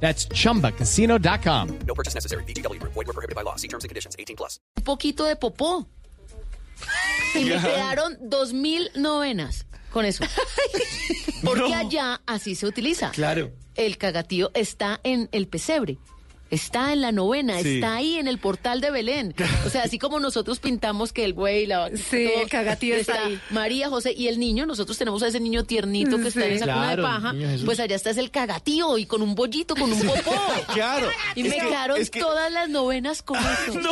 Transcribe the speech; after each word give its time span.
That's 0.00 0.28
chumbacasino.com. 0.28 1.78
No 1.86 1.94
purchase 1.94 2.14
necessary. 2.14 2.44
BGW. 2.44 2.80
Void 2.82 2.94
were 2.94 3.12
prohibited 3.12 3.34
by 3.34 3.42
law. 3.42 3.56
See 3.56 3.68
terms 3.68 3.84
and 3.84 3.88
conditions. 3.88 4.14
18 4.18 4.36
plus. 4.36 4.60
un 4.76 4.84
poquito 4.84 5.24
de 5.24 5.36
popó. 5.36 5.88
Y 7.34 7.44
me 7.44 7.60
quedaron 7.60 8.16
dos 8.20 8.52
mil 8.52 8.90
novenas 8.94 9.66
con 9.90 10.04
eso. 10.04 10.24
Porque 11.44 11.74
allá 11.74 12.20
así 12.26 12.54
se 12.54 12.66
utiliza. 12.66 13.10
Claro. 13.10 13.50
El 13.74 13.98
cagatío 13.98 14.50
está 14.54 15.00
en 15.02 15.28
el 15.32 15.48
pesebre. 15.48 15.98
Está 16.50 16.92
en 16.92 17.00
la 17.00 17.12
novena, 17.12 17.60
Sí. 17.62 17.74
está 17.76 17.96
ahí 17.96 18.14
en 18.18 18.28
el 18.28 18.38
portal 18.38 18.80
de 18.80 18.90
Belén. 18.90 19.34
O 19.66 19.70
sea, 19.70 19.82
así 19.82 19.98
como 19.98 20.20
nosotros 20.20 20.58
pintamos 20.60 21.12
que 21.12 21.24
el 21.24 21.32
buey, 21.32 21.66
la 21.66 21.90
Sí, 21.96 22.28
el 22.42 22.48
cagatío 22.48 22.94
está 22.96 23.24
ahí. 23.26 23.40
María, 23.50 23.88
José 23.88 24.12
y 24.12 24.28
el 24.28 24.38
niño, 24.38 24.64
nosotros 24.66 24.96
tenemos 24.96 25.22
a 25.22 25.28
ese 25.28 25.40
niño 25.40 25.64
tiernito 25.64 26.18
que 26.18 26.28
está 26.28 26.46
en 26.46 26.52
esa 26.52 26.66
cuna 26.66 26.96
de 26.96 27.02
paja. 27.02 27.34
Pues 27.64 27.80
allá 27.80 27.96
está 27.96 28.10
es 28.10 28.16
el 28.18 28.30
cagatío 28.30 28.96
y 28.98 29.06
con 29.06 29.22
un 29.22 29.34
bollito, 29.34 29.74
con 29.74 29.92
un 29.92 30.00
popó. 30.00 30.34
Claro. 30.74 31.08
Y 31.34 31.42
me 31.44 31.50
que- 31.50 31.56
quedaron 31.60 32.00
es 32.00 32.10
que- 32.10 32.20
todas 32.20 32.52
las 32.52 32.68
novenas 32.68 33.22
con 33.22 33.38
eso. 33.38 33.80
No, 33.80 33.90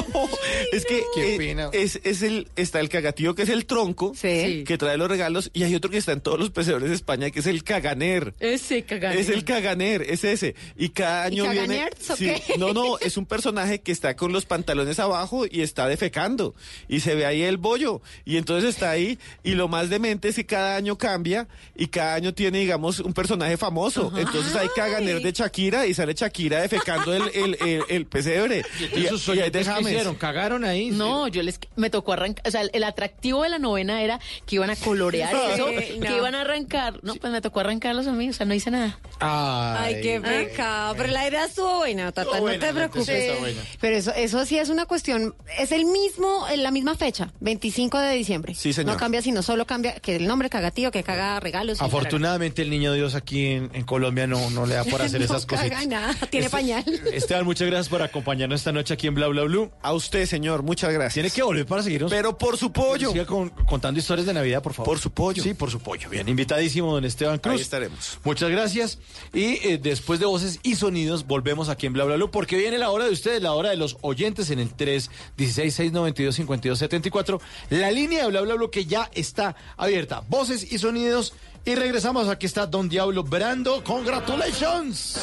es 0.73 0.85
que 0.87 1.03
Qué 1.15 1.37
eh, 1.37 1.69
es, 1.73 2.01
es 2.05 2.23
el, 2.23 2.49
está 2.57 2.81
el 2.81 2.89
cagatío 2.89 3.35
que 3.35 3.43
es 3.43 3.49
el 3.49 3.67
tronco 3.67 4.13
Sí. 4.15 4.65
que 4.67 4.79
trae 4.79 4.97
los 4.97 5.09
regalos 5.09 5.51
y 5.55 5.63
hay 5.65 5.75
otro 5.75 5.91
que 5.91 5.99
está 5.99 6.13
en 6.13 6.21
todos 6.21 6.39
los 6.39 6.51
pesebres 6.51 6.89
de 6.89 6.95
España 6.95 7.31
que 7.31 7.41
es 7.41 7.47
el 7.47 7.65
caganer. 7.65 8.35
Ese 8.41 8.83
cagatío. 8.85 9.19
Es 9.21 9.29
el 9.29 9.45
caganer, 9.45 10.03
es 10.03 10.25
ese. 10.25 10.55
Y 10.77 10.91
cada 10.91 11.25
año 11.25 11.45
viene. 11.45 11.57
caganerds 11.61 12.11
o 12.11 12.17
Sí, 12.17 12.27
qué? 12.27 12.44
no, 12.59 12.73
no, 12.73 12.99
es 12.99 13.17
un 13.17 13.27
personaje 13.27 13.81
que 13.81 13.93
está 13.93 14.17
con 14.17 14.33
los 14.33 14.47
pantalones 14.47 14.99
abajo 14.99 15.45
y 15.51 15.63
está 15.63 15.87
defecando. 15.89 16.55
Y 16.89 17.01
se 17.01 17.15
ve 17.15 17.27
ahí 17.27 17.43
el 17.43 17.57
bollo. 17.57 18.01
Y 18.25 18.37
entonces 18.37 18.71
está 18.71 18.91
ahí. 18.91 19.19
Y 19.43 19.55
lo 19.55 19.69
más 19.69 19.91
demente 19.91 20.29
es 20.29 20.37
que 20.37 20.47
cada 20.47 20.77
año 20.77 20.97
cambia 20.99 21.49
y 21.75 21.89
cada 21.89 22.15
año 22.15 22.35
tiene, 22.35 22.59
digamos, 22.61 23.01
un 23.01 23.13
personaje 23.13 23.57
famoso. 23.57 24.13
Entonces 24.17 24.55
hay 24.57 24.69
caganer 24.75 25.21
de 25.21 25.33
Shakira 25.33 25.87
y 25.87 25.95
sale 25.95 26.15
Shakira 26.15 26.61
defecando 26.61 27.15
el, 27.15 27.23
el, 27.35 27.57
el, 27.61 27.83
el 27.89 28.07
pesebre. 28.07 28.65
Y, 28.95 29.07
Esos 29.07 29.27
y 29.29 29.33
de 29.33 29.41
oyentes 29.41 29.67
que 29.67 29.73
James. 29.73 29.93
hicieron, 29.93 30.15
cagaron 30.15 30.65
ahí. 30.65 30.91
No, 30.91 31.29
yo 31.29 31.43
les 31.43 31.59
me 31.77 31.91
tocó 31.91 32.13
arrancar, 32.13 32.47
o 32.47 32.51
sea, 32.51 32.63
el 32.63 32.85
atractivo 32.85 33.43
de 33.43 33.49
la 33.49 33.59
novena 33.59 34.03
era 34.03 34.21
que 34.47 34.57
iban 34.57 34.71
a 34.71 34.77
colorear 34.77 35.35
eso, 35.55 35.67
no. 35.71 35.77
que 36.07 36.17
iban 36.17 36.35
a 36.35 36.43
arrancar, 36.43 37.01
no, 37.03 37.15
pues 37.15 37.33
me 37.33 37.41
tocó 37.41 37.61
arrancarlos 37.61 38.07
a 38.07 38.13
mí, 38.13 38.29
o 38.29 38.33
sea, 38.33 38.47
no 38.47 38.55
hice 38.55 38.71
nada. 38.71 38.99
Ay, 39.21 40.01
qué 40.03 40.21
pecado. 40.21 40.95
Pero 40.97 41.13
la 41.13 41.29
idea 41.29 41.45
estuvo 41.47 41.79
buena, 41.79 42.13
Tata, 42.13 42.34
No 42.41 42.47
te 42.59 42.73
preocupes. 42.75 43.09
intención 43.09 43.27
está 43.31 43.41
buena. 43.41 43.61
Pero 43.81 43.97
eso, 43.97 44.13
eso 44.15 44.45
sí 44.47 44.59
es 44.59 44.69
una 44.69 44.87
cuestión, 44.87 45.35
es 45.59 45.73
el 45.73 45.85
mismo, 45.85 46.47
en 46.49 46.63
la 46.63 46.71
misma 46.71 46.97
fecha, 46.97 47.33
25 47.41 47.99
de 47.99 48.15
diciembre. 48.15 48.55
Sí, 48.55 48.73
señor. 48.73 48.93
No 48.95 48.99
cambia, 48.99 49.23
sino 49.23 49.43
solo 49.43 49.67
cambia 49.67 49.95
que 50.01 50.17
el 50.17 50.27
nombre 50.27 50.51
cagatío, 50.51 50.91
que 50.91 51.03
caga 51.03 51.39
regalos. 51.41 51.81
Afortunadamente 51.81 52.63
el 52.63 52.71
niño 52.71 52.93
Dios 52.93 53.15
aquí 53.15 53.47
en, 53.47 53.71
en 53.75 53.85
Colombia 53.85 54.27
no, 54.27 54.51
no 54.51 54.67
le 54.67 54.75
da 54.75 54.85
por 54.85 55.03
hacer 55.03 55.21
No 55.21 55.27
esas 55.27 55.47
caga 55.47 55.63
cositas. 55.63 55.87
nada, 55.87 56.15
tiene 56.31 56.51
pañal. 56.51 56.85
Esteban, 57.13 57.45
muchas 57.45 57.67
gracias 57.69 57.89
por 57.89 58.03
acompañarnos 58.03 58.61
esta 58.61 58.73
noche 58.73 58.95
aquí 58.95 59.07
en 59.07 59.15
Bla 59.15 59.29
Bla 59.29 59.43
Blue. 59.43 59.71
A 59.83 59.93
usted, 59.93 60.27
señor, 60.27 60.63
muchas 60.63 60.93
gracias. 60.93 61.15
Tiene 61.15 61.31
que 61.31 61.43
volver 61.43 61.67
para 61.67 61.83
seguirnos. 61.83 62.11
Pero 62.11 62.37
por 62.39 62.57
su 62.57 62.73
pollo. 62.73 63.11
Siga 63.13 63.27
con- 63.27 63.51
contando 63.51 64.01
historias 64.01 64.27
de 64.27 64.35
Navidad, 64.35 64.63
por 64.63 64.73
favor. 64.75 64.87
Por 64.93 64.99
su 64.99 65.11
pollo. 65.11 65.43
Sí, 65.43 65.55
por 65.55 65.71
su 65.71 65.81
pollo. 65.81 66.09
Bien, 66.11 66.29
invitadísimo, 66.29 66.93
don 66.93 67.05
Esteban 67.05 67.39
Cruz. 67.39 67.57
Ahí 67.57 67.61
estaremos. 67.63 68.19
Muchas 68.25 68.51
gracias. 68.51 68.99
Y 69.33 69.45
eh, 69.67 69.79
después 69.83 70.21
de 70.21 70.27
voces 70.27 70.61
y 70.63 70.77
sonidos, 70.77 71.27
volvemos 71.27 71.69
aquí 71.69 71.87
en 71.87 71.93
Bla 71.93 72.05
Bla 72.05 72.17
Blue, 72.17 72.24
porque 72.31 72.57
viene 72.57 72.79
la 72.79 72.91
hora 72.91 73.05
de 73.05 73.13
ustedes, 73.13 73.43
la 73.43 73.53
hora 73.53 73.71
de 73.71 73.77
los 73.77 73.97
oyentes 74.03 74.51
en 74.51 74.59
el 74.59 74.77
316-692-5274. 74.77 77.41
La 77.71 77.91
línea 77.91 78.23
de 78.23 78.29
Bla 78.29 78.43
Bla 78.43 78.55
Blue 78.55 78.71
que 78.71 78.85
ya 78.87 79.11
está 79.15 79.57
abierta. 79.77 80.23
Voces 80.29 80.73
y 80.73 80.79
sonidos. 80.79 81.35
Y 81.65 81.75
regresamos. 81.75 82.29
Aquí 82.29 82.47
está 82.47 82.67
Don 82.67 82.89
Diablo 82.89 83.25
Brando. 83.25 83.83
¡Congratulations! 83.85 85.19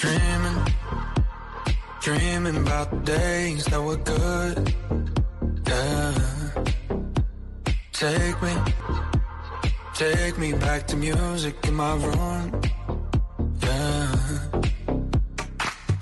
Dreaming, 0.00 0.64
dreaming 2.00 2.56
about 2.58 3.04
days 3.04 3.64
that 3.64 3.82
were 3.82 3.96
good. 3.96 4.72
Yeah. 5.66 6.14
Take 7.92 8.40
me, 8.42 8.54
take 9.94 10.38
me 10.38 10.52
back 10.52 10.86
to 10.88 10.96
music 10.96 11.56
in 11.66 11.74
my 11.74 11.94
room. 11.94 12.60
Yeah. 13.62 14.05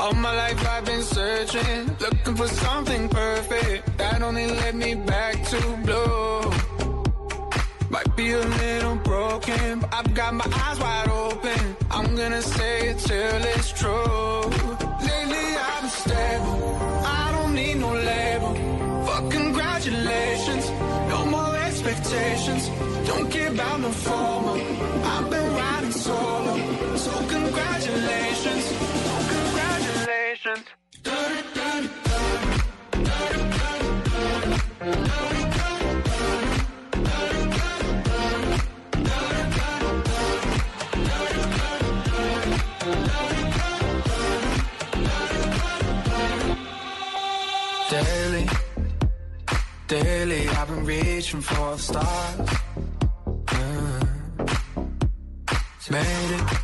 All 0.04 0.12
my 0.12 0.37
life 0.37 0.69
I've 0.69 0.84
been 0.84 1.00
searching, 1.00 1.97
looking 1.98 2.37
for 2.37 2.47
something 2.47 3.09
perfect 3.09 3.97
that 3.97 4.20
only 4.20 4.47
led 4.48 4.75
me 4.75 4.94
back 4.97 5.42
to 5.44 5.59
blue. 5.82 6.42
Might 7.88 8.15
be 8.15 8.32
a 8.32 8.44
little 8.62 8.97
broken, 8.97 9.81
but 9.81 9.94
I've 9.94 10.12
got 10.12 10.34
my 10.34 10.44
eyes 10.44 10.78
wide 10.78 11.09
open. 11.09 11.76
I'm 11.91 12.15
gonna 12.15 12.42
say 12.42 12.88
it 12.91 12.98
till 12.98 13.42
it's 13.54 13.72
true. 13.72 14.42
Lately 15.09 15.47
I've 15.69 15.81
been 15.81 15.94
stable, 16.04 16.60
I 17.06 17.32
don't 17.34 17.54
need 17.54 17.76
no 17.78 17.92
label. 17.94 18.53
Fuck 19.06 19.31
congratulations, 19.31 20.65
no 21.09 21.25
more 21.34 21.56
expectations. 21.56 22.69
Don't 23.09 23.31
care 23.31 23.50
about 23.50 23.81
no 23.81 23.91
formal. 23.91 24.60
I've 25.12 25.31
been 25.31 25.48
riding 25.54 25.92
solo, 25.92 26.54
so 26.94 27.12
congratulations, 27.36 28.65
congratulations. 30.44 30.84
Daily, 47.91 48.49
daily, 49.87 50.49
I've 50.49 50.69
been 50.69 50.84
reaching 50.84 51.41
for 51.41 51.77
the 51.77 51.78
stars. 51.78 52.50
Yeah. 53.53 54.00
Made 55.91 56.41
it. 56.41 56.64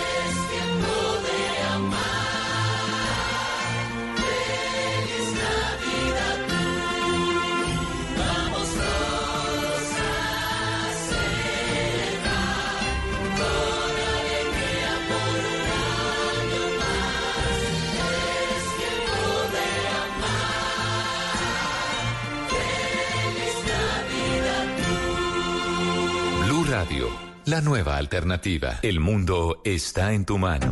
Radio, 26.81 27.09
la 27.45 27.61
nueva 27.61 27.97
alternativa. 27.97 28.79
El 28.81 28.99
mundo 28.99 29.61
está 29.63 30.13
en 30.13 30.25
tu 30.25 30.39
mano. 30.39 30.71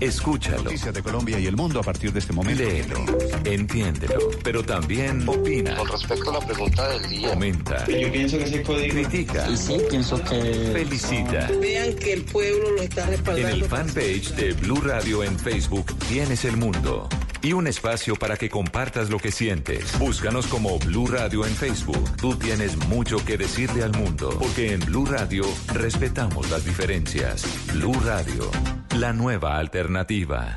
Escúchalo. 0.00 0.62
Noticias 0.62 0.94
de 0.94 1.02
Colombia 1.02 1.38
y 1.38 1.46
el 1.46 1.56
mundo 1.56 1.78
a 1.78 1.82
partir 1.82 2.10
de 2.10 2.20
este 2.20 2.32
momento. 2.32 2.62
Léelo, 2.62 3.04
entiéndelo, 3.44 4.18
pero 4.42 4.62
también 4.64 5.28
opina, 5.28 5.76
Con 5.76 5.88
respecto 5.88 6.30
a 6.30 6.40
la 6.40 6.46
pregunta 6.46 6.88
del 6.88 7.06
día. 7.10 7.28
comenta, 7.34 7.86
Yo 7.86 8.10
pienso 8.10 8.38
que 8.38 8.44
ese 8.44 8.62
código. 8.62 8.94
critica, 8.94 9.46
Y 9.50 9.56
sí, 9.58 9.76
pienso 9.90 10.22
que. 10.24 10.70
felicita. 10.72 11.50
Vean 11.60 11.94
que 11.96 12.14
el 12.14 12.24
pueblo 12.24 12.70
lo 12.70 12.82
está 12.82 13.02
En 13.04 13.10
respaldando. 13.10 13.48
el 13.48 13.64
fanpage 13.66 14.30
de 14.34 14.52
Blue 14.54 14.80
Radio 14.80 15.22
en 15.22 15.38
Facebook 15.38 15.86
tienes 16.08 16.46
el 16.46 16.56
mundo. 16.56 17.08
Y 17.44 17.54
un 17.54 17.66
espacio 17.66 18.14
para 18.14 18.36
que 18.36 18.48
compartas 18.48 19.10
lo 19.10 19.18
que 19.18 19.32
sientes. 19.32 19.98
Búscanos 19.98 20.46
como 20.46 20.78
Blue 20.78 21.08
Radio 21.08 21.44
en 21.44 21.52
Facebook. 21.52 22.16
Tú 22.16 22.36
tienes 22.36 22.76
mucho 22.86 23.16
que 23.24 23.36
decirle 23.36 23.82
al 23.82 23.90
mundo. 23.92 24.30
Porque 24.38 24.74
en 24.74 24.80
Blue 24.80 25.06
Radio 25.06 25.42
respetamos 25.74 26.48
las 26.50 26.64
diferencias. 26.64 27.44
Blue 27.72 27.98
Radio, 28.04 28.48
la 28.96 29.12
nueva 29.12 29.58
alternativa. 29.58 30.56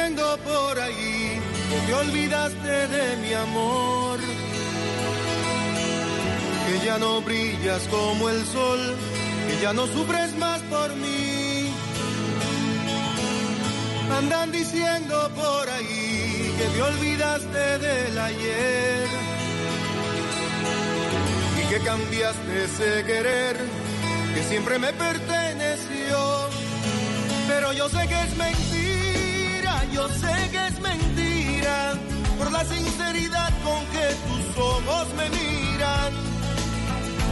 Diciendo 0.05 0.37
por 0.43 0.79
ahí 0.79 1.41
que 1.67 1.79
te 1.87 1.93
olvidaste 1.95 2.87
de 2.89 3.17
mi 3.23 3.33
amor, 3.33 4.19
que 6.67 6.85
ya 6.85 6.99
no 6.99 7.21
brillas 7.21 7.81
como 7.89 8.29
el 8.29 8.45
sol, 8.45 8.79
que 9.47 9.63
ya 9.63 9.73
no 9.73 9.87
sufres 9.87 10.37
más 10.37 10.61
por 10.69 10.95
mí. 10.95 11.73
Andan 14.15 14.51
diciendo 14.51 15.27
por 15.33 15.69
ahí 15.71 16.53
que 16.55 16.65
te 16.65 16.81
olvidaste 16.83 17.79
del 17.79 18.19
ayer 18.19 19.07
y 21.63 21.67
que 21.67 21.79
cambiaste 21.79 22.63
ese 22.65 23.03
querer 23.05 23.57
que 24.35 24.43
siempre 24.43 24.77
me 24.77 24.93
perteneció. 24.93 26.49
Pero 27.47 27.73
yo 27.73 27.89
sé 27.89 28.07
que 28.07 28.21
es 28.21 28.37
mentira, 28.37 28.74
yo 29.95 30.09
sé 30.09 30.35
que 30.51 30.67
es 30.67 30.79
mentira, 30.81 31.93
por 32.37 32.51
la 32.51 32.63
sinceridad 32.65 33.51
con 33.63 33.81
que 33.95 34.07
tus 34.27 34.45
ojos 34.61 35.07
me 35.19 35.27
miran. 35.29 36.11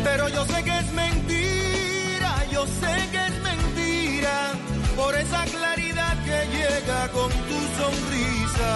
Pero 0.05 0.29
yo 0.29 0.45
sé 0.45 0.63
que 0.63 0.75
es 0.79 0.89
mentira, 0.93 2.31
yo 2.53 2.65
sé 2.81 2.93
que 3.11 3.21
es 3.29 3.35
mentira, 3.49 4.35
por 4.95 5.13
esa 5.13 5.43
claridad 5.55 6.15
que 6.27 6.39
llega 6.57 7.01
con 7.09 7.29
tu 7.49 7.59
sonrisa. 7.79 8.71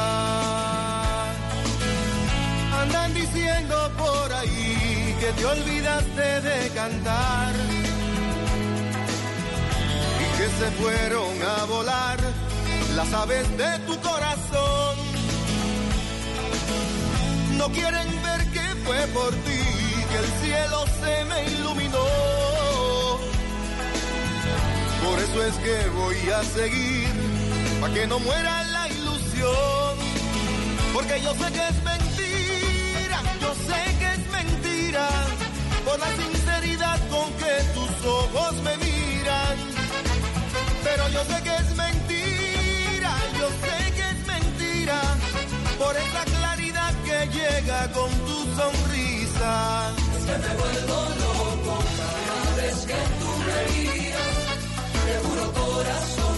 Andan 2.81 3.13
diciendo 3.13 3.75
por 3.97 4.33
ahí 4.33 5.15
que 5.21 5.29
te 5.37 5.45
olvidaste 5.45 6.41
de 6.49 6.69
cantar 6.81 7.53
y 10.23 10.27
que 10.37 10.47
se 10.59 10.67
fueron 10.71 11.33
a 11.41 11.63
volar 11.65 12.46
las 12.97 13.13
aves 13.13 13.47
de 13.57 13.77
tu 13.85 13.95
corazón. 14.01 14.95
No 17.55 17.69
quieren 17.69 18.09
ver 18.23 18.41
que 18.55 18.65
fue 18.85 18.99
por 19.17 19.31
ti 19.45 19.61
que 20.09 20.17
el 20.23 20.29
cielo 20.41 20.79
se 20.99 21.25
me 21.25 21.39
iluminó. 21.53 22.07
Por 25.05 25.19
eso 25.19 25.44
es 25.45 25.55
que 25.65 25.89
voy 25.89 26.17
a 26.31 26.44
seguir, 26.44 27.07
para 27.79 27.94
que 27.94 28.07
no 28.07 28.17
muera 28.17 28.63
la 28.63 28.89
ilusión. 28.89 29.94
Porque 30.91 31.21
yo 31.21 31.33
sé 31.35 31.47
que 31.53 31.67
es 31.73 31.83
mentira, 31.91 33.19
yo 33.39 33.51
sé 33.67 33.79
que 33.99 34.09
es 34.15 34.23
mentira, 34.39 35.07
por 35.85 35.99
la 35.99 36.09
sinceridad 36.21 36.99
con 37.11 37.31
que 37.41 37.53
tus 37.75 38.05
ojos 38.07 38.53
me 38.63 38.75
miran. 38.77 39.57
Pero 40.83 41.09
yo 41.09 41.23
sé 41.25 41.44
que 41.44 41.55
es 41.55 41.75
mentira, 41.75 42.06
yo 43.47 43.53
sé 43.63 43.91
que 43.95 44.05
es 44.13 44.27
mentira, 44.27 44.99
por 45.79 45.95
esa 45.95 46.23
claridad 46.25 46.94
que 47.05 47.17
llega 47.38 47.91
con 47.91 48.09
tu 48.27 48.38
sonrisa. 48.59 49.91
Es 50.17 50.25
que 50.27 50.38
me 50.45 50.53
vuelvo 50.61 50.99
loco 51.23 51.75
cada 51.99 52.55
vez 52.61 52.77
que 52.89 52.99
tú 53.19 53.29
me 53.47 53.59
miras, 53.71 54.38
te 55.05 55.13
juro 55.23 55.45
corazón, 55.61 56.38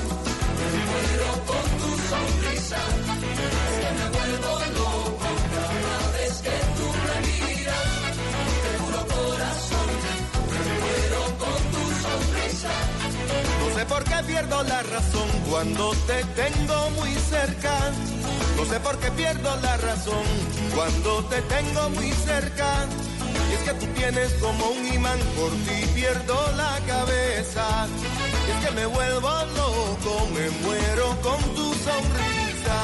me 0.59 0.69
muero 0.89 1.29
con 1.49 1.65
tu 1.81 1.89
sonrisa. 2.11 2.81
Es 3.69 3.75
que 3.81 3.91
me 3.99 4.07
vuelvo 4.17 4.51
loco 4.79 5.29
cada 5.55 6.07
vez 6.17 6.33
que 6.45 6.57
tú 6.77 6.87
me 7.07 7.17
miras, 7.27 7.89
te 8.63 8.71
juro 8.81 9.01
corazón, 9.17 9.89
me 10.51 10.61
muero 10.81 11.21
con 11.43 11.59
tu 11.73 11.83
sonrisa. 12.05 12.73
No 13.61 13.67
sé 13.75 13.85
por 13.85 14.03
qué 14.03 14.17
pierdo 14.27 14.63
la 14.63 14.83
razón 14.83 15.28
cuando 15.49 15.91
te 16.07 16.23
tengo 16.41 16.89
muy 16.91 17.13
cerca. 17.15 17.73
No 18.55 18.65
sé 18.65 18.79
por 18.79 18.97
qué 18.99 19.11
pierdo 19.11 19.55
la 19.61 19.77
razón 19.77 20.23
cuando 20.75 21.23
te 21.25 21.41
tengo 21.41 21.89
muy 21.89 22.11
cerca. 22.11 22.85
Y 23.49 23.53
es 23.53 23.59
que 23.61 23.73
tú 23.73 23.85
tienes 23.95 24.33
como 24.33 24.69
un 24.69 24.93
imán, 24.93 25.19
por 25.35 25.51
ti 25.51 25.85
pierdo 25.95 26.35
la 26.55 26.79
cabeza. 26.87 27.87
Y 28.47 28.51
es 28.51 28.65
que 28.65 28.71
me 28.75 28.85
vuelvo 28.85 29.29
loco, 29.55 30.27
me 30.33 30.49
muero 30.63 31.17
con 31.21 31.41
tu 31.55 31.73
sonrisa. 31.73 32.79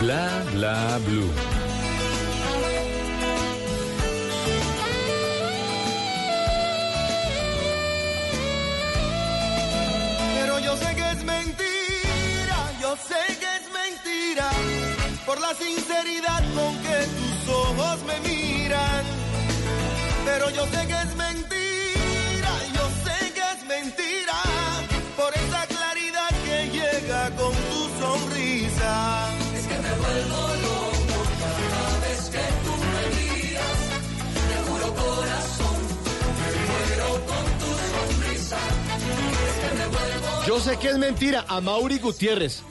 Bla 0.00 0.44
bla 0.52 1.00
blue. 1.06 1.55
Yo 12.96 13.02
sé 13.02 13.38
que 13.38 13.46
es 13.56 13.66
mentira, 13.72 14.50
por 15.26 15.40
la 15.40 15.54
sinceridad 15.54 16.42
con 16.54 16.72
que 16.82 16.98
tus 17.18 17.54
ojos 17.54 17.98
me 18.04 18.20
miran. 18.20 19.04
Pero 20.24 20.50
yo 20.50 20.64
sé 20.66 20.86
que 20.86 20.94
es 20.94 21.16
mentira, 21.16 22.52
yo 22.74 22.84
sé 23.04 23.32
que 23.32 23.42
es 23.54 23.64
mentira, 23.66 24.38
por 25.16 25.32
esa 25.34 25.66
claridad 25.66 26.30
que 26.44 26.70
llega 26.78 27.30
con 27.36 27.52
tu 27.52 27.80
sonrisa. 28.00 29.28
Es 29.54 29.66
que 29.66 29.78
me 29.78 29.92
vuelvo 30.02 30.40
loco 30.66 31.18
cada 31.40 31.98
vez 32.04 32.20
que 32.34 32.44
tú 32.64 32.72
me 32.94 33.04
miras, 33.18 33.78
te 34.48 34.56
juro 34.70 34.94
corazón, 34.94 35.78
me 36.40 36.50
muero 36.68 37.08
con 37.30 37.44
tu 37.60 37.70
sonrisa. 37.92 38.58
Es 39.48 39.56
que 39.62 39.74
me 39.78 39.86
vuelvo 39.86 40.46
Yo 40.46 40.60
sé 40.60 40.78
que 40.78 40.88
es 40.88 40.98
mentira. 40.98 41.44
A 41.48 41.60
Mauri 41.60 41.98
Gutiérrez. 41.98 42.62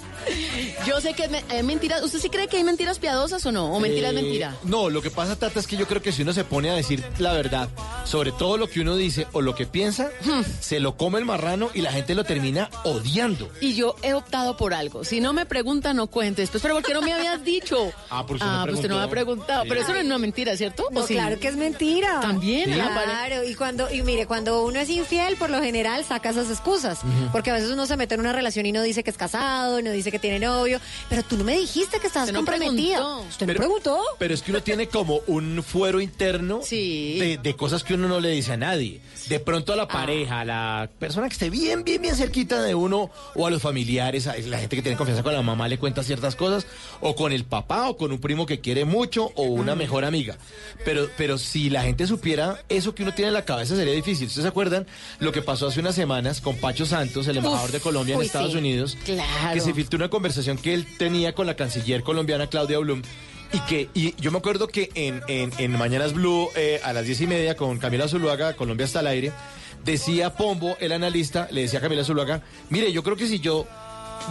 Yo 0.86 1.01
sé 1.01 1.13
que 1.13 1.24
es, 1.25 1.32
me- 1.32 1.44
es 1.51 1.63
mentira. 1.63 2.03
¿Usted 2.03 2.20
sí 2.20 2.29
cree 2.29 2.48
que 2.48 2.58
hay 2.58 2.63
mentiras 2.63 3.00
piadosas 3.00 3.46
o 3.46 3.51
no? 3.51 3.74
¿O 3.74 3.79
mentira 3.79 4.10
es 4.10 4.13
Eh, 4.13 4.22
mentira? 4.22 4.55
No, 4.63 4.89
lo 4.89 5.01
que 5.01 5.10
pasa, 5.12 5.36
Tata, 5.36 5.60
es 5.60 5.67
que 5.67 5.77
yo 5.77 5.88
creo 5.88 6.01
que 6.01 6.12
si 6.12 6.22
uno 6.22 6.34
se 6.34 6.44
pone 6.44 6.70
a 6.70 6.74
decir 6.75 7.03
la 7.20 7.34
verdad 7.34 7.70
sobre 8.03 8.32
todo 8.32 8.58
lo 8.58 8.70
que 8.70 8.82
uno 8.82 8.96
dice 8.96 9.27
o 9.34 9.41
lo 9.41 9.55
que 9.55 9.65
piensa, 9.65 10.10
Hmm. 10.24 10.41
se 10.60 10.79
lo 10.79 10.96
come 10.98 11.20
el 11.20 11.25
marrano 11.25 11.70
y 11.74 11.82
la 11.82 11.91
gente 11.91 12.13
lo 12.15 12.24
termina 12.24 12.70
odiando. 12.84 13.50
Y 13.62 13.74
yo 13.75 13.96
he 14.03 14.13
optado 14.13 14.58
por 14.58 14.74
algo. 14.74 15.03
Si 15.03 15.20
no 15.22 15.34
me 15.34 15.46
preguntan, 15.46 15.96
no 15.98 16.08
cuente 16.08 16.41
después. 16.44 16.62
Pero 16.62 16.75
¿por 16.75 16.84
qué 16.84 16.94
no 16.94 17.01
me 17.01 17.13
habías 17.13 17.44
dicho? 17.44 17.91
Ah, 18.10 18.24
porque 18.27 18.44
usted 18.44 18.55
no 18.55 18.63
pues 18.65 18.75
usted 18.75 18.89
no 18.89 18.98
me 18.98 19.03
ha 19.03 19.10
preguntado. 19.10 19.63
Sí. 19.63 19.70
Pero 19.70 19.82
eso 19.82 19.94
no 19.94 20.00
es 20.00 20.05
una 20.05 20.17
mentira, 20.17 20.55
¿cierto? 20.55 20.88
No, 20.91 21.01
¿O 21.01 21.08
sí? 21.08 21.15
claro 21.15 21.39
que 21.39 21.48
es 21.48 21.55
mentira. 21.58 22.20
También, 22.22 22.65
Sí. 22.65 22.79
Claro, 22.79 23.44
y 23.44 23.55
cuando, 23.55 23.91
y 23.94 24.01
mire, 24.03 24.25
cuando 24.27 24.63
uno 24.63 24.79
es 24.79 24.89
infiel, 24.89 25.36
por 25.38 25.50
lo 25.50 25.62
general 25.62 26.05
saca 26.05 26.29
esas 26.29 26.50
excusas. 26.50 27.00
Porque 27.32 27.50
a 27.51 27.53
veces 27.53 27.72
uno 27.72 27.86
se 27.86 27.98
mete 27.98 28.15
en 28.15 28.22
una 28.22 28.32
relación 28.34 28.65
y 28.65 28.72
no 28.72 28.82
dice 28.84 29.03
que 29.03 29.10
es 29.10 29.17
casado, 29.17 29.82
no 29.82 29.91
dice 29.91 30.12
que 30.12 30.14
tiene 30.19 30.39
novio. 30.39 30.79
Pero 31.10 31.24
tú 31.24 31.38
no 31.38 31.43
me 31.43 31.57
dijiste 31.57 32.00
que 32.00 32.07
estabas 32.07 32.31
no 32.31 32.39
comprometida. 32.39 32.98
preguntó. 32.98 33.22
Usted 33.29 33.45
no 33.45 33.48
Pero- 33.53 33.60
preguntó. 33.60 34.00
Pero 34.19 34.34
es 34.34 34.41
que 34.41 34.51
uno 34.51 34.63
tiene 34.63 34.88
como 34.88 35.19
un 35.27 35.63
fuero 35.63 36.01
interno 36.01 36.62
Sí. 36.63 37.17
de, 37.19 37.38
de 37.38 37.55
cosas 37.55 37.84
que 37.84 37.93
uno 37.93 38.07
no 38.07 38.19
le 38.19 38.29
dice 38.29 38.53
a 38.53 38.57
nadie. 38.57 39.01
De 39.27 39.39
pronto 39.39 39.74
a 39.74 39.75
la 39.75 39.88
pareja, 39.88 40.41
a 40.41 40.45
la 40.45 40.89
persona 41.00 41.27
que 41.27 41.34
esté 41.34 41.50
bien, 41.50 41.84
bien, 41.84 42.01
bien 42.01 42.15
cerquita 42.15 42.62
de 42.62 42.75
uno, 42.75 43.10
o 43.34 43.48
a 43.48 43.50
los 43.50 43.62
familiares, 43.62 44.27
a 44.27 44.38
la 44.38 44.60
gente 44.60 44.75
que 44.75 44.81
tiene 44.84 44.98
confianza 44.98 45.24
con 45.24 45.34
la 45.34 45.41
mamá 45.41 45.67
le 45.67 45.77
cuenta 45.79 46.03
ciertas 46.03 46.36
cosas, 46.36 46.67
o 47.01 47.15
con 47.15 47.31
el 47.31 47.43
papá, 47.43 47.89
o 47.89 47.98
con 47.98 48.12
un 48.12 48.19
primo 48.19 48.45
que 48.45 48.60
quiere 48.60 48.86
mucho, 48.86 49.31
o 49.36 49.43
una 49.43 49.75
mejor 49.75 50.05
amiga. 50.05 50.38
Pero, 50.84 51.10
pero 51.17 51.38
si 51.39 51.69
la 51.72 51.81
gente 51.84 52.05
supiera 52.05 52.63
eso 52.69 52.93
que 52.93 53.01
uno 53.03 53.13
tiene 53.13 53.29
en 53.29 53.34
la 53.34 53.45
cabeza 53.45 53.75
sería 53.75 53.93
difícil. 53.93 54.27
¿Ustedes 54.27 54.43
se 54.43 54.50
acuerdan 54.50 54.86
lo 55.19 55.31
que 55.31 55.41
pasó 55.41 55.67
hace 55.67 55.79
unas 55.79 55.95
semanas 55.95 56.39
con 56.41 56.55
Pacho 56.57 56.86
Santos, 56.86 57.27
el 57.27 57.38
embajador 57.38 57.65
Uf, 57.69 57.72
de 57.74 57.79
Colombia 57.79 58.13
en 58.13 58.19
uy, 58.19 58.25
Estados 58.27 58.51
sí. 58.51 58.57
Unidos? 58.60 58.95
Claro. 59.05 59.53
Que 59.53 59.60
se 59.62 59.74
filtró 59.74 59.98
una 60.06 60.12
conversación 60.12 60.60
que 60.60 60.76
él 60.76 60.86
tenía 61.00 61.34
con 61.34 61.48
la 61.48 61.56
canciller 61.56 62.04
colombiana 62.04 62.46
Claudia 62.46 62.78
Blum. 62.78 63.02
Y 63.52 63.60
que 63.62 63.90
y 63.96 64.14
yo 64.22 64.32
me 64.32 64.38
acuerdo 64.38 64.68
que 64.68 64.92
en, 64.94 65.24
en, 65.28 65.72
Mañanas 65.72 66.14
Blue 66.14 66.50
eh, 66.56 66.80
a 66.84 66.94
las 66.94 67.06
diez 67.06 67.22
y 67.22 67.28
media 67.28 67.56
con 67.56 67.80
Camila 67.80 68.08
Zuluaga, 68.08 68.56
Colombia 68.56 68.86
está 68.86 69.00
al 69.00 69.08
aire, 69.08 69.32
decía 69.84 70.36
Pombo, 70.36 70.78
el 70.80 70.92
analista, 70.92 71.48
le 71.50 71.62
decía 71.62 71.80
a 71.80 71.82
Camila 71.82 72.04
Zuluaga, 72.04 72.44
mire, 72.70 72.92
yo 72.92 73.02
creo 73.02 73.16
que 73.16 73.28
si 73.28 73.40
yo 73.40 73.66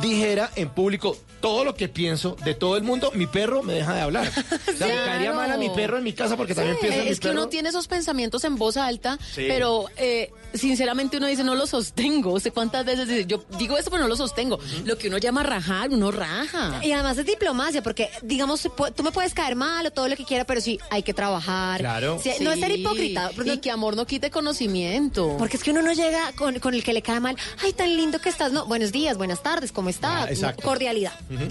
dijera 0.00 0.50
en 0.54 0.69
público 0.69 1.16
todo 1.44 1.62
lo 1.62 1.74
que 1.74 1.90
pienso 1.90 2.38
de 2.42 2.54
todo 2.54 2.78
el 2.78 2.84
mundo, 2.84 3.12
mi 3.14 3.26
perro 3.26 3.62
me 3.62 3.74
deja 3.74 3.92
de 3.94 4.00
hablar. 4.00 4.32
O 4.74 4.76
sea, 4.76 4.86
me 4.88 4.94
caería 4.94 5.32
mal 5.34 5.52
a 5.52 5.56
mi 5.58 5.68
perro 5.70 5.98
en 5.98 6.02
mi 6.04 6.12
casa 6.14 6.36
porque 6.38 6.54
también 6.54 6.76
piensa 6.80 6.98
en 7.00 7.04
mi 7.04 7.10
es 7.10 7.20
que 7.20 7.28
perro. 7.28 7.42
uno 7.42 7.48
tiene 7.50 7.68
esos 7.68 7.86
pensamientos 7.86 8.42
en 8.44 8.56
voz 8.56 8.76
alta, 8.78 9.18
Sí. 9.34 9.44
pero 9.46 9.84
eh, 9.96 10.32
sinceramente 10.54 11.18
uno 11.18 11.26
dice, 11.26 11.44
no 11.44 11.54
lo 11.54 11.66
sostengo. 11.66 12.40
¿Sé 12.40 12.50
cuántas 12.50 12.84
veces 12.86 13.06
dice, 13.06 13.26
yo 13.26 13.44
digo 13.58 13.76
eso, 13.76 13.90
pero 13.90 14.02
no 14.02 14.08
lo 14.08 14.16
sostengo? 14.16 14.58
Lo 14.84 14.96
que 14.98 15.08
uno 15.08 15.18
llama 15.18 15.42
rajar, 15.42 15.90
uno 15.90 16.10
raja. 16.10 16.80
Y 16.82 16.92
además 16.92 17.18
es 17.18 17.26
diplomacia, 17.26 17.82
porque 17.82 18.08
digamos, 18.22 18.62
tú 18.96 19.02
me 19.02 19.12
puedes 19.12 19.34
caer 19.34 19.54
mal 19.54 19.86
o 19.86 19.90
todo 19.90 20.08
lo 20.08 20.16
que 20.16 20.24
quiera, 20.24 20.44
pero 20.44 20.60
sí 20.62 20.80
hay 20.90 21.02
que 21.02 21.12
trabajar. 21.14 21.78
Claro. 21.80 22.18
Sí, 22.22 22.30
no 22.40 22.50
es 22.52 22.58
ser 22.58 22.72
hipócrita. 22.72 23.30
Y 23.44 23.58
que 23.58 23.70
amor 23.70 23.96
no 23.96 24.06
quite 24.06 24.30
conocimiento. 24.30 25.36
Porque 25.38 25.56
es 25.58 25.62
que 25.62 25.70
uno 25.72 25.82
no 25.82 25.92
llega 25.92 26.32
con, 26.32 26.58
con 26.58 26.74
el 26.74 26.82
que 26.82 26.92
le 26.94 27.02
cae 27.02 27.20
mal. 27.20 27.36
Ay, 27.62 27.72
tan 27.74 27.94
lindo 27.96 28.18
que 28.20 28.28
estás. 28.30 28.50
No, 28.50 28.66
buenos 28.66 28.90
días, 28.92 29.16
buenas 29.18 29.42
tardes, 29.42 29.70
¿cómo 29.72 29.88
estás? 29.90 30.42
Ah, 30.42 30.54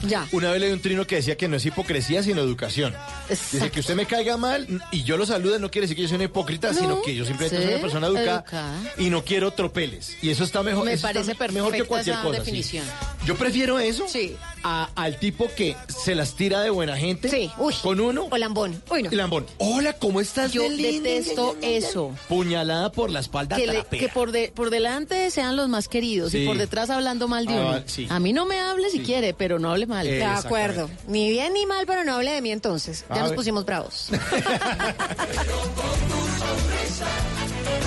Ya. 0.08 0.28
Una 0.32 0.52
vez 0.52 0.62
leí 0.62 0.72
un 0.72 0.82
trino 0.82 1.06
que 1.08 1.16
decía 1.16 1.36
que 1.38 1.48
no 1.48 1.58
es 1.58 1.66
hipocresía, 1.66 2.24
sino 2.24 2.42
educación. 2.42 2.94
Dice 3.30 3.72
que 3.72 3.80
usted 3.80 3.96
me 3.96 4.06
caiga 4.06 4.38
mal 4.38 4.68
y 4.92 5.04
yo 5.04 5.18
lo 5.18 5.26
salude 5.26 5.60
no 5.60 5.70
quiere 5.72 5.84
decir 5.88 5.96
que 5.96 6.04
yo 6.04 6.08
soy 6.08 6.16
una 6.16 6.26
hipócrita, 6.26 6.72
No, 6.72 6.80
sino 6.80 7.02
que 7.02 7.16
yo 7.16 7.26
simplemente 7.26 7.58
soy 7.64 7.74
una 7.74 7.82
persona 7.82 8.08
educada, 8.08 8.40
educada. 8.42 8.94
y 8.98 9.10
no 9.10 9.24
quiero 9.24 9.52
tropeles. 9.52 10.18
Y 10.22 10.30
eso 10.30 10.44
está 10.44 10.64
mejor. 10.64 10.86
Me 10.86 10.94
eso 10.94 11.02
parece 11.02 11.36
mejor 11.52 11.74
que 11.74 11.84
cualquier 11.84 12.16
esa 12.16 12.24
cosa. 12.24 12.36
sí. 12.36 12.40
definición. 12.46 12.86
Yo 13.26 13.36
prefiero 13.36 13.80
eso 13.80 14.06
Sí. 14.08 14.36
A- 14.64 14.90
al 14.96 15.20
tipo 15.20 15.50
que 15.56 15.76
se 15.88 16.16
las 16.16 16.36
tira 16.36 16.62
de 16.62 16.70
buena 16.70 16.98
gente 16.98 17.30
Sí. 17.30 17.52
Uy. 17.58 17.74
con 17.82 18.00
uno. 18.00 18.28
O 18.30 18.38
lambón. 18.38 18.82
Uy, 18.90 19.04
no. 19.04 19.12
Y 19.12 19.16
lambón. 19.16 19.46
Hola, 19.58 19.94
¿cómo 19.94 20.22
estás? 20.22 20.52
Yo 20.52 20.64
de 20.64 20.70
linda? 20.70 21.10
detesto 21.10 21.56
eso. 21.62 22.12
Puñalada 22.30 22.92
por 22.92 23.10
la 23.10 23.20
espalda 23.20 23.56
Que, 23.58 23.68
le- 23.68 23.84
que 23.86 24.10
por, 24.10 24.32
de- 24.32 24.52
por 24.56 24.70
delante 24.70 25.30
sean 25.32 25.56
los 25.56 25.70
más 25.70 25.88
queridos 25.88 26.32
Sí. 26.32 26.40
y 26.40 26.46
por 26.48 26.58
detrás 26.58 26.90
hablando 26.90 27.28
mal 27.28 27.46
de 27.46 27.54
Ah, 27.56 27.62
uno. 27.78 27.84
sí. 27.86 28.08
A 28.10 28.20
mí 28.20 28.34
no 28.34 28.46
me 28.46 28.60
hable 28.60 28.90
si 28.90 29.00
Sí. 29.00 29.04
quiere, 29.04 29.34
pero 29.34 29.60
no 29.60 29.72
hable 29.72 29.86
mal. 29.88 30.08
Eh, 30.08 30.14
De 30.18 30.24
acuerdo. 30.26 30.90
Ni 31.08 31.30
bien 31.30 31.54
ni 31.54 31.66
mal, 31.66 31.86
pero 31.86 32.04
no 32.04 32.16
hable 32.16 32.32
de 32.32 32.42
mí 32.42 32.52
entonces. 32.52 33.06
Ya 33.10 33.16
A 33.16 33.20
nos 33.20 33.30
ver. 33.30 33.36
pusimos 33.38 33.66
bravos. 33.66 34.08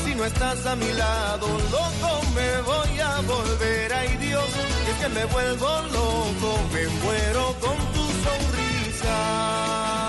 Si 0.04 0.14
no 0.14 0.24
estás 0.24 0.66
a 0.66 0.76
mi 0.76 0.92
lado, 0.92 1.46
loco, 1.70 2.10
me 2.34 2.60
voy 2.62 3.00
a 3.00 3.20
volver. 3.20 3.92
Ay 3.92 4.16
Dios, 4.16 4.48
es 4.90 4.96
que 5.00 5.08
me 5.08 5.24
vuelvo 5.26 5.68
loco, 5.92 6.50
me 6.72 6.86
muero 7.02 7.56
con 7.60 7.76
tu 7.94 8.04
sonrisa. 8.24 9.99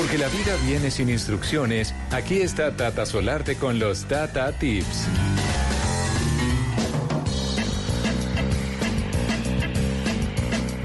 Porque 0.00 0.16
la 0.16 0.28
vida 0.28 0.56
viene 0.64 0.90
sin 0.90 1.10
instrucciones, 1.10 1.94
aquí 2.10 2.40
está 2.40 2.74
Tata 2.74 3.04
Solarte 3.04 3.56
con 3.56 3.78
los 3.78 4.06
Tata 4.06 4.50
Tips. 4.50 5.06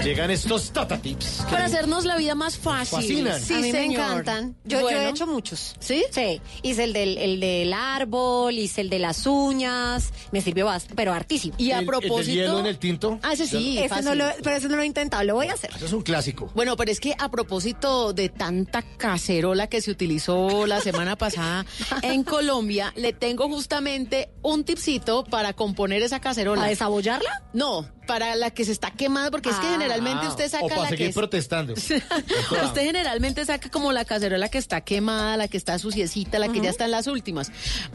Llegan 0.05 0.29
estos 0.29 0.69
Tata 0.71 0.99
Tips. 1.01 1.41
que- 1.45 1.51
Para 1.51 1.65
hacernos 1.65 2.05
la 2.05 2.15
vida 2.15 2.35
más 2.35 2.57
fácil. 2.57 2.99
Fascinan. 2.99 3.41
Sí, 3.41 3.55
a 3.55 3.57
mí 3.57 3.71
señor. 3.71 3.87
me 3.87 3.93
encantan. 3.95 4.55
Yo, 4.63 4.81
yo 4.81 4.89
he 4.89 5.09
hecho 5.09 5.25
muchos. 5.25 5.75
¿Sí? 5.79 6.05
Sí. 6.11 6.39
Hice 6.61 6.83
el 6.83 6.93
del, 6.93 7.17
el 7.17 7.39
del 7.39 7.73
árbol, 7.73 8.53
hice 8.55 8.81
el 8.81 8.91
de 8.91 8.99
las 8.99 9.25
uñas. 9.25 10.13
Me 10.31 10.41
sirvió 10.41 10.67
bastante, 10.67 10.93
pero 10.95 11.11
hartísimo. 11.11 11.55
Y 11.57 11.71
a 11.71 11.79
El- 11.79 11.85
el 11.85 11.85
del 11.91 11.99
propósito. 12.01 12.35
hielo 12.35 12.59
en 12.59 12.65
el 12.67 12.77
tinto. 12.77 13.19
Ah, 13.23 13.33
ese 13.33 13.47
sí. 13.47 13.79
ese 13.79 13.89
fácil. 13.89 14.05
no 14.05 14.13
lo, 14.15 14.25
pero 14.43 14.55
ese 14.57 14.69
no 14.69 14.75
lo 14.75 14.83
he 14.83 14.85
intentado, 14.85 15.23
lo 15.23 15.33
voy 15.33 15.47
a 15.47 15.53
hacer. 15.53 15.71
Eso 15.75 15.85
es 15.87 15.93
un 15.93 16.03
clásico. 16.03 16.51
Bueno, 16.53 16.77
pero 16.77 16.91
es 16.91 16.99
que 16.99 17.15
a 17.17 17.29
propósito 17.31 18.13
de 18.13 18.29
tanta 18.29 18.83
cacerola 18.83 19.65
que 19.67 19.81
se 19.81 19.89
utilizó 19.89 20.67
la 20.67 20.81
semana 20.81 21.15
pasada 21.17 21.65
en 22.03 22.23
Colombia, 22.23 22.93
le 22.95 23.11
tengo 23.11 23.47
justamente 23.49 24.29
un 24.43 24.63
tipcito 24.65 25.23
para 25.23 25.53
componer 25.53 26.03
esa 26.03 26.19
cacerola. 26.19 26.63
¿A 26.65 26.67
desabollarla? 26.67 27.43
No, 27.53 27.89
para 28.05 28.35
la 28.35 28.51
que 28.51 28.65
se 28.65 28.71
está 28.71 28.91
quemando, 28.91 29.31
porque 29.31 29.49
es 29.49 29.55
que 29.55 29.65
Ah. 29.65 29.73
Generalmente 29.95 30.27
usted 30.27 30.45
o 30.45 30.49
saca 30.49 30.67
para 30.67 30.81
la 30.83 30.89
que 30.89 30.97
seguir 30.97 31.09
es... 31.09 31.15
protestando. 31.15 31.73
Usted 32.65 32.81
generalmente 32.81 33.45
saca 33.45 33.69
como 33.69 33.91
la 33.91 34.05
cacerola 34.05 34.49
que 34.49 34.57
está 34.57 34.81
quemada, 34.81 35.37
la 35.37 35.47
que 35.47 35.57
está 35.57 35.79
suciecita, 35.79 36.39
la 36.39 36.49
que 36.49 36.61
ya 36.61 36.69
está 36.69 36.85
en 36.85 36.91
las 36.91 37.07
últimas. 37.07 37.51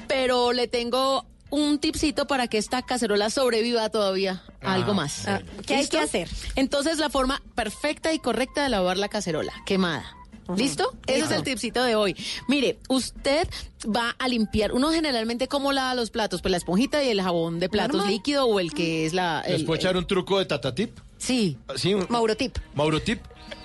Pero 0.09 0.53
le 0.53 0.69
tengo 0.69 1.25
un 1.51 1.79
tipcito 1.79 2.27
para 2.27 2.47
que 2.47 2.59
esta 2.59 2.83
cacerola 2.83 3.29
sobreviva 3.31 3.89
todavía 3.91 4.43
a 4.63 4.75
algo 4.75 4.95
más. 4.95 5.27
Ah, 5.27 5.41
¿qué 5.67 5.75
hay 5.75 5.81
¿Listo? 5.81 5.99
que 5.99 6.03
hacer? 6.05 6.29
Entonces 6.57 6.99
la 6.99 7.11
forma 7.11 7.43
perfecta 7.55 8.13
y 8.13 8.19
correcta 8.19 8.63
de 8.63 8.69
lavar 8.69 8.99
la 8.99 9.09
cacerola, 9.09 9.53
quemada. 9.67 10.17
¿Listo? 10.57 10.93
Ese 11.07 11.27
es 11.27 11.31
el 11.31 11.43
tipcito 11.45 11.83
de 11.85 11.95
hoy. 11.95 12.17
Mire, 12.49 12.79
usted 12.89 13.49
va 13.85 14.17
a 14.19 14.29
limpiar, 14.29 14.73
uno 14.73 14.91
generalmente 14.91 15.47
cómo 15.47 15.73
lava 15.73 15.95
los 15.95 16.11
platos, 16.11 16.43
pues 16.43 16.51
la 16.51 16.57
esponjita 16.57 17.05
y 17.05 17.09
el 17.09 17.23
jabón 17.23 17.61
de 17.61 17.69
platos 17.69 17.99
Normal. 17.99 18.13
líquido 18.13 18.47
o 18.47 18.59
el 18.59 18.73
que 18.75 19.07
es 19.07 19.13
la... 19.13 19.45
¿Les 19.47 19.61
el- 19.61 19.65
puedo 19.65 19.79
echar 19.79 19.97
un 19.97 20.07
truco 20.07 20.39
de 20.41 20.47
Tata 20.47 20.75
Tip? 20.75 20.99
Sí. 21.21 21.57
Sí, 21.77 21.95
un- 21.95 22.07
Mauro 22.09 22.37
Tip. 22.37 22.57
Mauro 22.75 23.01
Tip. 23.01 23.21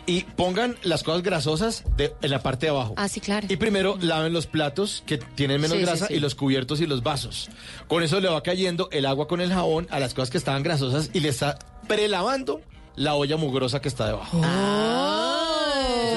y 0.07 0.21
pongan 0.21 0.75
las 0.83 1.01
cosas 1.01 1.24
grasosas 1.24 1.83
de- 1.97 2.13
en 2.21 2.29
la 2.29 2.43
parte 2.43 2.67
de 2.67 2.69
abajo. 2.69 2.93
Ah, 2.95 3.07
sí, 3.07 3.19
claro. 3.21 3.47
Y 3.50 3.55
primero 3.55 3.97
laven 4.00 4.33
los 4.33 4.45
platos 4.45 5.01
que 5.07 5.17
tienen 5.17 5.59
menos 5.59 5.77
Sí, 5.77 5.83
sí, 5.83 5.85
grasa 5.89 6.07
sí. 6.07 6.13
y 6.13 6.19
los 6.19 6.35
cubiertos 6.35 6.79
y 6.79 6.85
los 6.85 7.01
vasos. 7.01 7.50
Con 7.88 8.03
eso 8.03 8.19
le 8.19 8.29
va 8.29 8.43
cayendo 8.43 8.88
el 8.91 9.07
agua 9.07 9.27
con 9.27 9.41
el 9.41 9.51
jabón 9.51 9.88
a 9.89 10.00
las 10.00 10.13
cosas 10.13 10.29
que 10.29 10.38
estaban 10.38 10.62
grasosas 10.62 11.09
y 11.13 11.21
le 11.21 11.29
está 11.29 11.57
prelavando 11.88 12.62
la 12.95 13.15
olla 13.15 13.35
mugrosa 13.38 13.81
que 13.81 13.88
está 13.88 14.05
debajo. 14.05 14.41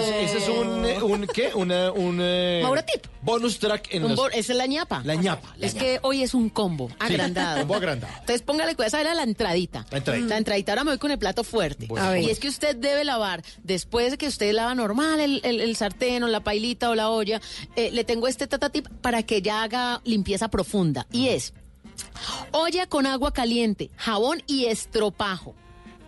Ese 0.00 0.24
es, 0.24 0.30
ese 0.34 0.38
es 0.44 0.48
un, 0.50 0.77
un 1.12 1.26
¿qué? 1.26 1.50
Una, 1.54 1.90
un 1.92 2.18
eh, 2.20 2.60
Mauro 2.62 2.82
tip. 2.84 3.04
bonus 3.22 3.58
track 3.58 3.88
en 3.94 4.04
Un 4.04 4.10
los- 4.10 4.18
bor- 4.18 4.30
esa 4.34 4.52
es 4.52 4.58
la 4.58 4.66
ñapa. 4.66 5.02
la 5.04 5.14
ñapa. 5.14 5.54
la 5.56 5.66
Es 5.66 5.74
ñapa. 5.74 5.84
que 5.86 5.98
hoy 6.02 6.22
es 6.22 6.34
un 6.34 6.48
combo 6.50 6.90
agrandado. 6.98 7.60
combo 7.60 7.74
agrandado. 7.74 8.12
Entonces 8.20 8.42
póngale 8.42 8.74
cuidado, 8.74 8.88
esa 8.88 9.00
era 9.00 9.14
la 9.14 9.22
entradita. 9.22 9.86
La 9.90 9.98
entradita. 9.98 10.26
La 10.28 10.36
entradita, 10.38 10.72
ahora 10.72 10.84
me 10.84 10.90
voy 10.92 10.98
con 10.98 11.10
el 11.10 11.18
plato 11.18 11.44
fuerte. 11.44 11.86
Bueno, 11.86 12.06
A 12.06 12.10
ver. 12.10 12.22
y 12.22 12.30
es 12.30 12.38
que 12.38 12.48
usted 12.48 12.76
debe 12.76 13.04
lavar, 13.04 13.42
después 13.62 14.10
de 14.12 14.18
que 14.18 14.26
usted 14.28 14.52
lava 14.52 14.74
normal 14.74 15.20
el, 15.20 15.40
el- 15.44 15.60
el 15.60 15.76
sartén 15.76 16.22
o 16.22 16.28
la 16.28 16.40
pailita 16.40 16.90
o 16.90 16.94
la 16.94 17.10
olla, 17.10 17.40
eh, 17.76 17.90
le 17.92 18.04
tengo 18.04 18.28
este 18.28 18.46
tatatip 18.46 18.88
para 19.00 19.22
que 19.22 19.42
ya 19.42 19.62
haga 19.62 20.00
limpieza 20.04 20.48
profunda. 20.48 21.06
Y 21.12 21.28
es 21.28 21.54
olla 22.52 22.86
con 22.86 23.06
agua 23.06 23.32
caliente, 23.32 23.90
jabón 23.96 24.42
y 24.46 24.66
estropajo. 24.66 25.54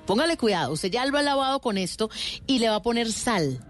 Póngale 0.06 0.36
cuidado, 0.36 0.72
usted 0.72 0.90
ya 0.90 1.06
lo 1.06 1.16
ha 1.18 1.22
lavado 1.22 1.60
con 1.60 1.78
esto 1.78 2.10
y 2.46 2.58
le 2.58 2.68
va 2.68 2.76
a 2.76 2.82
poner 2.82 3.12
sal. 3.12 3.60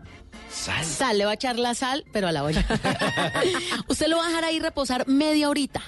Sal. 0.50 0.84
Sal, 0.84 1.18
le 1.18 1.24
va 1.24 1.32
a 1.32 1.34
echar 1.34 1.58
la 1.58 1.74
sal, 1.74 2.04
pero 2.12 2.28
a 2.28 2.32
la 2.32 2.44
olla. 2.44 2.64
Usted 3.88 4.08
lo 4.08 4.16
va 4.18 4.24
a 4.24 4.28
dejar 4.28 4.44
ahí 4.44 4.60
reposar 4.60 5.06
media 5.08 5.48
horita. 5.48 5.82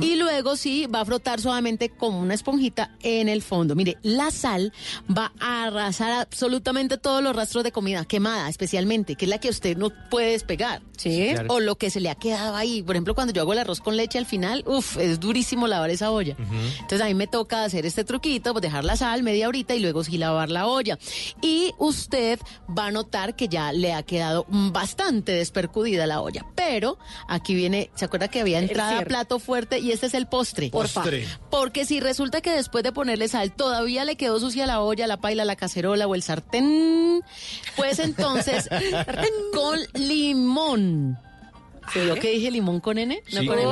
Y 0.00 0.16
luego 0.16 0.56
sí 0.56 0.86
va 0.86 1.00
a 1.00 1.04
frotar 1.04 1.40
suavemente 1.40 1.90
como 1.90 2.20
una 2.20 2.34
esponjita 2.34 2.96
en 3.02 3.28
el 3.28 3.42
fondo. 3.42 3.74
Mire, 3.74 3.98
la 4.02 4.30
sal 4.30 4.72
va 5.10 5.32
a 5.40 5.64
arrasar 5.64 6.12
absolutamente 6.12 6.98
todos 6.98 7.22
los 7.22 7.34
rastros 7.34 7.64
de 7.64 7.72
comida 7.72 8.04
quemada, 8.04 8.48
especialmente, 8.48 9.16
que 9.16 9.24
es 9.24 9.28
la 9.28 9.38
que 9.38 9.48
usted 9.48 9.76
no 9.76 9.90
puede 10.10 10.32
despegar. 10.32 10.82
Sí. 10.96 11.30
Claro. 11.32 11.54
O 11.54 11.60
lo 11.60 11.76
que 11.76 11.90
se 11.90 12.00
le 12.00 12.10
ha 12.10 12.14
quedado 12.14 12.56
ahí. 12.56 12.82
Por 12.82 12.94
ejemplo, 12.96 13.14
cuando 13.14 13.32
yo 13.32 13.42
hago 13.42 13.52
el 13.52 13.58
arroz 13.58 13.80
con 13.80 13.96
leche 13.96 14.18
al 14.18 14.26
final, 14.26 14.62
uff, 14.66 14.96
es 14.98 15.20
durísimo 15.20 15.66
lavar 15.66 15.90
esa 15.90 16.10
olla. 16.10 16.36
Entonces 16.38 17.00
a 17.00 17.06
mí 17.06 17.14
me 17.14 17.26
toca 17.26 17.64
hacer 17.64 17.86
este 17.86 18.04
truquito, 18.04 18.52
pues 18.52 18.62
dejar 18.62 18.84
la 18.84 18.96
sal 18.96 19.22
media 19.22 19.48
horita 19.48 19.74
y 19.74 19.80
luego 19.80 20.04
sí 20.04 20.18
lavar 20.18 20.50
la 20.50 20.66
olla. 20.66 20.98
Y 21.40 21.72
usted 21.78 22.38
va 22.76 22.86
a 22.86 22.90
notar 22.90 23.34
que 23.34 23.48
ya 23.48 23.72
le 23.72 23.94
ha 23.94 24.02
quedado 24.02 24.46
bastante 24.48 25.32
despercudida 25.32 26.06
la 26.06 26.20
olla. 26.20 26.46
Pero 26.54 26.98
aquí 27.28 27.54
viene, 27.54 27.90
¿se 27.94 28.04
acuerda 28.04 28.28
que 28.28 28.40
había 28.40 28.58
entrada 28.58 29.02
plato 29.02 29.38
fuerte 29.38 29.61
y 29.80 29.92
este 29.92 30.06
es 30.06 30.14
el 30.14 30.26
postre? 30.26 30.70
Postre. 30.70 31.26
Porque 31.50 31.84
si 31.84 32.00
resulta 32.00 32.40
que 32.40 32.50
después 32.52 32.84
de 32.84 32.92
ponerle 32.92 33.28
sal 33.28 33.52
todavía 33.52 34.04
le 34.04 34.16
quedó 34.16 34.40
sucia 34.40 34.66
la 34.66 34.80
olla, 34.80 35.06
la 35.06 35.18
paila, 35.18 35.44
la 35.44 35.56
cacerola 35.56 36.06
o 36.06 36.14
el 36.14 36.22
sartén, 36.22 37.22
pues 37.76 37.98
entonces 37.98 38.68
con 39.54 39.78
limón. 39.94 41.18
¿Se 41.92 42.04
vio 42.04 42.14
que 42.16 42.30
dije 42.30 42.50
limón 42.50 42.80
con 42.80 42.98
N? 42.98 43.22
No 43.32 43.40
Sí. 43.40 43.46
con 43.46 43.58
N. 43.58 43.68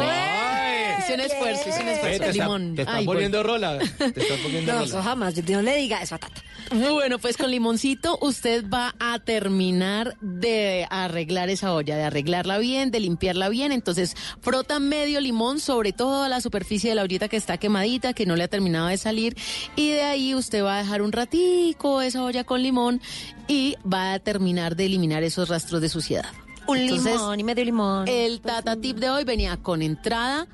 Hice 0.98 1.14
un 1.14 1.20
esfuerzo, 1.20 1.68
hice 1.68 1.80
un 1.82 1.88
esfuerzo. 1.88 2.24
te 2.24 2.32
limón. 2.34 2.74
te 2.74 2.82
están 2.82 2.96
Ay, 2.98 3.06
voy. 3.06 3.16
poniendo 3.16 3.42
rola. 3.42 3.78
Te 3.78 4.20
están 4.20 4.38
poniendo 4.42 4.72
No, 4.72 4.78
rola. 4.80 4.84
eso 4.88 5.02
jamás. 5.02 5.34
Yo 5.34 5.56
no 5.56 5.62
le 5.62 5.76
diga 5.76 6.02
eso 6.02 6.14
a 6.16 6.18
Tata. 6.18 6.42
Bueno, 6.72 7.18
pues 7.18 7.36
con 7.36 7.50
limoncito 7.50 8.18
usted 8.20 8.64
va 8.68 8.94
a 9.00 9.18
terminar 9.18 10.14
de 10.20 10.86
arreglar 10.90 11.48
esa 11.48 11.72
olla, 11.72 11.96
de 11.96 12.02
arreglarla 12.04 12.58
bien, 12.58 12.90
de 12.90 13.00
limpiarla 13.00 13.48
bien. 13.48 13.72
Entonces, 13.72 14.14
frota 14.40 14.78
medio 14.78 15.20
limón 15.20 15.58
sobre 15.58 15.92
toda 15.92 16.28
la 16.28 16.40
superficie 16.40 16.90
de 16.90 16.96
la 16.96 17.02
ollita 17.02 17.28
que 17.28 17.36
está 17.38 17.56
quemadita, 17.56 18.12
que 18.12 18.26
no 18.26 18.36
le 18.36 18.44
ha 18.44 18.48
terminado 18.48 18.88
de 18.88 18.98
salir. 18.98 19.36
Y 19.76 19.90
de 19.90 20.02
ahí 20.02 20.34
usted 20.34 20.62
va 20.62 20.76
a 20.78 20.82
dejar 20.82 21.02
un 21.02 21.12
ratico 21.12 22.02
esa 22.02 22.22
olla 22.22 22.44
con 22.44 22.62
limón 22.62 23.00
y 23.48 23.76
va 23.90 24.12
a 24.12 24.18
terminar 24.18 24.76
de 24.76 24.84
eliminar 24.86 25.22
esos 25.22 25.48
rastros 25.48 25.80
de 25.80 25.88
suciedad. 25.88 26.26
Un 26.66 26.78
Entonces, 26.78 27.12
limón 27.14 27.40
y 27.40 27.44
medio 27.44 27.64
limón. 27.64 28.06
El 28.08 28.40
tata 28.40 28.76
tip 28.76 28.98
de 28.98 29.08
hoy 29.10 29.24
venía 29.24 29.56
con 29.56 29.82
entrada, 29.82 30.46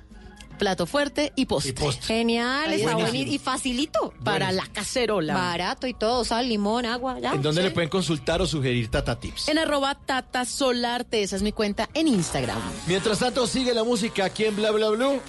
plato 0.58 0.86
fuerte 0.86 1.32
y 1.36 1.44
postre. 1.46 1.70
Y 1.70 1.74
postre. 1.74 2.06
Genial, 2.06 2.72
está 2.72 2.94
buenísimo. 2.94 3.32
Y 3.32 3.38
facilito. 3.38 4.14
Para 4.24 4.50
la 4.52 4.66
cacerola. 4.72 5.34
Barato 5.34 5.86
y 5.86 5.92
todo, 5.94 6.24
sal, 6.24 6.48
limón, 6.48 6.86
agua, 6.86 7.18
ya. 7.20 7.32
¿En 7.32 7.42
dónde 7.42 7.60
Sí. 7.62 7.68
le 7.68 7.74
pueden 7.74 7.90
consultar 7.90 8.40
o 8.40 8.46
sugerir 8.46 8.90
Tata 8.90 9.18
Tips? 9.20 9.48
En 9.48 9.58
arroba 9.58 9.94
tata 9.94 10.44
solarte, 10.46 11.22
esa 11.22 11.36
es 11.36 11.42
mi 11.42 11.52
cuenta 11.52 11.88
en 11.92 12.08
Instagram. 12.08 12.58
Mientras 12.86 13.18
tanto, 13.18 13.46
sigue 13.46 13.74
la 13.74 13.84
música 13.84 14.24
aquí 14.24 14.46
en 14.46 14.56
Bla 14.56 14.70
Bla 14.70 14.88
Blue. 14.90 15.20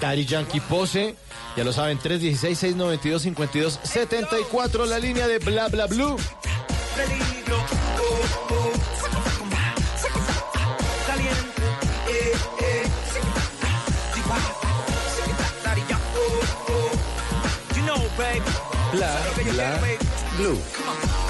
Daddy 0.00 0.24
Yankee 0.26 0.58
Pose. 0.60 1.14
Ya 1.56 1.62
lo 1.64 1.72
saben, 1.72 1.98
316-692-5274, 1.98 4.86
la 4.86 4.98
línea 4.98 5.28
de 5.28 5.38
Bla 5.38 5.68
Bla 5.68 5.86
Blue. 5.86 6.16
peligro. 6.96 7.56
Bla 18.92 19.08
Bla. 19.34 19.98
Blue. 20.36 21.21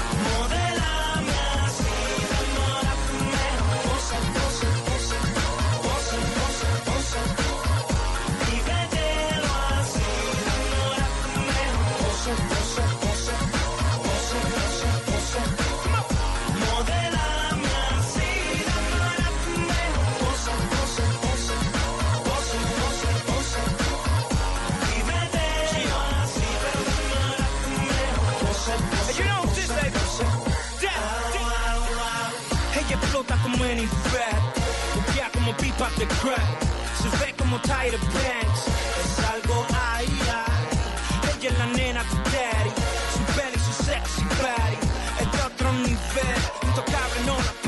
Explota 33.63 33.69
como 33.69 33.71
en 33.71 33.79
Infrared, 33.79 34.43
buquea 34.95 35.29
como 35.31 35.57
pipa 35.57 35.89
de 35.97 36.07
crack, 36.07 36.59
se 37.01 37.09
ve 37.17 37.33
como 37.37 37.59
Tyra 37.61 37.97
Banks, 37.97 38.67
es 39.03 39.25
algo 39.25 39.65
ay. 39.89 40.07
Ella 41.37 41.49
es 41.49 41.57
la 41.57 41.65
nena 41.67 42.03
de 42.03 42.15
daddy, 42.31 42.71
su 43.13 43.37
belly, 43.37 43.59
su 43.59 43.83
sexy 43.83 44.23
body, 44.41 44.77
es 45.21 45.31
de 45.31 45.41
otro 45.41 45.71
nivel, 45.73 46.41
intocable 46.63 47.19
no 47.25 47.37
la 47.37 47.62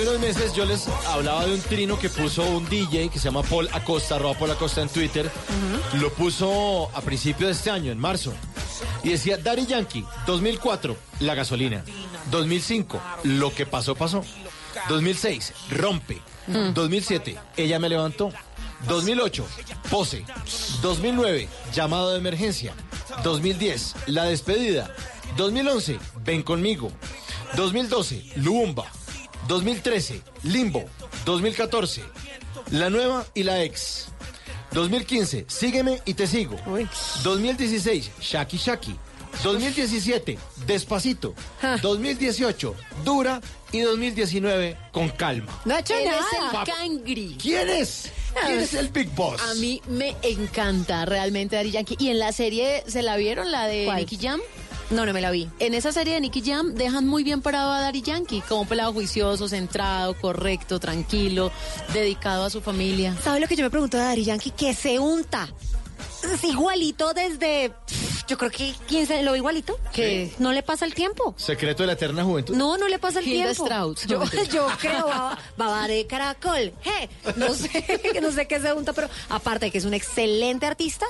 Hace 0.00 0.08
unos 0.08 0.20
meses 0.22 0.54
yo 0.54 0.64
les 0.64 0.88
hablaba 1.08 1.44
de 1.44 1.52
un 1.52 1.60
trino 1.60 1.98
que 1.98 2.08
puso 2.08 2.42
un 2.42 2.66
DJ 2.70 3.10
que 3.10 3.18
se 3.18 3.26
llama 3.26 3.42
Paul 3.42 3.68
Acosta, 3.70 4.14
arroba 4.14 4.32
Paul 4.32 4.52
Acosta 4.52 4.80
en 4.80 4.88
Twitter. 4.88 5.30
Lo 6.00 6.10
puso 6.14 6.88
a 6.94 7.02
principio 7.02 7.48
de 7.48 7.52
este 7.52 7.70
año, 7.70 7.92
en 7.92 7.98
marzo. 7.98 8.32
Y 9.02 9.10
decía, 9.10 9.36
Daddy 9.36 9.66
Yankee, 9.66 10.06
2004, 10.26 10.96
la 11.18 11.34
gasolina. 11.34 11.84
2005, 12.30 12.98
lo 13.24 13.54
que 13.54 13.66
pasó, 13.66 13.94
pasó. 13.94 14.24
2006, 14.88 15.52
rompe. 15.72 16.22
2007, 16.46 17.36
ella 17.58 17.78
me 17.78 17.90
levantó. 17.90 18.32
2008, 18.88 19.46
pose. 19.90 20.24
2009, 20.80 21.46
llamado 21.74 22.12
de 22.12 22.18
emergencia. 22.20 22.72
2010, 23.22 23.96
la 24.06 24.24
despedida. 24.24 24.94
2011, 25.36 25.98
ven 26.24 26.42
conmigo. 26.42 26.90
2012, 27.54 28.32
Lumba. 28.36 28.90
2013, 29.50 30.22
Limbo. 30.44 30.84
2014, 31.24 32.04
La 32.70 32.88
Nueva 32.88 33.26
y 33.34 33.42
la 33.42 33.64
Ex. 33.64 34.06
2015, 34.70 35.46
Sígueme 35.48 36.00
y 36.04 36.14
te 36.14 36.28
sigo. 36.28 36.54
2016, 37.24 38.12
Shaki 38.20 38.56
Shaki. 38.58 38.94
2017, 39.42 40.38
Despacito. 40.66 41.34
2018, 41.82 42.76
Dura. 43.04 43.40
Y 43.72 43.80
2019, 43.80 44.76
Con 44.92 45.08
Calma. 45.10 45.60
No 45.64 45.74
ha 45.74 45.80
hecho 45.80 45.94
Él 45.94 46.06
es 46.06 46.14
el 46.38 46.72
cangri. 46.72 47.36
¿Quién 47.40 47.68
es? 47.68 48.12
¿Quién 48.46 48.60
es 48.60 48.74
el 48.74 48.88
Big 48.88 49.08
Boss? 49.16 49.40
A 49.42 49.54
mí 49.54 49.82
me 49.88 50.16
encanta 50.22 51.04
realmente 51.06 51.56
Daddy 51.56 51.72
Yankee. 51.72 51.96
Y 51.98 52.10
en 52.10 52.20
la 52.20 52.30
serie, 52.30 52.84
¿se 52.86 53.02
la 53.02 53.16
vieron? 53.16 53.50
La 53.50 53.66
de 53.66 53.86
¿Cuál? 53.86 53.98
Nicky 53.98 54.16
Jam. 54.16 54.40
No, 54.90 55.06
no 55.06 55.12
me 55.12 55.20
la 55.20 55.30
vi. 55.30 55.48
En 55.60 55.74
esa 55.74 55.92
serie 55.92 56.14
de 56.14 56.20
Nicky 56.20 56.42
Jam 56.42 56.74
dejan 56.74 57.06
muy 57.06 57.22
bien 57.22 57.42
parado 57.42 57.70
a 57.70 57.80
Daddy 57.80 58.02
Yankee, 58.02 58.42
como 58.48 58.62
un 58.62 58.68
pelado 58.68 58.92
juicioso, 58.92 59.48
centrado, 59.48 60.14
correcto, 60.14 60.80
tranquilo, 60.80 61.52
dedicado 61.92 62.44
a 62.44 62.50
su 62.50 62.60
familia. 62.60 63.16
¿Sabes 63.22 63.40
lo 63.40 63.46
que 63.46 63.54
yo 63.54 63.62
me 63.64 63.70
pregunto 63.70 63.96
de 63.96 64.02
Daddy 64.02 64.24
Yankee? 64.24 64.50
Que 64.50 64.74
se 64.74 64.98
unta. 64.98 65.48
Igualito 66.42 67.14
desde. 67.14 67.72
Yo 68.30 68.38
creo 68.38 68.50
que. 68.52 68.72
¿Quién 68.86 69.06
se 69.08 69.22
lo 69.24 69.32
ve 69.32 69.38
igualito? 69.38 69.76
¿Qué? 69.92 70.32
No 70.38 70.52
le 70.52 70.62
pasa 70.62 70.84
el 70.84 70.94
tiempo. 70.94 71.34
Secreto 71.36 71.82
de 71.82 71.88
la 71.88 71.94
eterna 71.94 72.22
juventud. 72.22 72.54
No, 72.54 72.78
no 72.78 72.86
le 72.86 73.00
pasa 73.00 73.18
el 73.18 73.26
Hilda 73.26 73.46
tiempo. 73.46 73.64
Strauss. 73.64 74.06
Yo, 74.06 74.22
yo 74.52 74.68
creo, 74.80 75.08
baba, 75.56 75.88
de 75.88 76.06
caracol. 76.06 76.72
No 77.34 77.52
sé, 77.54 78.00
no 78.22 78.30
sé 78.30 78.46
qué 78.46 78.60
se 78.60 78.72
unta, 78.72 78.92
pero 78.92 79.08
aparte 79.28 79.66
de 79.66 79.72
que 79.72 79.78
es 79.78 79.84
un 79.84 79.94
excelente 79.94 80.64
artista, 80.66 81.06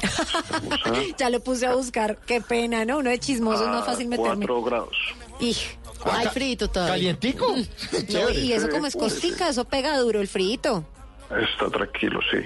A, 0.84 0.92
Ya 1.18 1.30
lo 1.30 1.40
puse 1.40 1.66
a 1.66 1.74
buscar. 1.74 2.18
Qué 2.26 2.40
pena, 2.40 2.84
¿no? 2.84 2.98
Uno 2.98 3.10
de 3.10 3.18
chismoso 3.18 3.64
es 3.64 3.68
más 3.68 3.82
a 3.82 3.86
fácil 3.86 4.08
meterme. 4.08 4.46
4 4.46 4.62
grados. 4.62 4.96
Y, 5.40 5.56
Ay, 6.04 6.28
frito 6.32 6.68
todavía. 6.68 6.94
¿Calientico? 6.94 7.56
no, 7.92 8.00
Chévere. 8.06 8.40
y 8.40 8.52
eso 8.52 8.68
como 8.68 8.86
es 8.86 8.94
costica, 8.94 9.48
eso 9.48 9.64
pega 9.64 9.96
duro 9.98 10.20
el 10.20 10.28
frito. 10.28 10.84
Está 11.30 11.68
tranquilo, 11.70 12.20
sí. 12.30 12.38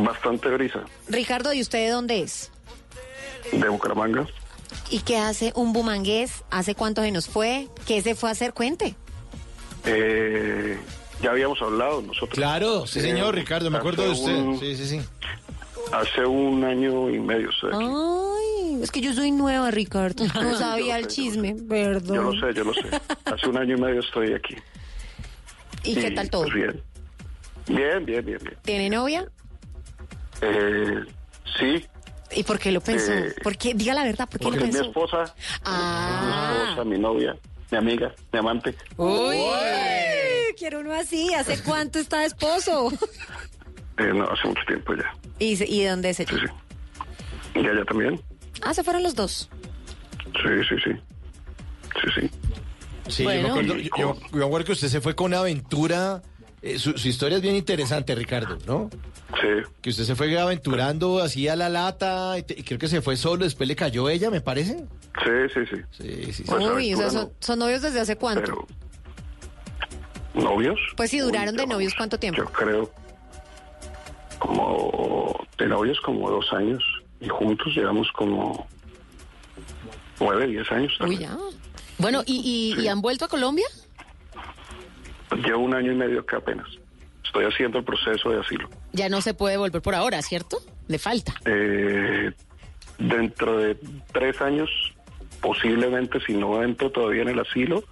Bastante 0.00 0.48
brisa. 0.48 0.80
Ricardo, 1.08 1.52
¿y 1.52 1.60
usted 1.60 1.78
de 1.86 1.90
dónde 1.90 2.20
es? 2.20 2.50
De 3.52 3.68
Bucaramanga. 3.68 4.26
¿Y 4.90 5.00
qué 5.00 5.18
hace 5.18 5.52
un 5.54 5.72
bumangués? 5.72 6.44
¿Hace 6.50 6.74
cuánto 6.74 7.02
se 7.02 7.10
nos 7.12 7.28
fue? 7.28 7.68
¿Qué 7.86 8.02
se 8.02 8.14
fue 8.14 8.28
a 8.28 8.32
hacer? 8.32 8.52
Cuente. 8.54 8.96
Eh, 9.84 10.78
ya 11.22 11.30
habíamos 11.30 11.60
hablado 11.62 12.02
nosotros. 12.02 12.30
Claro, 12.34 12.86
sí, 12.86 12.98
Eh, 12.98 13.02
señor, 13.02 13.34
Ricardo, 13.34 13.70
me 13.70 13.78
acuerdo 13.78 14.02
de 14.04 14.10
usted. 14.10 14.34
un- 14.36 14.58
Sí, 14.60 14.76
sí, 14.76 14.86
sí. 14.86 15.00
Hace 15.92 16.24
un 16.26 16.64
año 16.64 17.10
y 17.10 17.18
medio 17.20 17.50
estoy 17.50 17.70
aquí. 17.74 17.84
Ay, 17.86 18.82
es 18.82 18.90
que 18.90 19.00
yo 19.00 19.12
soy 19.12 19.30
nueva, 19.30 19.70
Ricardo. 19.70 20.24
No 20.34 20.58
sabía 20.58 20.98
el 20.98 21.06
chisme, 21.06 21.54
Yo 21.56 21.66
perdón. 21.68 22.24
lo 22.24 22.32
sé, 22.40 22.54
yo 22.54 22.64
lo 22.64 22.74
sé. 22.74 22.82
Hace 23.26 23.48
un 23.48 23.58
año 23.58 23.76
y 23.76 23.80
medio 23.80 24.00
estoy 24.00 24.32
aquí. 24.32 24.56
¿Y 25.84 25.94
qué 25.94 26.10
tal 26.12 26.30
todo? 26.30 26.42
pues, 26.44 26.54
bien. 26.54 26.82
Bien, 27.66 28.04
bien, 28.04 28.24
bien, 28.24 28.38
bien. 28.42 28.56
¿Tiene 28.62 28.90
novia? 28.90 29.26
Eh, 30.40 31.04
sí, 31.58 31.84
¿Y 32.36 32.42
por 32.42 32.58
qué 32.58 32.72
lo 32.72 32.80
pensó? 32.80 33.12
Eh, 33.12 33.32
¿Por 33.42 33.56
qué? 33.56 33.74
Diga 33.74 33.94
la 33.94 34.02
verdad, 34.02 34.28
¿por 34.28 34.40
qué 34.40 34.44
porque 34.44 34.58
lo 34.60 34.64
es 34.66 34.72
mi 34.72 34.80
pensó? 34.80 34.88
esposa, 34.88 35.34
Ah. 35.64 36.52
mi 36.56 36.62
esposa, 36.70 36.84
mi 36.84 36.98
novia, 36.98 37.36
mi 37.70 37.78
amiga, 37.78 38.12
mi 38.32 38.38
amante. 38.40 38.74
Uy, 38.96 39.36
quiero 40.54 40.80
uno 40.80 40.92
así. 40.92 41.32
¿Hace 41.34 41.62
cuánto 41.62 41.98
está 41.98 42.20
de 42.20 42.26
esposo? 42.26 42.92
Eh, 43.96 44.12
no, 44.12 44.24
hace 44.24 44.48
mucho 44.48 44.60
tiempo 44.66 44.92
ya. 44.96 45.04
¿Y, 45.38 45.54
se- 45.54 45.68
y 45.70 45.84
de 45.84 45.90
dónde 45.90 46.10
es 46.10 46.18
ella? 46.18 46.32
Sí, 46.32 46.38
sí. 46.40 47.60
Y 47.60 47.60
ella 47.60 47.84
también. 47.84 48.20
Ah, 48.62 48.74
se 48.74 48.82
fueron 48.82 49.04
los 49.04 49.14
dos. 49.14 49.48
Sí, 50.24 50.48
sí, 50.68 50.74
sí. 50.84 50.90
Sí, 52.02 52.20
sí. 52.20 52.30
Sí, 53.08 53.22
yo, 53.22 53.28
Bueno. 53.28 53.42
me 53.42 53.48
acuerdo, 53.50 53.74
yo, 53.76 53.82
yo- 53.96 54.14
yo 54.32 54.36
me 54.36 54.44
acuerdo 54.44 54.66
que 54.66 54.72
usted 54.72 54.88
se 54.88 55.00
fue 55.00 55.14
con 55.14 55.32
aventura. 55.32 56.22
eh, 56.60 56.76
su, 56.80 56.98
su 56.98 57.06
historia 57.06 57.36
es 57.36 57.42
bien 57.42 57.54
interesante, 57.54 58.16
Ricardo, 58.16 58.58
¿no? 58.66 58.90
Sí. 59.40 59.62
Que 59.80 59.90
usted 59.90 60.02
se 60.02 60.16
fue 60.16 60.36
aventurando 60.40 61.20
así 61.22 61.46
a 61.46 61.54
la 61.54 61.68
lata 61.68 62.36
y, 62.36 62.42
te- 62.42 62.58
y 62.58 62.64
creo 62.64 62.80
que 62.80 62.88
se 62.88 63.00
fue 63.00 63.16
solo, 63.16 63.44
después 63.44 63.68
le 63.68 63.76
cayó 63.76 64.08
ella, 64.08 64.28
me 64.28 64.40
parece. 64.40 64.84
Sí, 65.22 65.30
sí, 65.54 65.60
sí. 65.70 65.76
Sí, 66.02 66.24
sí, 66.24 66.32
sí. 66.32 66.42
Pues, 66.46 66.64
Uy, 66.66 66.94
o 66.94 66.96
sea, 66.96 67.06
aventura 67.06 67.10
son, 67.10 67.32
son 67.38 67.58
novios 67.60 67.80
desde 67.82 68.00
hace 68.00 68.16
cuánto? 68.16 68.42
Pero, 68.42 68.66
¿novios? 70.34 70.78
Pues 70.96 71.10
si 71.10 71.18
duraron 71.18 71.54
Uy, 71.54 71.60
de 71.60 71.66
novios, 71.66 71.94
¿cuánto 71.96 72.18
tiempo? 72.18 72.42
Yo 72.42 72.52
creo 72.52 72.90
como 74.38 75.46
de 75.56 75.66
novios 75.66 76.00
como 76.00 76.30
dos 76.30 76.52
años 76.52 76.82
y 77.20 77.28
juntos 77.28 77.74
llevamos 77.74 78.10
como 78.12 78.66
nueve, 80.20 80.46
diez 80.46 80.70
años. 80.70 80.92
Uy, 81.00 81.18
ya. 81.18 81.36
Bueno, 81.98 82.22
¿y, 82.26 82.74
y, 82.76 82.82
y 82.82 82.88
han 82.88 83.00
vuelto 83.00 83.24
a 83.24 83.28
Colombia? 83.28 83.66
Llevo 85.44 85.60
un 85.60 85.74
año 85.74 85.92
y 85.92 85.94
medio 85.94 86.20
acá 86.20 86.36
apenas. 86.38 86.66
Estoy 87.24 87.46
haciendo 87.46 87.78
el 87.78 87.84
proceso 87.84 88.30
de 88.30 88.40
asilo. 88.40 88.68
Ya 88.92 89.08
no 89.08 89.20
se 89.20 89.34
puede 89.34 89.56
volver 89.56 89.82
por 89.82 89.94
ahora, 89.94 90.20
¿cierto? 90.22 90.58
Le 90.86 90.98
falta. 90.98 91.34
Eh, 91.44 92.32
dentro 92.98 93.58
de 93.58 93.76
tres 94.12 94.40
años, 94.40 94.70
posiblemente, 95.40 96.20
si 96.20 96.34
no 96.34 96.62
entro 96.62 96.90
todavía 96.90 97.22
en 97.22 97.30
el 97.30 97.40
asilo, 97.40 97.82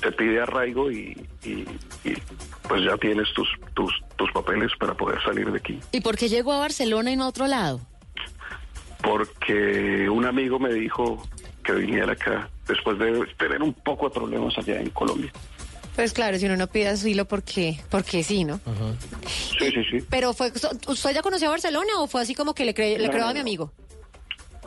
te 0.00 0.12
pide 0.12 0.40
arraigo 0.40 0.90
y, 0.90 1.16
y- 1.44 1.64
y, 2.04 2.14
pues 2.68 2.82
ya 2.84 2.96
tienes 2.98 3.32
tus, 3.34 3.48
tus, 3.74 3.92
tus 4.16 4.30
papeles 4.32 4.70
para 4.78 4.94
poder 4.94 5.22
salir 5.22 5.50
de 5.50 5.58
aquí. 5.58 5.78
¿Y 5.92 6.00
por 6.00 6.16
qué 6.16 6.28
llegó 6.28 6.52
a 6.52 6.58
Barcelona 6.58 7.10
y 7.12 7.16
no 7.16 7.24
a 7.24 7.28
otro 7.28 7.46
lado? 7.46 7.80
Porque 9.02 10.08
un 10.08 10.24
amigo 10.24 10.58
me 10.58 10.72
dijo 10.72 11.22
que 11.64 11.72
viniera 11.72 12.12
acá 12.12 12.48
después 12.66 12.98
de 12.98 13.24
tener 13.38 13.62
un 13.62 13.72
poco 13.72 14.08
de 14.08 14.14
problemas 14.14 14.56
allá 14.58 14.80
en 14.80 14.90
Colombia. 14.90 15.32
Pues 15.94 16.12
claro, 16.12 16.36
si 16.38 16.46
uno 16.46 16.56
no 16.56 16.66
pide 16.66 16.88
asilo, 16.88 17.24
porque, 17.24 17.78
porque 17.90 18.22
sí, 18.22 18.44
¿no? 18.44 18.60
Sí, 19.58 19.70
sí, 19.70 19.82
sí. 19.90 20.04
Pero 20.10 20.34
fue, 20.34 20.52
¿usted 20.88 21.14
ya 21.14 21.22
conoció 21.22 21.48
a 21.48 21.52
Barcelona 21.52 21.92
o 21.98 22.06
fue 22.06 22.20
así 22.20 22.34
como 22.34 22.54
que 22.54 22.64
le, 22.64 22.74
cre- 22.74 22.98
le 22.98 23.06
No, 23.06 23.10
creo 23.10 23.24
no, 23.24 23.30
a 23.30 23.32
mi 23.34 23.40
amigo? 23.40 23.72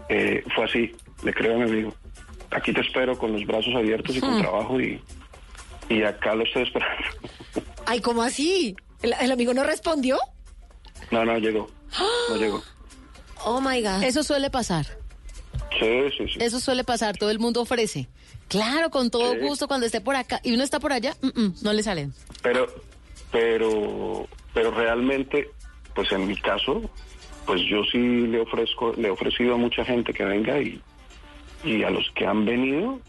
Eh, 0.10 0.44
fue 0.56 0.66
así, 0.66 0.92
le 1.24 1.34
creo 1.34 1.56
a 1.56 1.58
mi 1.58 1.70
amigo. 1.70 1.94
Aquí 2.52 2.74
te 2.74 2.82
espero 2.82 3.16
con 3.18 3.32
los 3.34 3.46
brazos 3.46 3.76
abiertos 3.76 4.16
y 4.16 4.22
con 4.22 4.40
trabajo 4.40 4.82
y, 4.82 5.00
y 5.90 6.04
acá 6.04 6.36
lo 6.36 6.44
estoy 6.44 6.64
esperando. 6.64 7.04
Ay, 7.86 8.00
¿cómo 8.02 8.22
así? 8.24 8.76
¿El, 9.02 9.14
el 9.20 9.32
amigo 9.32 9.54
no 9.54 9.64
respondió? 9.64 10.18
No, 11.12 11.26
no, 11.26 11.38
llegó. 11.38 11.70
No 12.30 12.36
llegó. 12.38 12.62
Oh 13.46 13.60
my 13.62 13.82
God. 13.82 14.04
Eso 14.04 14.22
suele 14.24 14.50
pasar. 14.50 14.86
Sí, 15.80 16.10
sí, 16.18 16.26
sí. 16.34 16.38
Eso 16.40 16.60
suele 16.60 16.84
pasar. 16.84 17.18
Todo 17.18 17.32
el 17.32 17.40
mundo 17.40 17.62
ofrece. 17.62 18.08
Claro, 18.50 18.90
con 18.90 19.10
todo 19.10 19.34
Sí. 19.34 19.40
gusto, 19.40 19.68
cuando 19.68 19.86
esté 19.86 20.02
por 20.02 20.16
acá 20.16 20.40
y 20.44 20.54
uno 20.54 20.64
está 20.64 20.80
por 20.80 20.92
allá, 20.92 21.16
mm, 21.22 21.28
mm, 21.42 21.54
no 21.62 21.72
le 21.74 21.84
salen. 21.84 22.14
Pero, 22.42 22.68
pero, 23.32 24.28
pero 24.54 24.72
realmente, 24.72 25.50
pues 25.96 26.12
en 26.12 26.28
mi 26.28 26.36
caso, 26.36 26.82
pues 27.46 27.62
yo 27.70 27.84
sí 27.92 27.98
le 27.98 28.42
ofrezco, 28.42 28.94
le 28.98 29.08
he 29.08 29.12
ofrecido 29.12 29.54
a 29.54 29.58
mucha 29.58 29.86
gente 29.86 30.14
que 30.14 30.26
venga 30.26 30.60
y, 30.60 30.82
y 31.64 31.84
a 31.84 31.90
los 31.92 32.10
que 32.16 32.26
han 32.26 32.44
venido, 32.46 33.00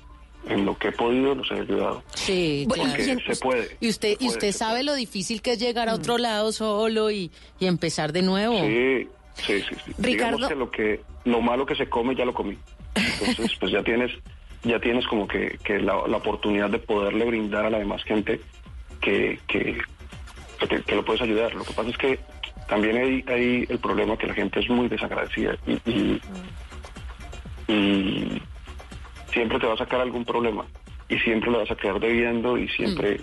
en 0.48 0.64
lo 0.64 0.76
que 0.78 0.88
he 0.88 0.92
podido, 0.92 1.34
los 1.34 1.50
he 1.50 1.54
ayudado. 1.60 2.02
Sí, 2.14 2.66
claro. 2.72 2.90
Porque 2.90 3.04
¿quién- 3.04 3.20
se 3.24 3.36
puede. 3.36 3.76
Y 3.80 3.88
usted, 3.88 4.08
se 4.08 4.14
y 4.14 4.16
puede, 4.16 4.30
usted 4.30 4.52
sabe 4.52 4.82
lo 4.82 4.94
difícil 4.94 5.42
que 5.42 5.52
es 5.52 5.58
llegar 5.60 5.88
a 5.88 5.94
otro 5.94 6.18
lado 6.18 6.52
solo 6.52 7.10
y, 7.10 7.30
y 7.58 7.66
empezar 7.66 8.12
de 8.12 8.22
nuevo. 8.22 8.58
Sí, 8.60 9.08
sí, 9.34 9.60
sí. 9.68 9.74
sí. 9.86 9.92
Ricardo. 9.98 10.36
Digamos 10.38 10.48
que 10.48 10.54
lo 10.54 10.70
que 10.70 11.00
lo 11.24 11.40
malo 11.40 11.66
que 11.66 11.74
se 11.74 11.88
come 11.88 12.14
ya 12.14 12.24
lo 12.24 12.34
comí. 12.34 12.56
Entonces, 12.94 13.56
pues 13.60 13.70
ya 13.72 13.82
tienes 13.82 14.10
ya 14.62 14.78
tienes 14.80 15.06
como 15.06 15.26
que, 15.26 15.58
que 15.64 15.78
la, 15.78 16.06
la 16.06 16.16
oportunidad 16.18 16.68
de 16.70 16.78
poderle 16.78 17.24
brindar 17.24 17.64
a 17.66 17.70
la 17.70 17.78
demás 17.78 18.02
gente 18.04 18.40
que, 19.00 19.38
que, 19.48 19.78
que, 20.86 20.94
lo 20.94 21.04
puedes 21.04 21.22
ayudar. 21.22 21.54
Lo 21.54 21.64
que 21.64 21.72
pasa 21.72 21.88
es 21.88 21.96
que 21.96 22.18
también 22.68 22.98
hay, 22.98 23.24
hay 23.26 23.66
el 23.68 23.78
problema 23.78 24.18
que 24.18 24.26
la 24.26 24.34
gente 24.34 24.60
es 24.60 24.68
muy 24.68 24.88
desagradecida 24.88 25.56
y, 25.66 25.72
y, 25.90 26.20
y 27.68 28.42
siempre 29.32 29.58
te 29.58 29.66
va 29.66 29.74
a 29.74 29.78
sacar 29.78 30.00
algún 30.00 30.24
problema 30.24 30.66
y 31.08 31.18
siempre 31.18 31.50
le 31.50 31.58
vas 31.58 31.70
a 31.70 31.76
quedar 31.76 32.00
debiendo 32.00 32.56
y 32.56 32.68
siempre, 32.68 33.20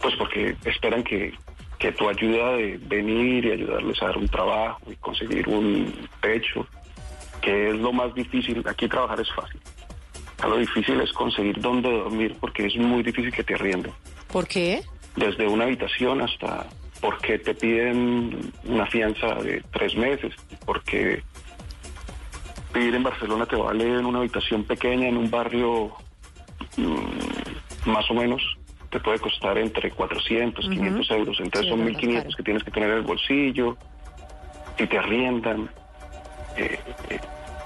pues 0.00 0.14
porque 0.16 0.56
esperan 0.64 1.02
que, 1.02 1.34
que 1.78 1.92
tu 1.92 2.08
ayuda 2.08 2.52
de 2.52 2.78
venir 2.82 3.44
y 3.46 3.52
ayudarles 3.52 4.00
a 4.02 4.06
dar 4.06 4.18
un 4.18 4.28
trabajo 4.28 4.80
y 4.90 4.96
conseguir 4.96 5.48
un 5.48 5.92
techo, 6.20 6.66
que 7.40 7.70
es 7.70 7.76
lo 7.76 7.92
más 7.92 8.14
difícil, 8.14 8.62
aquí 8.66 8.88
trabajar 8.88 9.20
es 9.20 9.32
fácil. 9.32 9.60
Lo 10.42 10.58
difícil 10.58 11.00
es 11.00 11.12
conseguir 11.12 11.58
dónde 11.60 11.90
dormir 11.90 12.36
porque 12.38 12.66
es 12.66 12.76
muy 12.76 13.02
difícil 13.02 13.32
que 13.32 13.42
te 13.42 13.54
arrienden 13.54 13.92
¿Por 14.30 14.46
qué? 14.46 14.82
desde 15.16 15.46
una 15.46 15.64
habitación 15.64 16.20
hasta 16.20 16.66
porque 17.00 17.38
te 17.38 17.54
piden 17.54 18.52
una 18.64 18.86
fianza 18.86 19.34
de 19.34 19.62
tres 19.72 19.94
meses, 19.94 20.34
porque 20.64 21.22
vivir 22.74 22.94
en 22.94 23.02
Barcelona 23.02 23.46
te 23.46 23.56
vale 23.56 23.84
en 23.84 24.04
una 24.04 24.18
habitación 24.18 24.64
pequeña, 24.64 25.08
en 25.08 25.16
un 25.16 25.30
barrio 25.30 25.92
mm, 26.76 27.90
más 27.90 28.10
o 28.10 28.14
menos, 28.14 28.42
te 28.90 29.00
puede 29.00 29.18
costar 29.18 29.58
entre 29.58 29.90
400, 29.90 30.68
500 30.68 31.10
euros, 31.10 31.40
entonces 31.40 31.62
Sí, 31.62 31.68
son 31.70 31.80
es 31.80 31.86
verdad, 31.86 32.00
1.500 32.00 32.12
claro. 32.12 32.36
que 32.36 32.42
tienes 32.42 32.64
que 32.64 32.70
tener 32.70 32.90
en 32.90 32.96
el 32.96 33.02
bolsillo, 33.02 33.76
y 34.78 34.86
te 34.86 34.98
arriendan, 34.98 35.70
eh, 36.56 36.78
eh, 37.10 37.20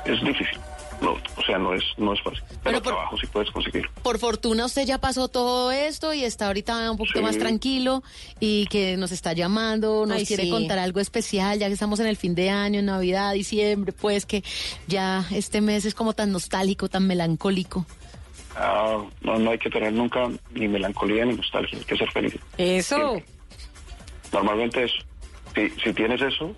es 0.05 0.21
difícil. 0.23 0.59
No, 1.01 1.13
o 1.13 1.43
sea, 1.47 1.59
no 1.59 1.75
es, 1.75 1.83
no 1.97 2.13
es 2.13 2.21
fácil. 2.23 2.43
Pero, 2.49 2.61
Pero 2.65 2.83
por- 2.83 2.93
trabajo 2.95 3.17
sí 3.19 3.27
puedes 3.29 3.51
conseguir. 3.53 3.89
Por 4.03 4.19
fortuna 4.19 4.65
usted 4.67 4.85
ya 4.85 4.99
pasó 4.99 5.29
todo 5.29 5.71
esto 5.71 6.13
y 6.13 6.25
está 6.25 6.49
ahorita 6.49 6.91
un 6.91 6.97
poquito 6.97 7.21
Sí. 7.21 7.25
más 7.25 7.39
tranquilo 7.39 8.03
y 8.41 8.67
que 8.67 8.97
nos 8.97 9.13
está 9.13 9.33
llamando, 9.33 10.07
nos 10.07 10.17
Ay, 10.19 10.27
quiere 10.27 10.45
sí. 10.45 10.51
contar 10.51 10.79
algo 10.81 10.99
especial, 10.99 11.59
ya 11.59 11.69
que 11.69 11.75
estamos 11.75 12.01
en 12.01 12.07
el 12.09 12.17
fin 12.17 12.35
de 12.35 12.51
año, 12.51 12.81
en 12.81 12.87
Navidad, 12.87 13.33
diciembre, 13.35 13.93
pues 13.93 14.27
que 14.27 14.43
ya 14.89 15.25
este 15.31 15.61
mes 15.61 15.85
es 15.85 15.95
como 15.95 16.15
tan 16.15 16.33
nostálgico, 16.33 16.89
tan 16.89 17.07
melancólico. 17.07 17.87
Ah, 18.57 19.05
no, 19.21 19.39
no 19.39 19.51
hay 19.53 19.59
que 19.59 19.71
tener 19.71 19.93
nunca 19.93 20.29
ni 20.53 20.67
melancolía 20.67 21.25
ni 21.25 21.35
nostalgia, 21.35 21.79
hay 21.79 21.85
que 21.85 21.97
ser 21.97 22.11
feliz. 22.11 22.35
Eso. 22.57 23.23
Normalmente 24.33 24.83
eso. 24.83 24.97
Si, 25.55 25.71
si 25.83 25.93
tienes 25.93 26.21
eso, 26.21 26.55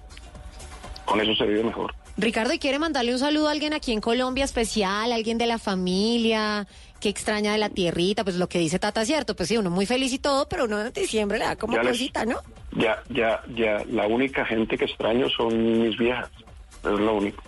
con 1.05 1.21
eso 1.21 1.35
se 1.35 1.45
vive 1.45 1.63
mejor. 1.63 1.95
Ricardo, 2.21 2.53
¿y 2.53 2.59
quiere 2.59 2.79
mandarle 2.79 3.13
un 3.13 3.19
saludo 3.19 3.49
a 3.49 3.53
alguien 3.53 3.73
aquí 3.73 3.93
en 3.93 4.01
Colombia 4.01 4.45
especial, 4.45 5.11
alguien 5.13 5.39
de 5.39 5.47
la 5.47 5.59
familia, 5.59 6.67
que 7.01 7.09
extraña 7.09 7.53
de 7.53 7.59
la 7.59 7.71
tierrita? 7.71 8.25
Pues 8.25 8.37
lo 8.37 8.49
que 8.49 8.59
dice 8.59 8.79
Tata 8.79 9.03
es 9.03 9.09
cierto, 9.09 9.35
pues 9.35 9.49
sí, 9.49 9.57
uno 9.57 9.71
muy 9.71 9.87
feliz 9.87 10.13
y 10.13 10.19
todo, 10.19 10.49
pero 10.49 10.65
uno 10.67 10.81
en 10.85 10.93
diciembre 10.93 11.39
le 11.39 11.45
da 11.47 11.57
como 11.57 11.75
Ya 11.75 11.83
les- 11.83 11.93
cosita, 11.93 12.25
¿no? 12.27 12.37
Ya, 12.73 13.03
ya, 13.09 13.43
ya, 13.57 13.83
la 13.91 14.07
única 14.07 14.45
gente 14.45 14.77
que 14.77 14.85
extraño 14.85 15.29
son 15.31 15.83
mis 15.83 15.97
viejas. 15.97 16.29
Es 16.85 16.91
lo 16.91 17.15
único. 17.15 17.43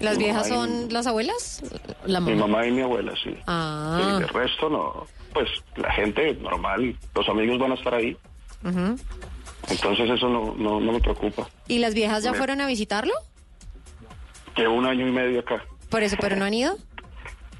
¿Las 0.00 0.16
Mi 0.16 0.24
viejas 0.24 0.48
mamá 0.50 0.66
son 0.66 0.92
las 0.92 1.06
abuelas? 1.06 1.62
La 2.06 2.20
Mi 2.20 2.32
mamá. 2.34 2.46
mamá 2.46 2.66
y 2.66 2.70
mi 2.72 2.82
abuela, 2.82 3.12
sí. 3.22 3.34
Ah. 3.46 4.16
Y 4.18 4.20
de 4.20 4.26
resto 4.28 4.68
no. 4.70 5.06
Pues 5.32 5.48
la 5.76 5.92
gente 5.92 6.34
normal, 6.34 6.96
los 7.14 7.28
amigos 7.28 7.58
van 7.58 7.72
a 7.72 7.74
estar 7.74 7.94
ahí. 7.94 8.16
Entonces 9.68 10.10
eso 10.10 10.28
no, 10.28 10.54
no, 10.56 10.80
no 10.80 10.92
me 10.92 11.00
preocupa. 11.00 11.48
¿Y 11.68 11.78
las 11.78 11.94
viejas 11.94 12.22
ya 12.22 12.32
Me- 12.32 12.38
fueron 12.38 12.60
a 12.60 12.66
visitarlo? 12.66 13.12
Llevo 14.60 14.74
un 14.74 14.86
año 14.86 15.08
y 15.08 15.10
medio 15.10 15.40
acá. 15.40 15.64
Por 15.88 16.02
eso, 16.02 16.16
pero 16.20 16.36
no 16.36 16.44
han 16.44 16.54
ido. 16.54 16.76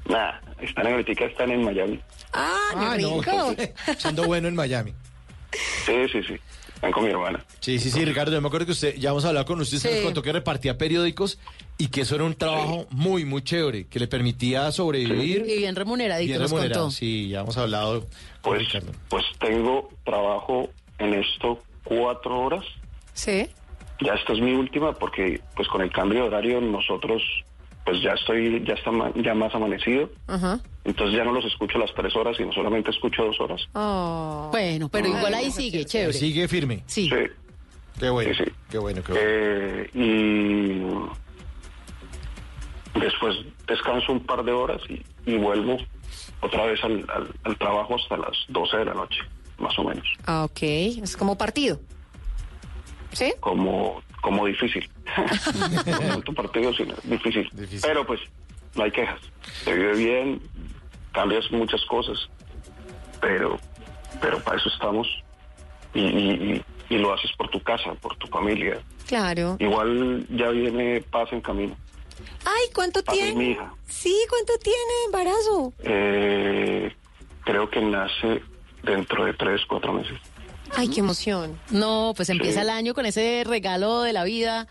Nah, 0.07 0.33
están 0.61 0.87
en 0.87 0.93
ahorita 0.93 1.25
están 1.25 1.51
en 1.51 1.63
Miami. 1.63 1.99
Ah, 2.33 2.57
Ah, 2.75 2.95
no, 2.99 3.19
rico. 3.21 3.55
siendo 3.97 4.23
bueno 4.23 4.47
en 4.47 4.55
Miami. 4.55 4.93
Sí, 5.85 5.93
sí, 6.11 6.21
sí. 6.27 6.35
Están 6.75 6.91
con 6.93 7.03
mi 7.03 7.09
hermana. 7.11 7.43
Sí, 7.59 7.77
sí, 7.79 7.91
sí, 7.91 8.03
Ricardo, 8.05 8.31
yo 8.31 8.41
me 8.41 8.47
acuerdo 8.47 8.65
que 8.65 8.71
usted, 8.71 8.95
ya 8.95 9.11
hemos 9.11 9.23
hablado 9.25 9.45
con 9.45 9.59
usted, 9.61 9.77
usted 9.77 9.89
Sí. 9.89 9.95
nos 9.97 10.05
contó 10.05 10.21
que 10.23 10.31
repartía 10.31 10.77
periódicos 10.77 11.37
y 11.77 11.89
que 11.89 12.01
eso 12.01 12.15
era 12.15 12.23
un 12.23 12.33
trabajo 12.35 12.87
muy, 12.89 13.23
muy 13.25 13.43
chévere, 13.43 13.85
que 13.87 13.99
le 13.99 14.07
permitía 14.07 14.71
sobrevivir. 14.71 15.45
Y 15.47 15.57
bien 15.57 15.75
remuneradito 15.75 16.27
bien 16.29 16.41
nos 16.41 16.49
remunerado. 16.51 16.81
contó. 16.85 16.95
Sí, 16.95 17.29
ya 17.29 17.41
hemos 17.41 17.57
hablado 17.57 18.01
con 18.01 18.09
Pues, 18.41 18.59
Ricardo. 18.61 18.91
pues 19.09 19.23
tengo 19.39 19.89
trabajo 20.05 20.69
en 20.97 21.13
esto 21.15 21.61
cuatro 21.83 22.39
horas. 22.39 22.63
Sí. 23.13 23.47
Ya 24.01 24.13
esta 24.15 24.33
es 24.33 24.39
mi 24.41 24.53
última 24.53 24.93
porque 24.93 25.39
pues 25.55 25.67
con 25.67 25.81
el 25.81 25.91
cambio 25.91 26.21
de 26.23 26.27
horario 26.27 26.59
nosotros 26.61 27.21
pues 27.85 28.01
ya 28.01 28.11
estoy 28.13 28.63
ya 28.65 28.73
está 28.75 28.91
ma- 28.91 29.11
ya 29.15 29.33
más 29.33 29.53
amanecido. 29.55 30.09
Ajá. 30.27 30.59
Entonces 30.83 31.15
ya 31.17 31.23
no 31.23 31.31
los 31.31 31.45
escucho 31.45 31.77
las 31.77 31.93
tres 31.93 32.15
horas, 32.15 32.35
sino 32.37 32.51
solamente 32.51 32.89
escucho 32.91 33.23
dos 33.25 33.39
horas. 33.39 33.61
Oh. 33.73 34.49
Bueno, 34.51 34.89
pero 34.89 35.07
igual 35.07 35.33
ahí 35.33 35.51
sigue, 35.51 35.85
chévere. 35.85 36.13
Sigue 36.13 36.47
firme. 36.47 36.83
Sí. 36.87 37.09
Sí. 37.09 37.15
Qué 37.99 38.09
bueno. 38.09 38.33
Sí, 38.33 38.43
sí. 38.43 38.51
Qué 38.69 38.77
bueno, 38.79 39.01
qué 39.03 39.11
bueno. 39.13 39.27
Eh, 39.29 39.89
y 42.95 42.99
después 42.99 43.35
descanso 43.67 44.11
un 44.11 44.19
par 44.25 44.43
de 44.43 44.51
horas 44.51 44.81
y, 44.89 45.01
y 45.31 45.37
vuelvo 45.37 45.77
otra 46.41 46.65
vez 46.65 46.83
al, 46.83 47.05
al- 47.13 47.29
al 47.43 47.57
trabajo 47.57 47.95
hasta 47.95 48.17
las 48.17 48.37
12 48.49 48.77
de 48.77 48.85
la 48.85 48.93
noche, 48.93 49.19
más 49.59 49.77
o 49.79 49.83
menos. 49.83 50.05
Ah, 50.25 50.43
ok. 50.45 50.61
Es 50.61 51.15
como 51.17 51.37
partido. 51.37 51.79
¿Sí? 53.13 53.33
Como, 53.39 54.01
como 54.21 54.45
difícil. 54.45 54.89
no 55.85 55.99
tanto 55.99 56.33
partido, 56.33 56.73
sino 56.73 56.95
difícil. 57.03 57.49
Difícil. 57.53 57.81
Pero 57.81 58.05
pues 58.05 58.19
no 58.75 58.83
hay 58.83 58.91
quejas. 58.91 59.19
Se 59.63 59.73
vive 59.73 59.93
bien, 59.95 60.41
cambias 61.11 61.51
muchas 61.51 61.83
cosas, 61.85 62.29
pero, 63.19 63.59
pero 64.21 64.39
para 64.43 64.57
eso 64.57 64.69
estamos. 64.69 65.07
Y, 65.93 66.01
y- 66.01 66.53
y- 66.89 66.95
y 66.95 66.97
lo 66.97 67.13
haces 67.13 67.31
por 67.37 67.49
tu 67.49 67.61
casa, 67.61 67.93
por 67.95 68.15
tu 68.17 68.27
familia. 68.27 68.81
Claro. 69.07 69.55
Igual 69.59 70.25
ya 70.29 70.49
viene 70.49 71.01
paz 71.09 71.31
en 71.31 71.39
camino. 71.41 71.75
Ay, 72.45 72.69
¿cuánto 72.75 73.01
Paz 73.03 73.15
es 73.17 73.33
mi 73.33 73.45
tiene? 73.45 73.51
hija. 73.51 73.73
Sí, 73.87 74.15
¿cuánto 74.29 74.53
tiene 74.57 74.79
embarazo? 75.07 75.73
Eh, 75.83 76.93
creo 77.45 77.69
que 77.69 77.81
nace 77.81 78.41
dentro 78.83 79.23
de 79.25 79.33
tres, 79.33 79.61
cuatro 79.67 79.93
meses. 79.93 80.19
Ay, 80.75 80.87
qué 80.89 80.99
emoción. 81.01 81.59
No, 81.69 82.13
pues 82.15 82.29
empieza 82.29 82.61
Sí. 82.61 82.65
el 82.65 82.69
año 82.69 82.93
con 82.93 83.05
ese 83.05 83.43
regalo 83.45 84.01
de 84.01 84.13
la 84.13 84.23
vida. 84.23 84.67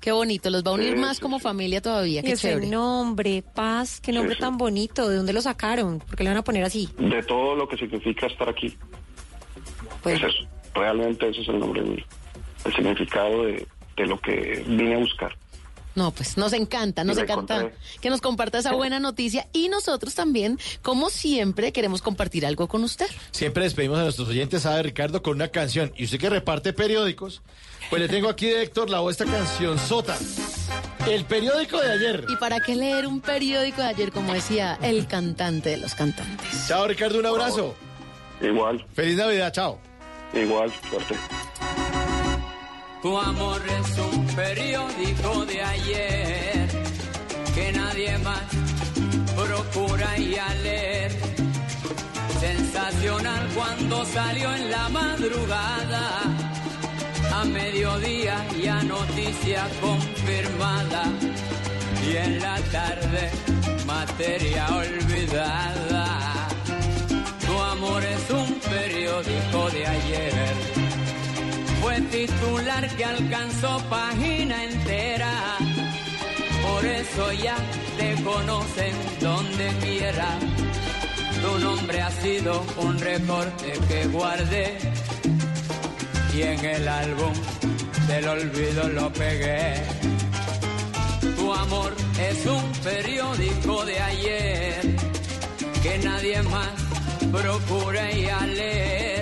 Qué 0.00 0.12
bonito, 0.12 0.48
los 0.48 0.64
va 0.64 0.70
a 0.70 0.74
unir 0.74 0.94
Sí, 0.94 0.98
más 0.98 1.16
sí, 1.16 1.22
como 1.22 1.38
sí. 1.38 1.42
familia 1.42 1.82
todavía. 1.82 2.20
Y 2.20 2.24
Qué 2.24 2.32
ese 2.32 2.56
nombre, 2.66 3.42
Paz, 3.54 4.00
qué 4.00 4.12
nombre 4.12 4.34
sí. 4.34 4.40
tan 4.40 4.56
bonito. 4.56 5.08
¿De 5.08 5.16
dónde 5.16 5.32
lo 5.34 5.42
sacaron? 5.42 5.98
¿Por 5.98 6.16
qué 6.16 6.24
le 6.24 6.30
van 6.30 6.38
a 6.38 6.42
poner 6.44 6.64
así? 6.64 6.88
De 6.98 7.22
todo 7.22 7.54
lo 7.54 7.68
que 7.68 7.76
significa 7.76 8.26
estar 8.26 8.48
aquí, 8.48 8.76
Pues, 10.02 10.16
es 10.22 10.28
eso. 10.28 10.48
Realmente 10.74 11.28
ese 11.28 11.42
es 11.42 11.48
el 11.48 11.58
nombre 11.58 11.82
mío. 11.82 12.04
El 12.64 12.72
significado 12.74 13.44
de, 13.44 13.66
de 13.96 14.06
lo 14.06 14.18
que 14.20 14.64
vine 14.66 14.94
a 14.94 14.98
buscar. 14.98 15.36
No, 15.94 16.12
pues 16.12 16.36
nos 16.36 16.52
encanta, 16.52 17.02
nos 17.04 17.18
encanta 17.18 17.56
encontré. 17.56 17.78
que 18.00 18.10
nos 18.10 18.20
comparta 18.20 18.58
esa 18.58 18.72
buena 18.74 19.00
noticia 19.00 19.48
y 19.52 19.68
nosotros 19.68 20.14
también, 20.14 20.58
como 20.82 21.10
siempre, 21.10 21.72
queremos 21.72 22.00
compartir 22.00 22.46
algo 22.46 22.68
con 22.68 22.84
usted. 22.84 23.06
Siempre 23.32 23.64
despedimos 23.64 23.98
a 23.98 24.02
nuestros 24.04 24.28
oyentes, 24.28 24.62
sabe 24.62 24.82
Ricardo, 24.84 25.22
con 25.22 25.34
una 25.34 25.48
canción. 25.48 25.92
Y 25.96 26.04
usted 26.04 26.18
que 26.18 26.30
reparte 26.30 26.72
periódicos, 26.72 27.42
pues 27.90 28.00
le 28.00 28.08
tengo 28.08 28.28
aquí 28.28 28.46
de 28.46 28.62
Héctor 28.62 28.88
Lavoe 28.88 29.10
esta 29.10 29.24
canción 29.24 29.78
Sota. 29.78 30.16
El 31.08 31.24
periódico 31.24 31.80
de 31.80 31.90
ayer. 31.92 32.24
¿Y 32.28 32.36
para 32.36 32.60
qué 32.60 32.76
leer 32.76 33.06
un 33.06 33.20
periódico 33.20 33.82
de 33.82 33.88
ayer, 33.88 34.12
como 34.12 34.32
decía 34.32 34.78
el 34.82 35.06
cantante 35.06 35.70
de 35.70 35.76
los 35.78 35.94
cantantes? 35.94 36.66
Chao 36.68 36.86
Ricardo, 36.86 37.18
un 37.18 37.26
abrazo. 37.26 37.74
Igual, 38.40 38.86
Feliz 38.94 39.16
Navidad, 39.16 39.52
chao. 39.52 39.78
igual, 40.34 40.70
suerte. 40.88 41.14
Tu 43.02 43.16
amor 43.16 43.62
es 43.66 43.98
un 43.98 44.26
periódico 44.26 45.46
de 45.46 45.62
ayer 45.62 46.68
que 47.54 47.72
nadie 47.72 48.18
más 48.18 48.44
procura 49.34 50.18
y 50.18 50.36
a 50.36 50.54
leer. 50.56 51.12
Sensacional 52.38 53.48
cuando 53.54 54.04
salió 54.04 54.54
en 54.54 54.70
la 54.70 54.88
madrugada, 54.90 56.22
a 57.32 57.44
mediodía 57.46 58.46
ya 58.62 58.82
noticia 58.82 59.66
confirmada 59.80 61.04
y 62.06 62.16
en 62.16 62.38
la 62.38 62.56
tarde 62.70 63.30
materia 63.86 64.66
olvidada. 64.76 66.48
Tu 67.46 67.58
amor 67.58 68.04
es 68.04 68.30
un 68.30 68.54
periódico 68.60 69.70
de 69.70 69.86
ayer 69.86 70.89
fue 71.90 72.00
titular 72.02 72.88
que 72.96 73.04
alcanzó 73.04 73.78
página 73.88 74.64
entera. 74.64 75.32
Por 76.62 76.86
eso 76.86 77.32
ya 77.32 77.56
te 77.98 78.22
conocen 78.22 78.94
donde 79.20 79.68
quiera. 79.82 80.28
Tu 81.42 81.58
nombre 81.58 82.00
ha 82.00 82.10
sido 82.10 82.64
un 82.76 82.96
recorte 82.98 83.72
que 83.88 84.06
guardé 84.06 84.78
y 86.32 86.42
en 86.42 86.64
el 86.64 86.86
álbum 86.86 87.32
del 88.06 88.28
olvido 88.28 88.88
lo 88.90 89.12
pegué. 89.12 89.74
Tu 91.36 91.52
amor 91.52 91.92
es 92.30 92.46
un 92.46 92.72
periódico 92.84 93.84
de 93.84 93.98
ayer 94.00 94.80
que 95.82 95.98
nadie 95.98 96.40
más 96.42 96.70
procura 97.32 98.12
y 98.12 98.26
a 98.26 98.46
leer 98.46 99.19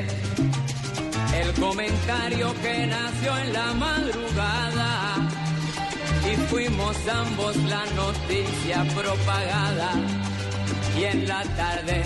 El 1.41 1.53
comentario 1.55 2.53
que 2.63 2.87
nació 2.87 3.39
en 3.39 3.53
la 3.53 3.73
madrugada 3.75 5.17
y 6.31 6.37
fuimos 6.51 6.97
ambos 7.09 7.57
la 7.75 7.85
noticia 7.95 8.85
propagada 8.95 9.93
y 10.99 11.05
en 11.05 11.29
la 11.29 11.43
tarde 11.57 12.03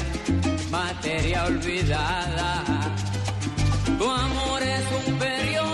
materia 0.70 1.44
olvidada. 1.44 2.62
Tu 3.98 4.10
amor 4.10 4.62
es 4.62 4.84
un 5.06 5.18
periódico 5.18 5.71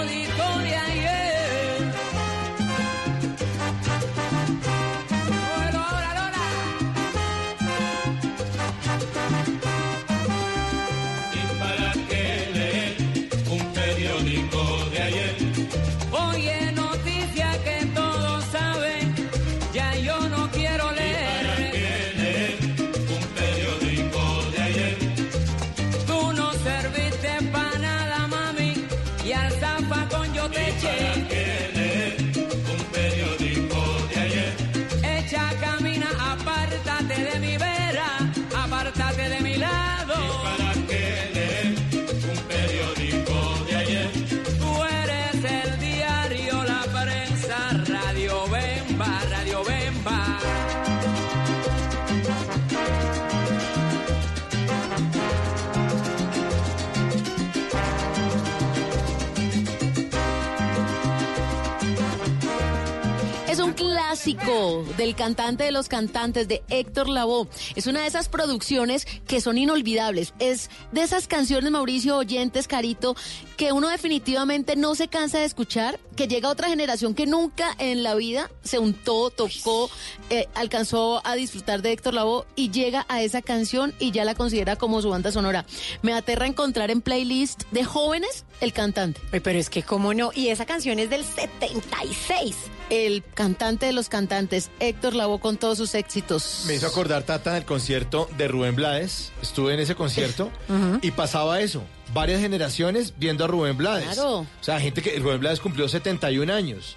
del 64.28 65.14
cantante 65.14 65.64
de 65.64 65.72
los 65.72 65.88
cantantes, 65.88 66.48
de 66.48 66.62
Héctor 66.68 67.08
Lavoe. 67.08 67.48
Es 67.76 67.86
una 67.86 68.02
de 68.02 68.08
esas 68.08 68.28
producciones 68.28 69.06
que 69.26 69.40
son 69.40 69.56
inolvidables. 69.56 70.34
Es 70.38 70.68
de 70.92 71.00
esas 71.00 71.26
canciones, 71.26 71.70
Mauricio, 71.70 72.18
oyentes, 72.18 72.68
Carito, 72.68 73.16
que 73.56 73.72
uno 73.72 73.88
definitivamente 73.88 74.76
no 74.76 74.94
se 74.94 75.08
cansa 75.08 75.38
de 75.38 75.46
escuchar, 75.46 75.98
que 76.14 76.28
llega 76.28 76.48
a 76.48 76.52
otra 76.52 76.68
generación 76.68 77.14
que 77.14 77.24
nunca 77.24 77.74
en 77.78 78.02
la 78.02 78.14
vida 78.16 78.50
se 78.62 78.78
untó, 78.78 79.30
tocó, 79.30 79.88
eh, 80.28 80.46
alcanzó 80.54 81.22
a 81.26 81.34
disfrutar 81.34 81.80
de 81.80 81.92
Héctor 81.92 82.12
Lavoe 82.12 82.44
y 82.54 82.70
llega 82.70 83.06
a 83.08 83.22
esa 83.22 83.40
canción 83.40 83.94
y 83.98 84.10
ya 84.10 84.26
la 84.26 84.34
considera 84.34 84.76
como 84.76 85.00
su 85.00 85.08
banda 85.08 85.32
sonora. 85.32 85.64
Me 86.02 86.12
aterra 86.12 86.46
encontrar 86.46 86.90
en 86.90 87.00
playlist 87.00 87.62
de 87.70 87.82
jóvenes 87.84 88.44
el 88.60 88.74
cantante. 88.74 89.22
Pero 89.30 89.58
es 89.58 89.70
que 89.70 89.82
cómo 89.82 90.12
no. 90.12 90.32
Y 90.34 90.48
esa 90.48 90.66
canción 90.66 90.98
es 90.98 91.08
del 91.08 91.24
76. 91.24 92.56
El 92.90 93.22
cantante 93.34 93.86
de 93.86 93.92
los 93.92 94.08
cantantes, 94.08 94.70
Héctor 94.80 95.14
Lavoe, 95.14 95.40
con 95.40 95.56
todos 95.56 95.78
sus 95.78 95.94
éxitos. 95.94 96.64
Me 96.66 96.74
hizo 96.74 96.86
acordar 96.86 97.22
Tata 97.22 97.54
del 97.54 97.64
concierto 97.64 98.28
de 98.38 98.48
Rubén 98.48 98.76
Blades. 98.76 99.32
Estuve 99.42 99.74
en 99.74 99.80
ese 99.80 99.94
concierto 99.94 100.50
y 101.02 101.10
pasaba 101.10 101.60
eso. 101.60 101.82
Varias 102.14 102.40
generaciones 102.40 103.14
viendo 103.18 103.44
a 103.44 103.46
Rubén 103.48 103.76
Blades. 103.76 104.14
Claro. 104.14 104.38
O 104.38 104.46
sea, 104.60 104.80
gente 104.80 105.02
que 105.02 105.18
Rubén 105.18 105.40
Blades 105.40 105.60
cumplió 105.60 105.88
71 105.88 106.52
años. 106.52 106.96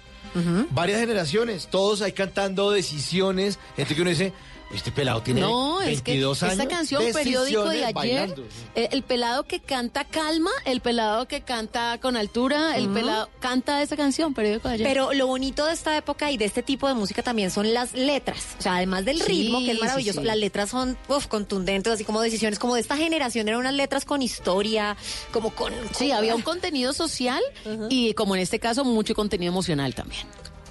Varias 0.70 1.00
generaciones, 1.00 1.68
todos 1.70 2.00
ahí 2.00 2.12
cantando 2.12 2.70
decisiones. 2.70 3.58
Gente 3.76 3.94
que 3.94 4.00
uno 4.00 4.10
dice, 4.10 4.32
este 4.72 4.90
pelado 4.92 5.22
tiene 5.22 5.40
No, 5.42 5.80
es 5.82 6.00
que 6.02 6.12
22 6.12 6.42
años. 6.42 6.52
esta 6.58 6.68
canción, 6.68 7.02
periódico 7.12 7.64
de 7.68 7.84
ayer, 7.84 7.94
bailando. 7.94 8.44
eh, 8.74 8.88
el 8.92 9.02
pelado 9.02 9.44
que 9.44 9.60
canta 9.60 10.04
calma, 10.04 10.50
el 10.64 10.80
pelado 10.80 11.28
que 11.28 11.42
canta 11.42 11.98
con 12.00 12.16
altura, 12.16 12.76
el 12.76 12.88
pelado 12.88 13.28
canta 13.40 13.82
esa 13.82 13.96
canción, 13.96 14.34
periódico 14.34 14.68
de 14.68 14.74
ayer. 14.74 14.86
Pero 14.86 15.12
lo 15.12 15.26
bonito 15.26 15.66
de 15.66 15.72
esta 15.74 15.96
época 15.96 16.30
y 16.30 16.36
de 16.36 16.44
este 16.46 16.62
tipo 16.62 16.88
de 16.88 16.94
música 16.94 17.22
también 17.22 17.50
son 17.50 17.72
las 17.74 17.92
letras. 17.92 18.56
O 18.58 18.62
sea, 18.62 18.76
además 18.76 19.04
del 19.04 19.20
Sí, 19.20 19.26
ritmo, 19.44 19.58
que 19.60 19.72
es 19.72 19.80
maravilloso, 19.80 20.20
sí. 20.20 20.26
las 20.26 20.36
letras 20.36 20.70
son 20.70 20.96
uf, 21.08 21.26
contundentes, 21.26 21.92
así 21.92 22.04
como 22.04 22.20
decisiones 22.20 22.58
como 22.58 22.74
de 22.74 22.80
esta 22.80 22.96
generación. 22.96 23.48
Eran 23.48 23.60
unas 23.60 23.74
letras 23.74 24.04
con 24.04 24.22
historia, 24.22 24.96
como 25.32 25.50
con... 25.54 25.72
sí, 25.94 26.08
con- 26.08 26.16
había 26.16 26.34
un 26.34 26.42
contenido 26.42 26.92
social 26.92 27.42
y 27.90 28.14
como 28.14 28.34
en 28.36 28.42
este 28.42 28.58
caso 28.58 28.84
mucho 28.84 29.14
contenido 29.14 29.50
emocional 29.52 29.94
también. 29.94 30.26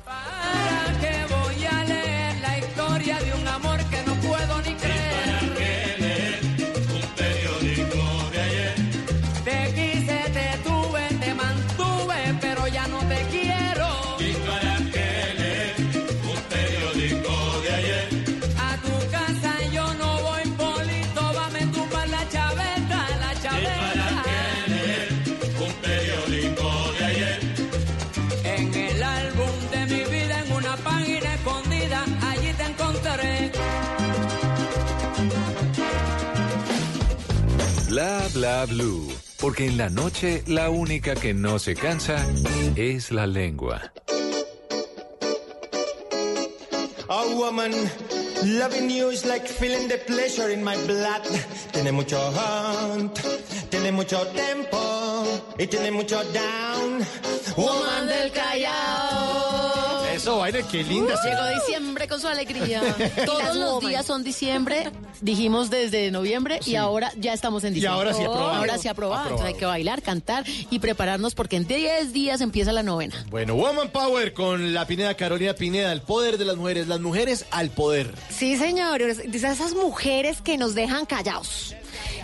¿Para 0.05 0.99
qué 0.99 1.20
Blue. 38.65 39.07
Porque 39.39 39.67
en 39.67 39.77
la 39.77 39.89
noche 39.89 40.43
la 40.47 40.69
única 40.69 41.15
que 41.15 41.33
no 41.33 41.59
se 41.59 41.75
cansa 41.75 42.25
es 42.75 43.11
la 43.11 43.25
lengua. 43.25 43.91
A 47.09 47.25
woman, 47.35 47.71
loving 48.43 48.89
you 48.89 49.09
is 49.09 49.25
like 49.25 49.47
feeling 49.47 49.87
the 49.87 49.97
pleasure 49.97 50.49
in 50.49 50.63
my 50.63 50.77
blood. 50.85 51.23
Tiene 51.73 51.91
mucho 51.91 52.17
hunt, 52.17 53.19
tiene 53.69 53.91
mucho 53.91 54.25
tempo 54.27 55.23
y 55.57 55.67
tiene 55.67 55.91
mucho 55.91 56.23
down. 56.31 57.05
Woman 57.57 58.07
del 58.07 58.31
Callao. 58.31 59.10
Eso, 60.21 60.37
baile, 60.37 60.63
qué 60.71 60.83
linda. 60.83 61.15
Llegó 61.23 61.59
diciembre 61.65 62.07
con 62.07 62.21
su 62.21 62.27
alegría. 62.27 62.81
Todos 63.25 63.55
los 63.55 63.73
woman. 63.75 63.89
días 63.89 64.05
son 64.05 64.23
diciembre, 64.23 64.91
dijimos 65.19 65.71
desde 65.71 66.11
noviembre 66.11 66.59
y 66.63 66.75
ahora 66.75 67.11
ya 67.17 67.33
estamos 67.33 67.63
en 67.63 67.71
Y 67.71 67.75
diciembre. 67.75 67.97
ahora 67.97 68.13
sí 68.13 68.21
aprobado. 68.21 68.51
Ahora 68.53 68.77
sí 68.77 68.87
aprobado. 68.87 69.23
Entonces 69.23 69.47
hay 69.47 69.53
que 69.55 69.65
bailar, 69.65 70.03
cantar 70.03 70.45
y 70.69 70.77
prepararnos 70.77 71.33
porque 71.33 71.55
en 71.55 71.65
10 71.65 72.13
días 72.13 72.41
empieza 72.41 72.71
la 72.71 72.83
novena. 72.83 73.15
Bueno, 73.31 73.55
Woman 73.55 73.89
Power 73.89 74.33
con 74.35 74.75
la 74.75 74.85
Pineda 74.85 75.15
Carolina 75.15 75.55
Pineda, 75.55 75.91
el 75.91 76.01
poder 76.03 76.37
de 76.37 76.45
las 76.45 76.55
mujeres, 76.55 76.87
las 76.87 76.99
mujeres 76.99 77.45
al 77.49 77.71
poder. 77.71 78.13
Sí, 78.29 78.57
señores, 78.57 79.17
esas 79.33 79.73
mujeres 79.73 80.41
que 80.43 80.55
nos 80.59 80.75
dejan 80.75 81.07
callados. 81.07 81.75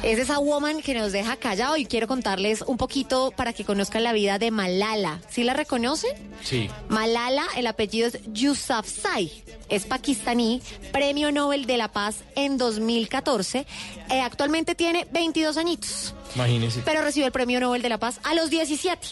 Es 0.03 0.19
esa 0.19 0.39
woman 0.39 0.81
que 0.81 0.93
nos 0.93 1.11
deja 1.11 1.35
callado 1.37 1.75
y 1.75 1.85
quiero 1.85 2.07
contarles 2.07 2.61
un 2.61 2.77
poquito 2.77 3.31
para 3.35 3.51
que 3.53 3.65
conozcan 3.65 4.03
la 4.03 4.13
vida 4.13 4.37
de 4.39 4.51
Malala. 4.51 5.21
¿Sí 5.29 5.43
la 5.43 5.53
reconocen? 5.53 6.11
Sí. 6.43 6.69
Malala, 6.87 7.43
el 7.57 7.67
apellido 7.67 8.07
es 8.07 8.19
Yousafzai, 8.31 9.31
es 9.69 9.85
pakistaní, 9.85 10.61
premio 10.93 11.31
Nobel 11.31 11.65
de 11.65 11.77
la 11.77 11.91
Paz 11.91 12.17
en 12.35 12.57
2014. 12.57 13.65
Eh, 14.09 14.21
actualmente 14.21 14.75
tiene 14.75 15.07
22 15.11 15.57
añitos, 15.57 16.13
Imagínense. 16.35 16.81
pero 16.85 17.01
recibió 17.01 17.25
el 17.25 17.33
premio 17.33 17.59
Nobel 17.59 17.81
de 17.81 17.89
la 17.89 17.97
Paz 17.97 18.19
a 18.23 18.33
los 18.33 18.49
17. 18.49 19.07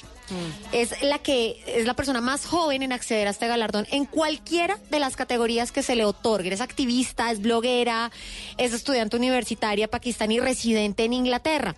Es 0.71 1.01
la 1.03 1.19
que 1.19 1.63
es 1.67 1.85
la 1.85 1.93
persona 1.93 2.21
más 2.21 2.45
joven 2.45 2.81
en 2.83 2.91
acceder 2.91 3.27
a 3.27 3.31
este 3.31 3.47
galardón 3.47 3.88
en 3.91 4.05
cualquiera 4.05 4.77
de 4.89 4.99
las 4.99 5.15
categorías 5.15 5.71
que 5.71 5.83
se 5.83 5.95
le 5.95 6.05
otorguen. 6.05 6.53
Es 6.53 6.61
activista, 6.61 7.31
es 7.31 7.41
bloguera, 7.41 8.11
es 8.57 8.73
estudiante 8.73 9.17
universitaria 9.17 9.88
pakistaní 9.88 10.39
residente 10.39 11.03
en 11.03 11.13
Inglaterra. 11.13 11.75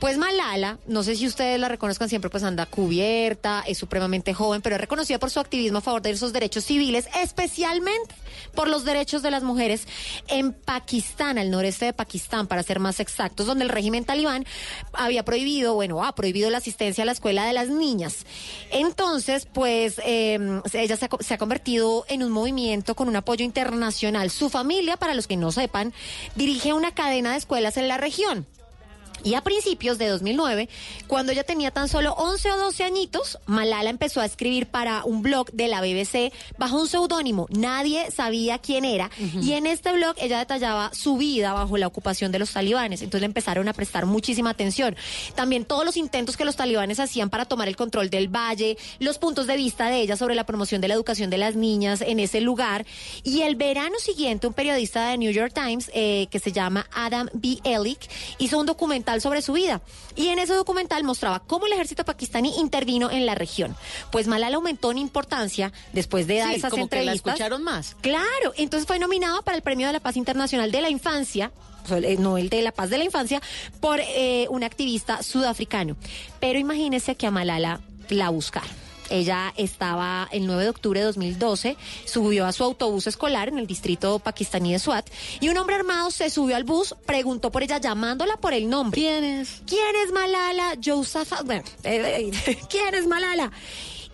Pues 0.00 0.18
Malala, 0.18 0.78
no 0.86 1.02
sé 1.02 1.16
si 1.16 1.26
ustedes 1.26 1.58
la 1.58 1.68
reconozcan 1.68 2.08
siempre, 2.08 2.30
pues 2.30 2.44
anda 2.44 2.66
cubierta, 2.66 3.64
es 3.66 3.78
supremamente 3.78 4.34
joven, 4.34 4.62
pero 4.62 4.76
es 4.76 4.80
reconocida 4.80 5.18
por 5.18 5.30
su 5.30 5.40
activismo 5.40 5.78
a 5.78 5.82
favor 5.82 6.02
de 6.02 6.10
esos 6.10 6.32
derechos 6.32 6.64
civiles, 6.64 7.08
especialmente 7.20 8.14
por 8.54 8.68
los 8.68 8.84
derechos 8.84 9.22
de 9.22 9.30
las 9.30 9.42
mujeres 9.42 9.86
en 10.28 10.52
Pakistán, 10.52 11.38
al 11.38 11.50
noreste 11.50 11.86
de 11.86 11.92
Pakistán, 11.92 12.46
para 12.46 12.62
ser 12.62 12.80
más 12.80 13.00
exactos, 13.00 13.46
donde 13.46 13.64
el 13.64 13.70
régimen 13.70 14.04
talibán 14.04 14.44
había 14.92 15.24
prohibido, 15.24 15.74
bueno, 15.74 16.04
ha 16.04 16.14
prohibido 16.14 16.50
la 16.50 16.58
asistencia 16.58 17.02
a 17.02 17.06
la 17.06 17.12
escuela 17.12 17.46
de 17.46 17.52
las 17.52 17.68
niñas. 17.68 18.26
Entonces, 18.70 19.46
pues 19.52 20.00
eh, 20.04 20.38
ella 20.72 20.96
se 20.96 21.04
ha, 21.06 21.08
se 21.20 21.34
ha 21.34 21.38
convertido 21.38 22.04
en 22.08 22.22
un 22.22 22.30
movimiento 22.30 22.94
con 22.94 23.08
un 23.08 23.16
apoyo 23.16 23.44
internacional. 23.44 24.30
Su 24.30 24.50
familia, 24.50 24.96
para 24.96 25.14
los 25.14 25.26
que 25.26 25.36
no 25.36 25.52
sepan, 25.52 25.92
dirige 26.34 26.72
una 26.72 26.94
cadena 26.94 27.32
de 27.32 27.38
escuelas 27.38 27.76
en 27.76 27.88
la 27.88 27.96
región. 27.96 28.46
Y 29.24 29.34
a 29.34 29.42
principios 29.42 29.98
de 29.98 30.08
2009, 30.08 30.68
cuando 31.06 31.32
ella 31.32 31.44
tenía 31.44 31.70
tan 31.70 31.88
solo 31.88 32.12
11 32.14 32.52
o 32.52 32.56
12 32.58 32.84
añitos, 32.84 33.38
Malala 33.46 33.90
empezó 33.90 34.20
a 34.20 34.26
escribir 34.26 34.66
para 34.66 35.04
un 35.04 35.22
blog 35.22 35.50
de 35.52 35.68
la 35.68 35.80
BBC 35.80 36.32
bajo 36.56 36.80
un 36.80 36.88
seudónimo. 36.88 37.46
Nadie 37.50 38.10
sabía 38.10 38.58
quién 38.58 38.84
era. 38.84 39.10
Y 39.42 39.52
en 39.52 39.66
este 39.66 39.92
blog 39.92 40.14
ella 40.18 40.38
detallaba 40.38 40.90
su 40.94 41.16
vida 41.16 41.52
bajo 41.52 41.76
la 41.76 41.86
ocupación 41.86 42.32
de 42.32 42.38
los 42.38 42.52
talibanes. 42.52 43.02
Entonces 43.02 43.22
le 43.22 43.26
empezaron 43.26 43.68
a 43.68 43.72
prestar 43.72 44.06
muchísima 44.06 44.50
atención. 44.50 44.96
También 45.34 45.64
todos 45.64 45.84
los 45.84 45.96
intentos 45.96 46.36
que 46.36 46.44
los 46.44 46.56
talibanes 46.56 47.00
hacían 47.00 47.30
para 47.30 47.44
tomar 47.44 47.68
el 47.68 47.76
control 47.76 48.10
del 48.10 48.28
valle, 48.28 48.76
los 48.98 49.18
puntos 49.18 49.46
de 49.46 49.56
vista 49.56 49.88
de 49.88 50.00
ella 50.00 50.16
sobre 50.16 50.34
la 50.34 50.44
promoción 50.44 50.80
de 50.80 50.88
la 50.88 50.94
educación 50.94 51.30
de 51.30 51.38
las 51.38 51.56
niñas 51.56 52.00
en 52.00 52.20
ese 52.20 52.40
lugar. 52.40 52.86
Y 53.24 53.42
el 53.42 53.56
verano 53.56 53.98
siguiente, 53.98 54.46
un 54.46 54.54
periodista 54.54 55.08
de 55.08 55.18
New 55.18 55.32
York 55.32 55.52
Times, 55.54 55.90
eh, 55.94 56.26
que 56.30 56.38
se 56.38 56.52
llama 56.52 56.86
Adam 56.92 57.28
B. 57.32 57.58
Elik, 57.64 58.00
hizo 58.38 58.58
un 58.58 58.66
documental 59.08 59.20
sobre 59.20 59.42
su 59.42 59.52
vida. 59.52 59.80
Y 60.16 60.28
en 60.28 60.38
ese 60.38 60.54
documental 60.54 61.02
mostraba 61.04 61.40
cómo 61.40 61.66
el 61.66 61.72
ejército 61.72 62.04
pakistaní 62.04 62.58
intervino 62.58 63.10
en 63.10 63.26
la 63.26 63.34
región. 63.34 63.74
Pues 64.12 64.26
Malala 64.26 64.56
aumentó 64.56 64.90
en 64.90 64.98
importancia 64.98 65.72
después 65.92 66.26
de 66.26 66.38
dar 66.38 66.50
Sí, 66.50 66.56
esas 66.56 66.70
como 66.70 66.88
que 66.88 66.96
la 66.96 67.00
entrevistas. 67.02 67.34
escucharon 67.34 67.62
más. 67.62 67.96
Claro, 68.00 68.52
entonces 68.56 68.86
fue 68.86 68.98
nominado 68.98 69.42
para 69.42 69.56
el 69.56 69.62
Premio 69.62 69.86
de 69.86 69.92
la 69.94 70.00
Paz 70.00 70.16
Internacional 70.16 70.70
de 70.70 70.80
la 70.80 70.90
Infancia. 70.90 71.50
o 71.84 71.88
sea, 71.88 71.98
el 71.98 72.48
de 72.50 72.62
la 72.62 72.72
Paz 72.72 72.90
de 72.90 72.98
la 72.98 73.04
Infancia 73.04 73.40
por 73.80 74.00
eh, 74.00 74.46
un 74.50 74.62
activista 74.64 75.22
sudafricano. 75.22 75.96
Pero 76.40 76.58
imagínese 76.58 77.14
que 77.16 77.26
a 77.26 77.30
Malala 77.30 77.80
la 78.10 78.28
buscaron. 78.30 78.87
Ella 79.10 79.52
estaba 79.56 80.28
el 80.32 80.46
9 80.46 80.64
de 80.64 80.70
octubre 80.70 81.00
de 81.00 81.06
2012, 81.06 81.76
subió 82.04 82.46
a 82.46 82.52
su 82.52 82.64
autobús 82.64 83.06
escolar 83.06 83.48
en 83.48 83.58
el 83.58 83.66
distrito 83.66 84.18
pakistaní 84.18 84.72
de 84.72 84.78
Swat 84.78 85.08
y 85.40 85.48
un 85.48 85.56
hombre 85.56 85.76
armado 85.76 86.10
se 86.10 86.30
subió 86.30 86.56
al 86.56 86.64
bus, 86.64 86.94
preguntó 87.06 87.50
por 87.50 87.62
ella 87.62 87.78
llamándola 87.78 88.36
por 88.36 88.52
el 88.52 88.68
nombre. 88.68 89.00
¿Quién 89.00 89.24
es? 89.24 89.62
¿Quién 89.66 89.96
es 90.04 90.12
Malala 90.12 90.74
Yousafzai? 90.74 91.44
Bueno, 91.44 91.62
eh, 91.84 92.30
eh, 92.46 92.58
¿Quién 92.68 92.94
es 92.94 93.06
Malala? 93.06 93.50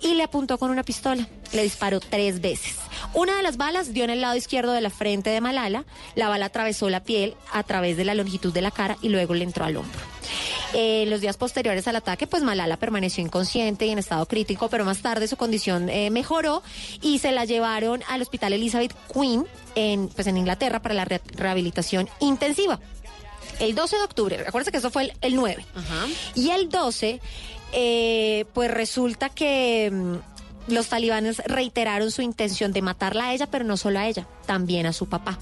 Y 0.05 0.15
le 0.15 0.23
apuntó 0.23 0.59
con 0.59 0.71
una 0.71 0.83
pistola. 0.85 1.27
Le 1.53 1.63
disparó 1.63 1.99
tres 1.99 2.41
veces. 2.41 2.77
Una 3.15 3.37
de 3.37 3.43
las 3.43 3.57
balas 3.57 3.93
dio 3.93 4.05
en 4.05 4.11
el 4.11 4.21
lado 4.21 4.37
izquierdo 4.37 4.73
de 4.73 4.81
la 4.81 4.91
frente 4.91 5.31
de 5.31 5.41
Malala. 5.41 5.85
La 6.15 6.29
bala 6.29 6.47
atravesó 6.47 6.91
la 6.91 7.03
piel 7.03 7.35
a 7.53 7.63
través 7.63 7.97
de 7.97 8.05
la 8.05 8.15
longitud 8.15 8.53
de 8.53 8.61
la 8.61 8.71
cara 8.71 8.97
y 9.03 9.09
luego 9.09 9.35
le 9.35 9.45
entró 9.45 9.65
al 9.65 9.77
hombro. 9.79 9.99
Eh, 10.75 11.05
los 11.07 11.21
días 11.21 11.37
posteriores 11.37 11.87
al 11.89 11.97
ataque, 11.97 12.27
pues 12.27 12.43
Malala 12.43 12.77
permaneció 12.77 13.23
inconsciente 13.25 13.87
y 13.87 13.91
en 13.91 13.99
estado 13.99 14.27
crítico, 14.27 14.69
pero 14.69 14.85
más 14.85 14.99
tarde 14.99 15.29
su 15.29 15.37
condición 15.37 15.89
eh, 15.89 16.11
mejoró 16.11 16.63
y 17.01 17.19
se 17.21 17.31
la 17.33 17.45
llevaron 17.45 18.03
al 18.09 18.21
hospital 18.23 18.53
Elizabeth 18.53 18.93
Queen 19.13 19.47
en, 19.77 20.09
pues 20.09 20.27
en 20.27 20.37
Inglaterra 20.37 20.83
para 20.83 20.95
la 20.95 21.05
re- 21.05 21.21
rehabilitación 21.35 22.09
intensiva. 22.21 22.81
El 23.61 23.75
12 23.77 23.97
de 23.99 24.03
octubre, 24.03 24.45
acuérdense 24.47 24.73
que 24.73 24.79
eso 24.79 24.91
fue 24.91 25.05
el, 25.05 25.13
el 25.21 25.37
9. 25.37 25.65
Y 26.35 26.51
el 26.51 26.69
12, 26.69 27.21
eh, 27.75 28.47
pues 28.55 28.71
resulta 28.71 29.29
que 29.29 29.91
mm, 29.93 30.73
los 30.73 30.89
talibanes 30.89 31.43
reiteraron 31.45 32.11
su 32.11 32.23
intención 32.23 32.73
de 32.73 32.83
matarla 32.83 33.27
a 33.27 33.35
ella, 33.35 33.49
pero 33.51 33.65
no 33.65 33.77
solo 33.77 33.99
a 33.99 34.07
ella, 34.07 34.27
también 34.47 34.87
a 34.87 34.93
su 34.93 35.09
papá. 35.09 35.39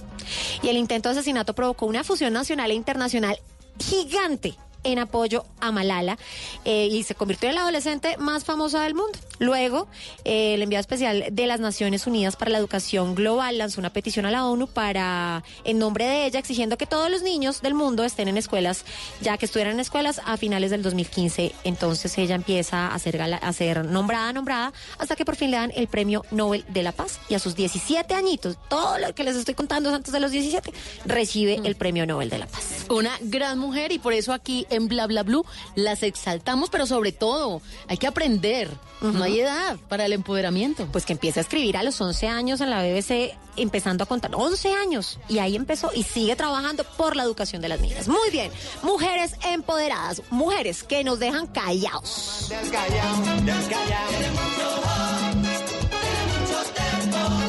Y 0.63 0.69
el 0.69 0.77
intento 0.77 1.09
de 1.09 1.15
asesinato 1.15 1.55
provocó 1.55 1.87
una 1.87 2.05
fusión 2.05 2.33
nacional 2.33 2.71
e 2.71 2.75
internacional 2.75 3.39
gigante 3.79 4.55
en 4.85 4.99
apoyo 4.99 5.45
a 5.61 5.73
Malala 5.73 6.19
eh, 6.65 6.89
y 6.91 7.03
se 7.03 7.15
convirtió 7.15 7.49
en 7.49 7.57
la 7.57 7.63
adolescente 7.63 8.17
más 8.19 8.45
famosa 8.45 8.83
del 8.83 8.95
mundo. 8.95 9.19
Luego, 9.39 9.89
eh, 10.25 10.55
el 10.55 10.63
enviado 10.63 10.81
especial 10.81 11.25
de 11.31 11.47
las 11.47 11.61
Naciones 11.61 12.07
Unidas 12.07 12.37
para 12.37 12.51
la 12.51 12.59
Educación 12.59 13.15
Global 13.15 13.59
lanzó 13.59 13.81
una 13.81 13.93
petición 13.93 14.27
a 14.27 14.31
la 14.31 14.47
ONU 14.47 14.69
para, 14.69 15.43
en 15.65 15.79
nombre 15.79 16.07
de 16.07 16.27
ella, 16.27 16.39
exigiendo 16.39 16.77
que 16.77 16.87
todos 16.87 17.11
los 17.11 17.23
niños 17.23 17.61
del 17.61 17.75
mundo 17.75 18.05
estén 18.05 18.29
en 18.29 18.37
escuelas, 18.37 18.85
ya 19.21 19.39
que 19.39 19.47
estuvieran 19.47 19.75
en 19.75 19.81
escuelas 19.81 20.21
a 20.25 20.37
finales 20.37 20.71
del 20.71 20.83
2015. 20.83 21.53
Entonces 21.65 22.17
ella 22.19 22.35
empieza 22.35 22.89
a 22.89 22.99
ser, 22.99 23.21
a 23.21 23.53
ser 23.53 23.85
nombrada, 23.85 24.33
nombrada, 24.33 24.73
hasta 24.99 25.17
que 25.17 25.25
por 25.25 25.37
fin 25.37 25.51
le 25.51 25.57
dan 25.57 25.73
el 25.75 25.89
Premio 25.89 26.25
Nobel 26.31 26.65
de 26.69 26.83
la 26.83 26.93
Paz. 26.93 27.21
Y 27.29 27.35
a 27.35 27.39
sus 27.39 27.57
17 27.57 28.15
añitos, 28.15 28.59
todo 28.69 28.99
lo 28.99 29.15
que 29.15 29.25
les 29.25 29.37
estoy 29.37 29.55
contando 29.55 29.91
es 29.91 29.97
antes 29.97 30.13
de 30.13 30.21
los 30.21 30.31
17, 30.31 30.73
recibe 31.05 31.61
el 31.65 31.75
Premio 31.75 32.07
Nobel 32.07 32.31
de 32.31 32.39
la 32.39 32.47
Paz. 32.47 32.87
Una 32.91 33.13
gran 33.21 33.59
mujer 33.59 33.93
y 33.93 33.99
por 33.99 34.13
eso 34.13 34.33
aquí 34.33 34.67
en 34.73 34.89
Bla 34.89 35.07
Bla 35.07 35.23
Blue 35.23 35.45
las 35.75 36.03
exaltamos, 36.03 36.71
pero 36.71 36.87
sobre 36.87 37.13
todo 37.13 37.63
hay 37.89 37.97
que 37.97 38.07
aprender. 38.07 38.71
No 39.01 39.25
hay 39.25 39.41
edad 39.41 39.79
para 39.89 40.07
el 40.07 40.13
empoderamiento. 40.13 40.87
Pues 40.93 41.05
que 41.05 41.13
empiece 41.13 41.41
a 41.41 41.43
escribir 41.43 41.77
a 41.77 41.83
los 41.83 42.01
11 42.01 42.29
años 42.29 42.61
en 42.61 42.71
la 42.71 42.83
BBC, 42.83 43.37
empezando 43.57 44.05
a 44.05 44.07
contar 44.07 44.31
11 44.33 44.75
años. 44.75 45.19
Y 45.29 45.39
ahí 45.39 45.57
empezó 45.57 45.91
y 45.93 46.05
sigue 46.05 46.37
trabajando 46.37 46.85
por 46.97 47.17
la 47.17 47.25
educación 47.25 47.63
de 47.63 47.69
las 47.69 47.81
niñas. 47.81 48.07
Muy 48.07 48.31
bien, 48.31 48.53
mujeres 48.83 49.35
empoderadas, 49.45 50.23
mujeres 50.31 50.85
que 50.85 51.03
nos 51.03 51.19
dejan 51.19 51.49
callados. 51.49 52.49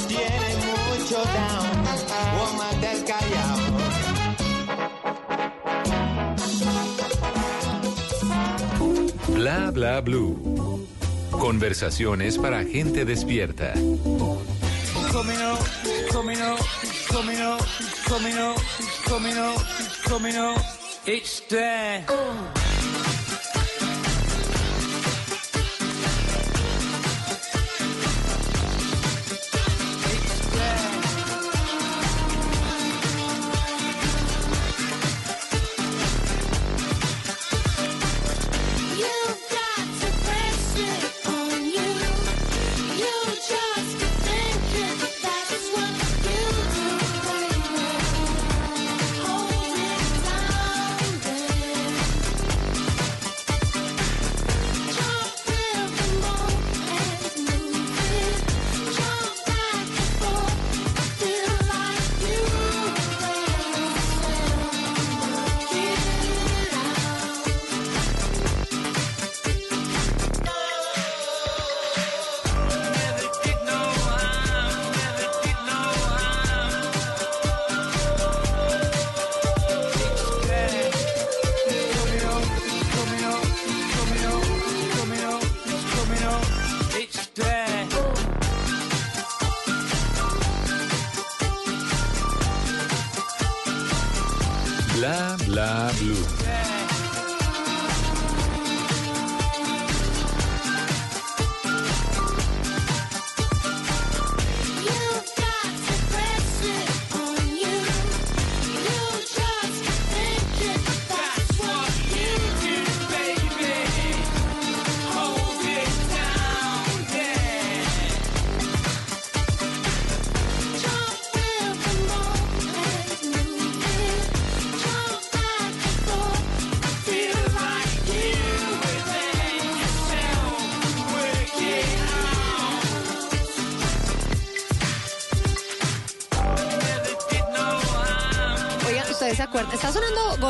Tiene 0.07 0.55
mucho 0.55 1.17
down, 1.17 1.83
woman 2.39 2.81
del 2.81 2.91
Callao. 2.91 2.92
Bla 9.35 9.71
bla 9.71 10.01
blue. 10.01 10.87
Conversaciones 11.31 12.37
para 12.37 12.63
gente 12.63 13.05
despierta. 13.05 13.73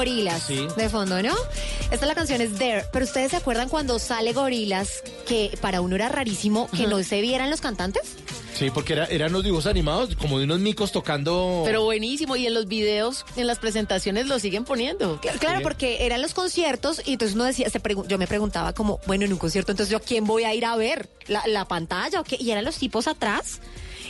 Gorilas 0.03 0.43
Sí. 0.43 0.67
de 0.75 0.89
fondo, 0.89 1.21
¿no? 1.23 1.33
Esta 1.89 2.05
la 2.05 2.13
canción 2.13 2.41
es 2.41 2.53
There. 2.57 2.83
Pero 2.91 3.05
ustedes 3.05 3.31
se 3.31 3.37
acuerdan 3.37 3.69
cuando 3.69 3.99
sale 3.99 4.33
Gorilas, 4.33 5.01
que 5.25 5.57
para 5.61 5.79
uno 5.79 5.95
era 5.95 6.09
rarísimo 6.09 6.69
que 6.75 6.87
no 6.87 7.01
se 7.03 7.21
vieran 7.21 7.49
los 7.49 7.61
cantantes? 7.61 8.01
Sí, 8.53 8.69
porque 8.69 8.93
era- 8.93 9.05
eran 9.05 9.29
unos 9.31 9.45
dibujos 9.45 9.65
animados, 9.65 10.13
como 10.17 10.39
de 10.39 10.43
unos 10.43 10.59
micos 10.59 10.91
tocando. 10.91 11.61
Pero 11.65 11.83
buenísimo, 11.85 12.35
y 12.35 12.45
en 12.47 12.53
los 12.53 12.67
videos, 12.67 13.25
en 13.37 13.47
las 13.47 13.59
presentaciones 13.59 14.27
lo 14.27 14.39
siguen 14.39 14.65
poniendo. 14.65 15.21
Cl- 15.21 15.39
Claro, 15.39 15.61
porque 15.63 16.05
eran 16.05 16.21
los 16.21 16.33
conciertos 16.33 17.01
y 17.05 17.13
entonces 17.13 17.35
uno 17.35 17.45
decía, 17.45 17.69
se 17.69 17.81
pregun- 17.81 18.05
yo 18.07 18.17
me 18.17 18.27
preguntaba 18.27 18.73
como, 18.73 18.99
bueno, 19.07 19.23
en 19.23 19.31
un 19.31 19.39
concierto, 19.39 19.71
entonces 19.71 19.89
yo, 19.89 19.97
¿a 19.97 20.01
quién 20.01 20.25
voy 20.25 20.43
a 20.43 20.53
ir 20.53 20.65
a 20.65 20.75
ver? 20.75 21.07
¿La, 21.27 21.43
la 21.47 21.65
pantalla 21.65 22.19
o 22.19 22.23
qué? 22.25 22.35
Y 22.39 22.51
eran 22.51 22.65
los 22.65 22.75
tipos 22.77 23.07
atrás 23.07 23.59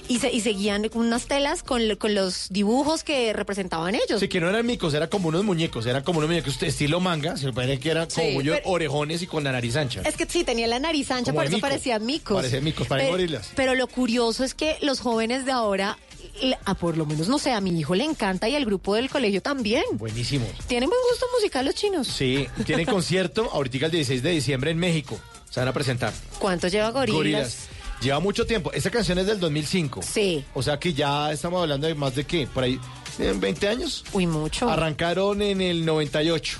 y, 0.09 0.19
se, 0.19 0.31
y 0.31 0.41
seguían 0.41 0.87
con 0.89 1.05
unas 1.05 1.25
telas 1.25 1.63
con, 1.63 1.95
con 1.95 2.13
los 2.13 2.47
dibujos 2.49 3.03
que 3.03 3.33
representaban 3.33 3.95
ellos. 3.95 4.19
Sí, 4.19 4.27
que 4.27 4.39
no 4.39 4.49
eran 4.49 4.65
micos, 4.65 4.93
eran 4.93 5.09
como 5.09 5.29
unos 5.29 5.43
muñecos, 5.43 5.85
eran 5.85 6.03
como 6.03 6.19
unos 6.19 6.29
muñecos 6.29 6.61
estilo 6.61 6.99
manga, 6.99 7.37
se 7.37 7.45
me 7.47 7.53
parece 7.53 7.79
que 7.79 7.89
eran 7.91 8.07
como 8.09 8.41
Sí, 8.41 8.49
orejones 8.65 9.21
y 9.21 9.27
con 9.27 9.43
la 9.43 9.51
nariz 9.51 9.75
ancha. 9.75 10.01
Es 10.05 10.15
que 10.15 10.25
sí, 10.25 10.43
tenía 10.43 10.67
la 10.67 10.79
nariz 10.79 11.09
ancha, 11.11 11.31
Como 11.31 11.37
por 11.37 11.45
eso 11.45 11.55
mico. 11.57 11.67
parecían 11.67 12.05
micos. 12.05 12.35
Parecían 12.37 12.63
micos, 12.63 12.87
Pero- 12.87 13.07
gorilas. 13.09 13.49
Pero 13.55 13.75
lo 13.75 13.87
curioso 13.87 14.43
es 14.43 14.53
que 14.53 14.77
los 14.81 14.99
jóvenes 14.99 15.45
de 15.45 15.51
ahora, 15.51 15.97
a 16.65 16.73
por 16.75 16.97
lo 16.97 17.05
menos, 17.05 17.27
no 17.27 17.37
sé, 17.39 17.51
a 17.51 17.61
mi 17.61 17.77
hijo 17.79 17.95
le 17.95 18.03
encanta 18.03 18.49
y 18.49 18.55
al 18.55 18.65
grupo 18.65 18.95
del 18.95 19.09
colegio 19.09 19.41
también. 19.41 19.83
Buenísimos. 19.93 20.49
Tienen 20.67 20.89
buen 20.89 21.01
gusto 21.11 21.25
musical 21.37 21.65
los 21.65 21.75
chinos. 21.75 22.07
Sí, 22.07 22.47
tienen 22.65 22.85
concierto 22.85 23.49
ahorita 23.53 23.85
el 23.85 23.91
16 23.91 24.23
de 24.23 24.29
diciembre 24.31 24.71
en 24.71 24.77
México. 24.77 25.19
Se 25.49 25.59
van 25.59 25.69
a 25.69 25.73
presentar. 25.73 26.11
¿Cuánto 26.39 26.67
lleva 26.67 26.89
Gorilas? 26.89 27.15
Gorilas. 27.17 27.57
Lleva 28.03 28.19
mucho 28.19 28.45
tiempo. 28.45 28.71
Esta 28.73 28.89
canción 28.91 29.17
es 29.19 29.25
del 29.27 29.39
2005. 29.39 30.01
Sí. 30.03 30.43
O 30.53 30.61
sea 30.61 30.77
que 30.77 30.93
ya 30.93 31.31
estamos 31.31 31.61
hablando 31.61 31.87
de 31.87 31.95
más 31.95 32.13
de 32.15 32.25
qué, 32.25 32.47
por 32.47 32.63
ahí, 32.65 32.77
¿eh, 33.19 33.33
20 33.35 33.67
años. 33.69 34.03
Uy, 34.11 34.27
mucho. 34.27 34.69
Arrancaron 34.69 35.41
en 35.41 35.61
el 35.61 35.85
98. 35.85 36.59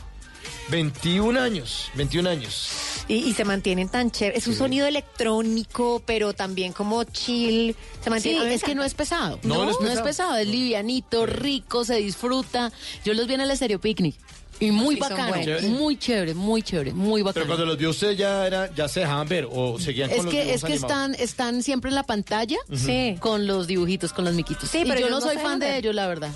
21 0.69 1.37
años, 1.41 1.89
21 1.95 2.29
años. 2.29 2.69
Y, 3.09 3.15
y 3.15 3.33
se 3.33 3.43
mantienen 3.43 3.89
tan 3.89 4.11
chévere. 4.11 4.37
Es 4.37 4.47
un 4.47 4.55
sonido 4.55 4.87
electrónico, 4.87 6.01
pero 6.05 6.33
también 6.33 6.71
como 6.71 7.03
chill. 7.03 7.75
Se 7.99 8.03
Sí, 8.05 8.09
mantiene. 8.09 8.45
me 8.45 8.53
es 8.53 8.63
que 8.63 8.73
no 8.73 8.83
es 8.85 8.93
pesado. 8.93 9.39
No, 9.43 9.65
no 9.65 9.71
es 9.71 9.77
no 9.81 9.87
es 9.87 9.99
pesado. 9.99 10.03
pesado, 10.05 10.37
es 10.37 10.47
livianito, 10.47 11.25
rico, 11.25 11.83
se 11.83 11.95
disfruta. 11.97 12.71
Yo 13.03 13.13
los 13.13 13.27
vi 13.27 13.33
en 13.33 13.41
el 13.41 13.51
Estéreo 13.51 13.79
Picnic. 13.81 14.15
Y 14.59 14.71
muy 14.71 14.95
Sí, 14.95 15.01
bacano. 15.01 15.33
Chévere. 15.43 15.67
muy 15.67 15.97
chévere, 15.97 16.33
muy 16.33 16.61
chévere, 16.61 16.93
muy 16.93 17.21
Pero 17.21 17.25
bacano. 17.25 17.45
cuando 17.47 17.65
los 17.65 17.77
vio 17.77 17.89
usted 17.89 18.11
ya 18.11 18.45
era, 18.47 18.73
ya 18.73 18.87
se 18.87 19.01
dejaban 19.01 19.27
ver 19.27 19.47
o 19.51 19.79
seguían 19.79 20.09
con 20.09 20.19
Es 20.19 20.23
los 20.25 20.33
que, 20.33 20.39
dibujos 20.41 20.55
es 20.55 20.61
que 20.67 20.73
animados? 20.73 20.91
están, 21.11 21.15
están 21.23 21.63
siempre 21.63 21.89
en 21.89 21.95
la 21.95 22.03
pantalla 22.03 22.57
Sí. 22.73 23.15
con 23.19 23.45
los 23.47 23.67
dibujitos, 23.67 24.13
con 24.13 24.25
los 24.25 24.33
miquitos. 24.35 24.69
Sí, 24.69 24.79
Y 24.79 24.85
pero 24.85 24.99
yo 25.01 25.09
no 25.09 25.19
soy 25.21 25.37
fan 25.37 25.59
de 25.59 25.77
ellos, 25.77 25.93
la 25.95 26.07
verdad. 26.07 26.31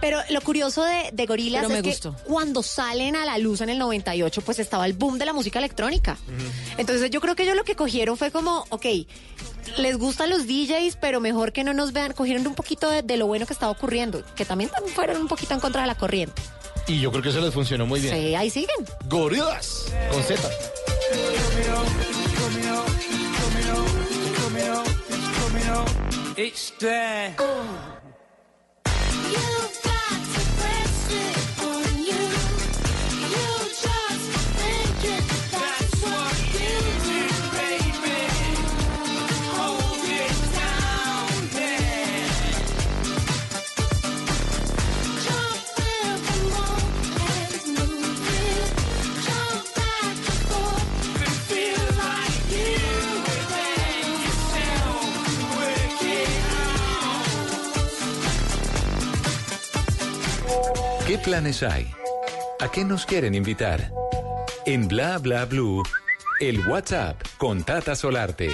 Pero 0.00 0.18
lo 0.30 0.40
curioso 0.40 0.82
de, 0.84 1.10
de 1.12 1.26
Gorilas 1.26 1.62
Pero 1.62 1.74
es 1.74 1.78
me 1.78 1.82
que 1.82 1.90
gustó. 1.90 2.16
cuando 2.24 2.62
salen 2.62 3.14
a 3.16 3.24
la 3.24 3.38
luz 3.38 3.60
en 3.60 3.68
el 3.70 3.78
98, 3.78 4.40
pues 4.42 4.58
estaba 4.58 4.86
el 4.86 4.94
boom 4.94 5.18
de 5.18 5.26
la 5.26 5.32
música 5.32 5.58
electrónica. 5.58 6.16
Entonces 6.78 7.10
yo 7.10 7.20
creo 7.20 7.36
que 7.36 7.42
ellos 7.44 7.56
lo 7.56 7.64
que 7.64 7.76
cogieron 7.76 8.16
fue 8.16 8.30
como, 8.30 8.64
ok, 8.70 8.86
les 9.78 9.96
gustan 9.98 10.30
los 10.30 10.46
DJs, 10.46 10.96
pero 11.00 11.20
mejor 11.20 11.52
que 11.52 11.62
no 11.64 11.74
nos 11.74 11.92
vean. 11.92 12.12
Cogieron 12.12 12.46
un 12.46 12.54
poquito 12.54 12.90
de, 12.90 13.02
de 13.02 13.16
lo 13.18 13.26
bueno 13.26 13.46
que 13.46 13.52
estaba 13.52 13.70
ocurriendo, 13.70 14.24
que 14.34 14.44
también 14.44 14.70
fueron 14.94 15.18
un 15.20 15.28
poquito 15.28 15.54
en 15.54 15.60
contra 15.60 15.82
de 15.82 15.86
la 15.86 15.94
corriente. 15.94 16.40
Y 16.88 17.00
yo 17.00 17.10
creo 17.10 17.22
que 17.22 17.28
eso 17.28 17.40
les 17.42 17.52
funcionó 17.52 17.86
muy 17.86 18.00
bien. 18.00 18.14
Sí, 18.14 18.34
ahí 18.34 18.48
siguen. 18.48 18.76
Gorilas, 19.08 19.92
con 20.10 20.22
Z. 20.22 20.48
It's 26.36 26.70
there. 26.78 27.34
That's 27.34 27.48
¿Qué 61.08 61.16
planes 61.16 61.62
hay? 61.62 61.90
¿A 62.60 62.70
qué 62.70 62.84
nos 62.84 63.06
quieren 63.06 63.34
invitar? 63.34 63.90
En 64.66 64.88
Bla 64.88 65.16
Bla 65.16 65.46
Blue, 65.46 65.82
el 66.38 66.68
WhatsApp 66.68 67.16
con 67.38 67.64
Tata 67.64 67.96
Solarte. 67.96 68.50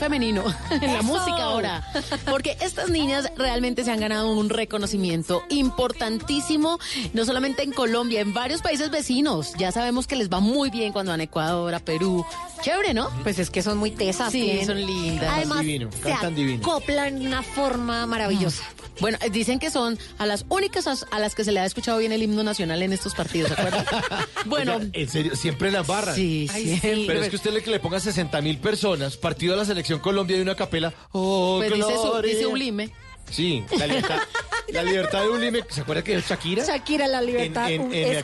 Femenino 0.00 0.44
en 0.70 0.80
la 0.92 0.94
Eso. 0.98 1.02
música 1.04 1.42
ahora. 1.44 1.84
Porque 2.28 2.56
estas 2.60 2.88
niñas 2.90 3.30
realmente 3.36 3.84
se 3.84 3.92
han 3.92 4.00
ganado 4.00 4.32
un 4.32 4.48
reconocimiento 4.48 5.44
importantísimo, 5.50 6.78
no 7.12 7.24
solamente 7.24 7.62
en 7.62 7.72
Colombia, 7.72 8.20
en 8.20 8.32
varios 8.34 8.62
países 8.62 8.90
vecinos. 8.90 9.52
Ya 9.58 9.70
sabemos 9.72 10.06
que 10.06 10.16
les 10.16 10.28
va 10.30 10.40
muy 10.40 10.70
bien 10.70 10.92
cuando 10.92 11.12
van 11.12 11.20
a 11.20 11.24
Ecuador, 11.24 11.74
a 11.74 11.78
Perú. 11.80 12.24
Chévere, 12.62 12.94
¿no? 12.94 13.10
Pues 13.22 13.38
es 13.38 13.50
que 13.50 13.62
son 13.62 13.78
muy 13.78 13.90
tesas. 13.90 14.32
Sí, 14.32 14.60
son 14.66 14.84
lindas. 14.84 15.30
Además, 15.32 15.60
divino, 15.60 15.90
se 15.92 16.00
cantan 16.10 16.34
divino. 16.34 16.58
acoplan 16.62 17.18
de 17.20 17.26
una 17.26 17.42
forma 17.42 18.06
maravillosa. 18.06 18.64
Bueno, 19.00 19.16
eh, 19.22 19.30
dicen 19.30 19.58
que 19.58 19.70
son 19.70 19.98
a 20.18 20.26
las 20.26 20.44
únicas 20.50 20.86
as- 20.86 21.06
a 21.10 21.18
las 21.18 21.34
que 21.34 21.42
se 21.42 21.52
le 21.52 21.60
ha 21.60 21.64
escuchado 21.64 21.96
bien 21.98 22.12
el 22.12 22.22
himno 22.22 22.42
nacional 22.42 22.82
en 22.82 22.92
estos 22.92 23.14
partidos, 23.14 23.48
¿se 23.48 23.54
acuerdan? 23.54 23.86
bueno, 24.46 24.76
Oiga, 24.76 24.88
en 24.92 25.08
serio, 25.08 25.34
siempre 25.36 25.70
las 25.70 25.86
barras. 25.86 26.16
sí, 26.16 26.48
Ay, 26.52 26.78
siempre. 26.78 27.04
Pero 27.06 27.22
es 27.22 27.30
que 27.30 27.36
usted 27.36 27.50
le, 27.52 27.62
que 27.62 27.70
le 27.70 27.80
ponga 27.80 27.98
60 27.98 28.38
mil 28.42 28.58
personas, 28.58 29.16
partido 29.16 29.54
de 29.54 29.58
la 29.60 29.64
selección 29.64 29.89
Colombia 29.98 30.36
y 30.36 30.40
una 30.40 30.54
capela. 30.54 30.92
Oh, 31.12 31.56
Pues 31.58 31.72
dice, 31.74 31.94
su, 31.96 32.10
gloria. 32.10 32.32
dice 32.32 32.46
Ulime. 32.46 32.90
Sí, 33.30 33.64
la 33.78 33.86
libertad, 33.86 34.18
la 34.72 34.82
libertad 34.82 35.22
de 35.22 35.28
Ulime. 35.28 35.64
¿Se 35.68 35.80
acuerda 35.82 36.02
que 36.02 36.14
es 36.16 36.28
Shakira? 36.28 36.64
Shakira, 36.64 37.06
la 37.06 37.22
libertad 37.22 37.70
en- 37.70 37.90
la 37.90 38.18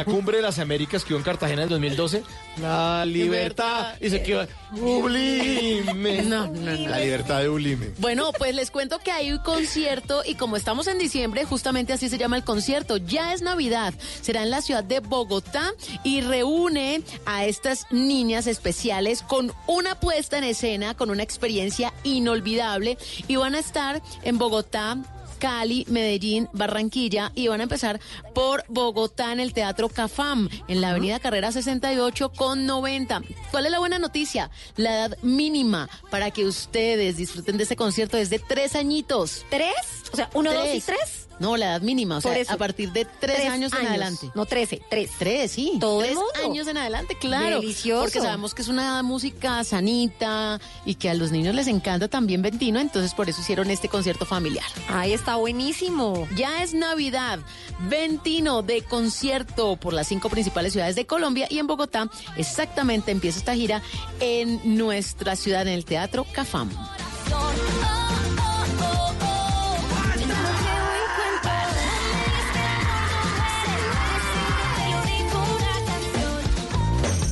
en 0.00 0.04
cumbre 0.04 0.36
de 0.38 0.42
las 0.42 0.58
Américas 0.58 1.04
que 1.04 1.12
hubo 1.14 1.18
en 1.18 1.24
Cartagena 1.24 1.62
en 1.62 1.64
el 1.64 1.68
2012. 1.70 2.22
La 2.60 3.04
libertad. 3.06 3.94
Y 4.00 4.10
se 4.10 4.22
quedó 4.22 4.46
Ulime. 4.72 6.22
No, 6.22 6.46
no, 6.46 6.52
no. 6.76 6.88
La 6.88 6.98
libertad 7.00 7.40
de 7.40 7.48
Ulime. 7.48 7.90
Bueno, 7.98 8.30
pues 8.36 8.54
les 8.54 8.70
cuento 8.70 8.98
que 8.98 9.10
hay 9.10 9.32
un 9.32 9.38
concierto 9.38 10.22
y 10.26 10.34
como 10.34 10.56
estamos 10.56 10.86
en 10.86 10.98
diciembre, 10.98 11.44
justamente 11.44 11.92
así 11.92 12.08
se 12.08 12.18
llama 12.18 12.36
el 12.36 12.44
concierto. 12.44 12.96
Ya 12.98 13.32
es 13.32 13.42
Navidad. 13.42 13.94
Será 14.20 14.42
en 14.42 14.50
la 14.50 14.60
ciudad 14.62 14.84
de 14.84 15.00
Bogotá 15.00 15.72
y 16.04 16.20
reúne 16.20 17.02
a 17.26 17.44
estas 17.44 17.86
niñas 17.90 18.46
especiales 18.46 19.22
con 19.22 19.52
una 19.66 19.98
puesta 19.98 20.38
en 20.38 20.44
escena, 20.44 20.94
con 20.94 21.10
una 21.10 21.22
experiencia 21.22 21.92
inolvidable 22.04 22.98
y 23.28 23.36
van 23.36 23.54
a 23.54 23.58
estar 23.58 24.02
en 24.22 24.31
Bogotá. 24.38 24.98
Cali, 25.42 25.84
Medellín, 25.88 26.48
Barranquilla 26.52 27.32
y 27.34 27.48
van 27.48 27.58
a 27.58 27.64
empezar 27.64 27.98
por 28.32 28.62
Bogotá 28.68 29.32
en 29.32 29.40
el 29.40 29.52
Teatro 29.52 29.88
Cafam, 29.88 30.48
en 30.68 30.80
la 30.80 30.90
Avenida 30.90 31.18
Carrera 31.18 31.50
68 31.50 32.30
con 32.30 32.64
90. 32.64 33.22
¿Cuál 33.50 33.66
es 33.66 33.72
la 33.72 33.80
buena 33.80 33.98
noticia? 33.98 34.52
La 34.76 34.94
edad 34.94 35.18
mínima 35.22 35.90
para 36.12 36.30
que 36.30 36.46
ustedes 36.46 37.16
disfruten 37.16 37.56
de 37.56 37.64
este 37.64 37.74
concierto 37.74 38.18
es 38.18 38.30
de 38.30 38.38
tres 38.38 38.76
añitos. 38.76 39.44
¿Tres? 39.50 39.74
O 40.12 40.16
sea, 40.16 40.30
uno, 40.34 40.52
dos 40.52 40.68
y 40.72 40.80
tres. 40.80 41.21
No, 41.38 41.56
la 41.56 41.66
edad 41.66 41.80
mínima, 41.82 42.18
o 42.18 42.20
Por 42.20 42.32
sea, 42.32 42.40
eso. 42.42 42.52
a 42.52 42.56
partir 42.56 42.92
de 42.92 43.04
tres, 43.04 43.48
años, 43.48 43.72
en 43.72 43.86
adelante. 43.86 44.30
No, 44.34 44.46
trece, 44.46 44.80
tres. 44.88 45.10
Tres, 45.18 45.50
sí. 45.52 45.76
Todo 45.80 46.00
el 46.02 46.08
tres 46.10 46.16
mundo. 46.16 46.32
años 46.50 46.66
en 46.68 46.76
adelante, 46.76 47.16
claro. 47.18 47.60
Delicioso. 47.60 48.02
Porque 48.04 48.20
sabemos 48.20 48.54
que 48.54 48.62
es 48.62 48.68
una 48.68 49.02
música 49.02 49.64
sanita 49.64 50.60
y 50.84 50.94
que 50.94 51.10
a 51.10 51.14
los 51.14 51.32
niños 51.32 51.54
les 51.54 51.66
encanta 51.66 52.08
también 52.08 52.42
Ventino, 52.42 52.80
entonces 52.80 53.14
por 53.14 53.28
eso 53.28 53.40
hicieron 53.40 53.70
este 53.70 53.88
concierto 53.88 54.24
familiar. 54.24 54.64
Ahí 54.88 55.12
está 55.12 55.36
buenísimo. 55.36 56.26
Ya 56.36 56.62
es 56.62 56.74
Navidad, 56.74 57.40
Ventino 57.88 58.62
de 58.62 58.82
concierto 58.82 59.76
por 59.76 59.92
las 59.92 60.06
cinco 60.08 60.28
principales 60.28 60.72
ciudades 60.72 60.94
de 60.96 61.06
Colombia 61.06 61.46
y 61.50 61.58
en 61.58 61.66
Bogotá 61.66 62.08
exactamente 62.36 63.10
empieza 63.10 63.38
esta 63.38 63.54
gira 63.54 63.82
en 64.20 64.76
nuestra 64.76 65.36
ciudad, 65.36 65.62
en 65.62 65.68
el 65.74 65.84
Teatro 65.84 66.26
Cafam. 66.32 66.70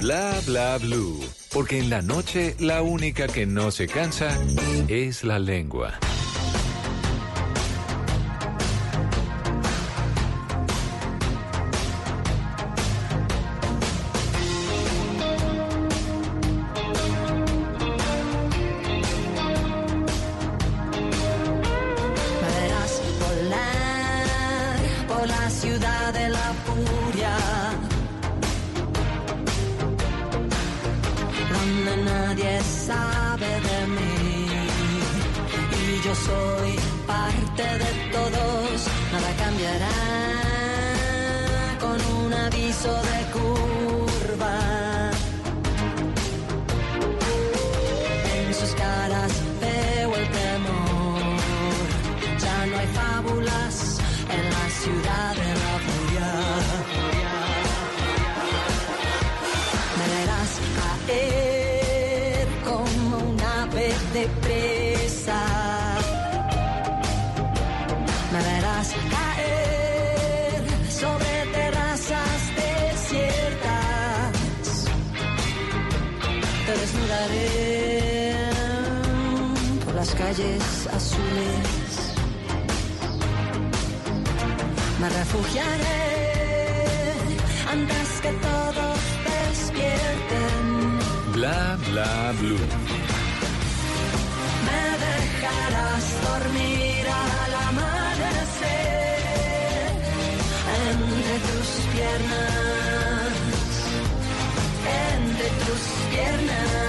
Bla 0.01 0.41
Bla 0.47 0.79
Blue, 0.79 1.21
porque 1.53 1.79
en 1.79 1.91
la 1.91 2.01
noche 2.01 2.57
la 2.59 2.81
única 2.81 3.27
que 3.27 3.45
no 3.45 3.71
se 3.71 3.87
cansa 3.87 4.31
es 4.89 5.25
la 5.25 5.39
lengua. 5.39 5.99
Que 88.23 88.33
todos 88.33 88.99
despierten. 89.25 90.65
Bla 91.33 91.79
bla 91.89 92.33
blue. 92.41 92.65
Me 94.67 94.83
dejarás 95.09 96.05
dormir 96.29 97.05
al 97.09 97.53
amanecer 97.69 98.71
entre 100.89 101.35
tus 101.49 101.69
piernas, 101.95 103.33
entre 105.17 105.49
tus 105.65 105.83
piernas. 106.11 106.81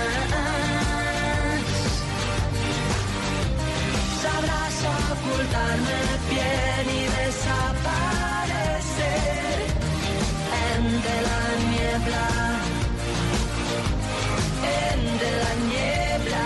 Sabrás 4.24 4.78
ocultarme 5.14 6.00
bien 6.30 6.86
y 7.00 7.04
desaparecer 7.20 8.21
entre 11.02 11.22
la 11.22 11.42
niebla, 11.72 12.28
entre 14.94 15.32
la 15.44 15.54
niebla. 15.66 16.46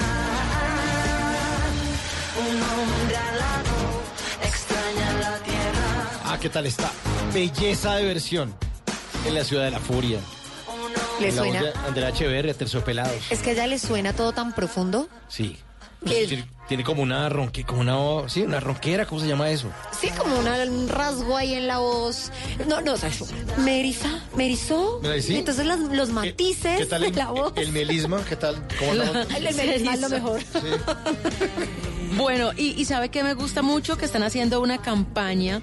Un 2.40 2.56
hombre 2.62 3.18
alado 3.18 3.78
extraña 4.44 5.14
la 5.20 5.38
tierra. 5.40 6.10
Ah, 6.26 6.38
¿qué 6.40 6.50
tal 6.50 6.66
está? 6.66 6.90
Belleza 7.34 7.96
de 7.96 8.06
versión 8.06 8.56
en 9.26 9.36
la 9.36 9.44
ciudad 9.44 9.66
de 9.66 9.72
la 9.72 9.80
furia. 9.80 10.20
¿Le 11.20 11.32
suena? 11.32 11.74
Andrea 11.88 12.10
Echeverria, 12.10 12.54
Terciopelados. 12.54 13.32
Es 13.32 13.40
que 13.42 13.52
a 13.52 13.54
ella 13.54 13.68
le 13.68 13.80
suena 13.80 14.14
todo 14.14 14.32
tan 14.34 14.54
profundo. 14.54 15.10
Sí. 15.28 15.58
Tiene, 16.04 16.48
tiene 16.68 16.84
como 16.84 17.02
una 17.02 17.30
ronque, 17.30 17.64
como 17.64 17.82
una, 17.82 18.30
sí, 18.30 18.42
una 18.44 18.60
ronquera, 18.60 19.06
¿cómo 19.08 19.22
se 19.22 19.28
llama 19.28 19.50
eso? 19.50 19.70
Sí, 20.00 20.10
como 20.18 20.38
una- 20.38 20.64
un 20.64 20.88
rasgo 20.88 21.36
ahí 21.36 21.54
en 21.56 21.68
la 21.68 21.80
voz. 21.80 22.32
No, 22.68 22.82
no, 22.82 22.94
o 22.94 22.98
sea, 22.98 23.10
me 23.58 23.80
eriza, 23.80 24.10
me 24.36 24.46
erizó. 24.46 25.00
¿Me 25.02 25.22
sí? 25.22 25.36
Entonces 25.38 25.66
las- 25.66 25.80
los 25.80 26.10
matices 26.10 26.78
¿Qué 26.80 26.86
tal 26.86 27.02
de 27.02 27.08
el, 27.08 27.16
la 27.16 27.32
voz. 27.32 27.54
el 27.56 27.72
melisma? 27.72 28.24
¿Qué 28.28 28.36
tal? 28.36 28.56
¿Cómo 28.80 28.92
andamos? 29.02 29.28
El 29.36 29.56
melisma 29.56 29.94
es 29.96 30.02
lo 30.02 30.10
mejor. 30.10 30.42
Bueno, 32.18 32.52
y, 32.56 32.72
y 32.80 32.86
sabe 32.86 33.10
que 33.10 33.24
me 33.24 33.34
gusta 33.34 33.62
mucho 33.62 33.98
que 33.98 34.06
están 34.06 34.24
haciendo 34.24 34.62
una 34.62 34.78
campaña 34.82 35.62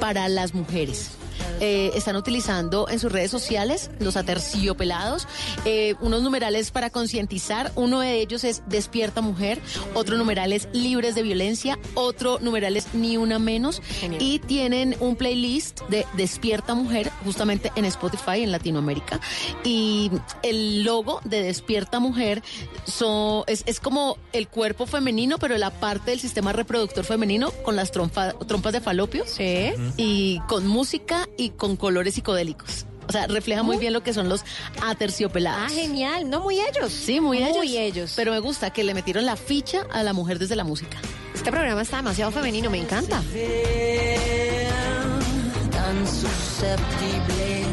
para 0.00 0.28
las 0.28 0.54
mujeres. 0.54 1.10
Eh, 1.60 1.90
están 1.94 2.16
utilizando 2.16 2.88
en 2.88 3.00
sus 3.00 3.10
redes 3.10 3.30
sociales 3.30 3.90
los 3.98 4.16
aterciopelados 4.16 5.26
eh, 5.64 5.94
unos 6.00 6.22
numerales 6.22 6.70
para 6.70 6.90
concientizar. 6.90 7.72
Uno 7.74 8.00
de 8.00 8.20
ellos 8.20 8.44
es 8.44 8.62
Despierta 8.66 9.20
Mujer, 9.20 9.60
otro 9.94 10.16
numeral 10.16 10.52
es 10.52 10.68
Libres 10.72 11.14
de 11.14 11.22
Violencia, 11.22 11.78
otro 11.94 12.38
numeral 12.40 12.76
es 12.76 12.94
Ni 12.94 13.16
Una 13.16 13.38
Menos. 13.38 13.82
Y 14.20 14.38
tienen 14.40 14.96
un 15.00 15.16
playlist 15.16 15.80
de 15.88 16.06
Despierta 16.14 16.74
Mujer 16.74 17.10
justamente 17.24 17.72
en 17.74 17.84
Spotify 17.86 18.42
en 18.42 18.52
Latinoamérica. 18.52 19.20
Y 19.64 20.10
el 20.42 20.84
logo 20.84 21.20
de 21.24 21.42
Despierta 21.42 21.98
Mujer 21.98 22.42
es, 23.46 23.64
es 23.66 23.80
como 23.80 24.16
el 24.32 24.48
cuerpo 24.48 24.86
femenino, 24.86 25.38
pero 25.38 25.58
la 25.58 25.70
parte 25.70 26.12
del 26.12 26.20
sistema 26.20 26.52
reproductor 26.52 27.04
femenino 27.04 27.50
con 27.64 27.76
las 27.76 27.92
trompa- 27.92 28.34
trompas 28.46 28.72
de 28.72 28.80
falopio. 28.80 29.24
Y 29.96 30.40
con 30.48 30.66
música 30.66 31.27
y 31.36 31.50
con 31.50 31.76
colores 31.76 32.14
psicodélicos. 32.14 32.86
O 33.08 33.12
sea, 33.12 33.26
refleja 33.26 33.62
muy 33.62 33.78
bien 33.78 33.94
lo 33.94 34.02
que 34.02 34.12
son 34.12 34.28
los 34.28 34.44
aterciopelados. 34.82 35.72
Ah, 35.72 35.74
genial. 35.74 36.28
No, 36.28 36.40
muy 36.40 36.60
ellos. 36.60 36.92
Sí, 36.92 37.20
muy, 37.20 37.38
ellos. 37.38 37.56
Muy 37.56 37.78
ellos. 37.78 38.12
Pero 38.14 38.32
me 38.32 38.38
gusta 38.38 38.70
que 38.70 38.84
le 38.84 38.92
metieron 38.92 39.24
la 39.24 39.36
ficha 39.36 39.86
a 39.90 40.02
la 40.02 40.12
mujer 40.12 40.38
desde 40.38 40.56
la 40.56 40.64
música. 40.64 40.98
Este 41.34 41.50
programa 41.50 41.80
está 41.80 41.96
demasiado 41.98 42.30
femenino, 42.32 42.68
me 42.68 42.78
encanta. 42.78 43.22
tan 45.70 46.06
susceptible. 46.06 47.64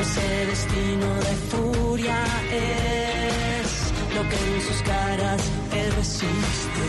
Ese 0.00 0.46
destino 0.46 1.14
de 1.14 1.34
furia 1.50 2.24
es 2.50 3.92
lo 4.16 4.28
que 4.28 4.36
en 4.36 4.60
sus 4.62 4.82
caras 4.82 5.42
persiste. 5.70 6.86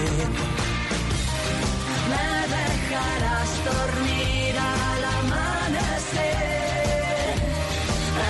Me 2.09 2.38
dejarás 2.89 3.51
dormir 3.63 4.53
al 4.57 5.03
amanecer 5.19 6.25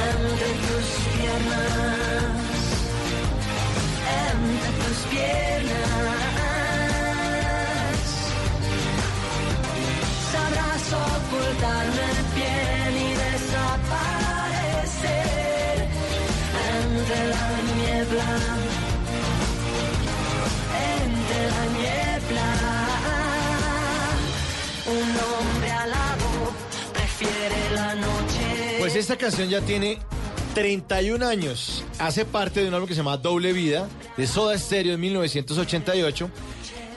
entre 0.05 0.49
tus 0.65 0.87
piernas, 1.15 2.41
entre 4.27 4.69
tus 4.79 4.99
piernas. 5.13 6.09
Sabrás 10.31 10.85
ocultarme 11.07 12.09
bien 12.35 12.93
y 13.07 13.09
desaparecer 13.23 14.17
entre 16.83 17.19
la 17.33 17.47
niebla, 17.75 18.29
Pues 28.89 29.01
esta 29.01 29.17
canción 29.17 29.47
ya 29.49 29.61
tiene 29.61 29.99
31 30.55 31.23
años. 31.23 31.83
Hace 31.99 32.25
parte 32.25 32.61
de 32.61 32.69
un 32.69 32.73
álbum 32.73 32.87
que 32.87 32.95
se 32.95 33.01
llama 33.01 33.17
Doble 33.17 33.53
Vida, 33.53 33.87
de 34.17 34.25
Soda 34.25 34.57
Stereo 34.57 34.95
en 34.95 34.99
1988. 34.99 36.31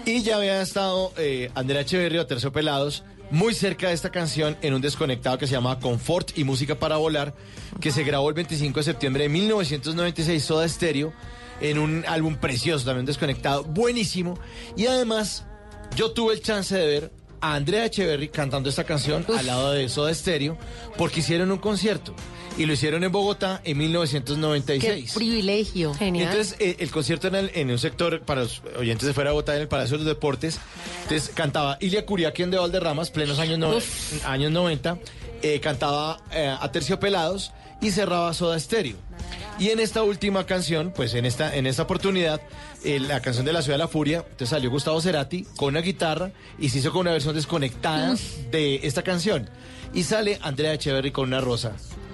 Y 0.07 0.23
ya 0.23 0.37
había 0.37 0.63
estado 0.63 1.13
eh, 1.19 1.51
Andrea 1.55 1.83
Echeverría, 1.83 2.27
Terciopelados, 2.27 3.05
muy 3.31 3.53
cerca 3.53 3.89
de 3.89 3.93
esta 3.93 4.11
canción 4.11 4.57
en 4.63 4.73
un 4.73 4.81
desconectado 4.81 5.37
que 5.37 5.47
se 5.47 5.53
llama 5.53 5.81
Confort 5.81 6.39
y 6.39 6.45
Música 6.45 6.77
para 6.77 6.97
Volar, 6.97 7.35
que 7.79 7.91
se 7.91 8.05
grabó 8.05 8.31
el 8.31 8.37
25 8.37 8.81
de 8.81 8.85
septiembre 8.85 9.25
de 9.25 9.29
1996, 9.29 10.43
Soda 10.43 10.67
Stereo, 10.67 11.13
en 11.61 11.77
un 11.77 12.07
álbum 12.09 12.37
precioso, 12.37 12.87
también 12.87 13.05
desconectado, 13.05 13.65
buenísimo. 13.65 14.39
Y 14.79 14.87
además, 14.87 15.45
yo 15.95 16.13
tuve 16.13 16.33
el 16.33 16.41
chance 16.41 16.75
de 16.75 16.87
ver 16.87 17.13
a 17.43 17.55
Andrea 17.57 17.85
Echeverry 17.85 18.29
cantando 18.29 18.71
esta 18.71 18.85
canción 18.85 19.27
al 19.37 19.47
lado 19.47 19.73
de 19.73 19.89
Soda 19.91 20.15
Stereo, 20.15 20.57
porque 20.97 21.21
hicieron 21.21 21.51
un 21.51 21.59
concierto. 21.59 22.15
Y 22.59 22.67
lo 22.67 22.75
hicieron 22.75 23.03
en 23.03 23.11
Bogotá 23.11 23.61
en 23.65 23.79
1996. 23.79 25.13
Qué 25.13 25.19
privilegio. 25.19 25.95
Genial. 25.95 26.29
Entonces, 26.29 26.57
eh, 26.61 26.77
el 26.81 26.91
concierto 26.91 27.29
en, 27.29 27.35
el- 27.35 27.51
en 27.55 27.71
un 27.71 27.79
sector, 27.79 28.21
para 28.23 28.43
los 28.43 28.63
oyentes 28.79 29.07
de 29.07 29.15
fuera 29.15 29.31
de 29.31 29.35
Bogotá, 29.35 29.57
en 29.57 29.63
el 29.63 29.69
Palacio 29.69 29.97
de 29.99 30.05
los 30.05 30.15
Deportes, 30.15 30.59
entonces 31.03 31.31
cantaba 31.35 31.79
Ilia 31.81 32.05
Curiaquien 32.07 32.51
de 32.51 32.59
Valderramas, 32.59 33.11
plenos 33.11 33.39
años, 33.39 33.59
no- 33.59 33.75
años 34.27 34.53
90, 34.53 34.99
eh, 35.43 35.61
cantaba 35.61 36.21
eh, 36.31 36.55
a 36.61 36.71
Terciopelados 36.71 37.53
y 37.83 37.91
cerraba 37.91 38.33
Soda 38.33 38.59
Stereo. 38.59 38.97
Y 39.59 39.69
en 39.69 39.81
esta 39.81 40.03
última 40.03 40.47
canción, 40.47 40.93
pues 40.97 41.13
en 41.15 41.27
esta, 41.27 41.55
en 41.55 41.67
esta 41.67 41.83
oportunidad, 41.83 42.41
eh, 42.85 42.99
la 42.99 43.21
canción 43.21 43.45
de 43.45 43.53
la 43.53 43.61
Ciudad 43.63 43.75
de 43.77 43.85
la 43.85 43.89
Furia, 43.89 44.19
entonces 44.21 44.49
salió 44.49 44.71
Gustavo 44.71 45.01
Cerati 45.01 45.45
con 45.57 45.69
una 45.69 45.81
guitarra 45.83 46.33
y 46.59 46.71
se 46.71 46.79
hizo 46.79 46.91
con 46.91 47.03
una 47.03 47.13
versión 47.13 47.35
desconectada 47.35 48.17
de 48.51 48.81
esta 48.83 49.03
canción. 49.03 49.51
Y 49.93 50.05
sale 50.05 50.39
Andrea 50.43 50.73
Echeverry 50.73 51.11
con 51.13 51.29
una 51.29 51.41
rosa. 51.43 51.73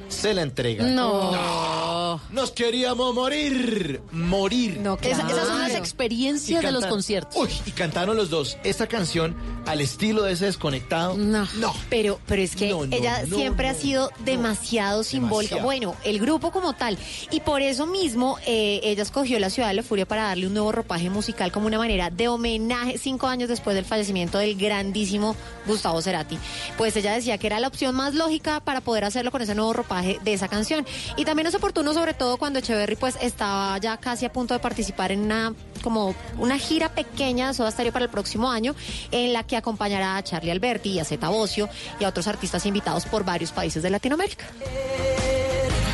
Se 0.09 0.33
la 0.35 0.43
entrega. 0.43 0.85
No. 0.85 2.21
Nos 2.31 2.51
queríamos 2.53 3.15
morir. 3.15 4.01
Morir. 4.11 4.81
No, 4.81 4.97
Esa- 5.03 5.27
esas 5.29 5.47
son 5.47 5.59
las 5.61 5.73
Y 5.73 5.77
experiencias 5.77 6.63
de 6.63 6.73
los 6.73 6.87
conciertos. 6.87 7.37
Uy, 7.37 7.51
y 7.67 7.71
cantaron 7.73 8.17
los 8.17 8.31
dos 8.31 8.57
esta 8.65 8.87
canción 8.87 9.37
al 9.69 9.81
estilo 9.81 10.23
de 10.23 10.33
ese 10.33 10.47
desconectado. 10.47 11.17
No. 11.17 11.47
No. 11.57 11.75
Pero, 11.91 12.19
pero 12.27 12.43
es 12.43 12.57
que 12.57 12.71
No, 12.71 12.87
no, 12.87 12.97
ella 12.97 13.23
no, 13.27 13.37
siempre 13.37 13.67
no, 13.67 13.73
ha 13.73 13.77
sido 13.77 14.11
demasiado 14.25 15.05
simbólica. 15.05 15.57
Demasiado. 15.57 15.65
Bueno, 15.65 15.97
el 16.05 16.19
grupo 16.21 16.51
como 16.51 16.73
tal. 16.73 16.99
Y 17.31 17.41
por 17.41 17.61
eso 17.61 17.87
mismo 17.87 18.39
eh, 18.47 18.81
ella 18.83 19.03
escogió 19.03 19.39
la 19.39 19.51
ciudad 19.51 19.69
de 19.69 19.75
la 19.75 19.83
furia 19.83 20.07
para 20.07 20.25
darle 20.25 20.47
un 20.47 20.55
nuevo 20.55 20.73
ropaje 20.73 21.11
musical 21.11 21.53
como 21.53 21.67
una 21.67 21.79
manera 21.79 22.11
de 22.11 22.29
homenaje 22.29 22.99
cinco 22.99 23.27
años 23.27 23.49
después 23.49 23.77
del 23.77 23.85
fallecimiento 23.85 24.39
del 24.39 24.57
grandísimo 24.57 25.37
Gustavo 25.67 26.01
Cerati. 26.01 26.39
Pues 26.77 26.97
ella 26.97 27.13
decía 27.13 27.37
que 27.37 27.47
era 27.47 27.61
la 27.61 27.69
opción 27.69 27.95
más 27.95 28.15
lógica 28.15 28.61
para 28.61 28.81
poder 28.81 29.05
hacerlo 29.05 29.31
con 29.31 29.43
ese 29.43 29.55
nuevo 29.55 29.73
ropaje 29.75 30.19
de 30.25 30.33
esa 30.33 30.49
canción. 30.49 30.87
Y 31.17 31.25
también 31.25 31.47
es 31.47 31.55
oportuno, 31.55 31.93
sobre 31.93 32.15
todo 32.15 32.39
cuando 32.39 32.59
Echeverry 32.59 32.97
pues 32.97 33.17
estaba 33.21 33.77
ya 33.79 33.99
casi 33.99 34.25
a 34.25 34.33
punto 34.33 34.55
de 34.55 34.61
participar 34.61 35.13
en 35.13 35.21
una 35.21 35.55
como 35.83 36.15
una 36.39 36.59
gira 36.59 36.89
pequeña 36.89 37.49
de 37.49 37.55
Soda 37.55 37.71
Stereo 37.71 37.93
para 37.93 38.05
el 38.05 38.11
próximo 38.11 38.51
año 38.51 38.75
en 39.13 39.33
la 39.33 39.45
que 39.45 39.57
acompañará 39.59 40.17
a 40.17 40.23
Charlie 40.23 40.51
Alberti 40.51 40.91
y 40.93 41.01
a 41.01 41.05
Zeta 41.05 41.29
Bocio 41.29 41.69
y 42.01 42.05
a 42.05 42.09
otros 42.09 42.27
artistas 42.27 42.65
invitados 42.67 43.05
por 43.07 43.25
varios 43.25 43.53
países 43.53 43.83
de 43.83 43.91
Latinoamérica. 43.91 44.47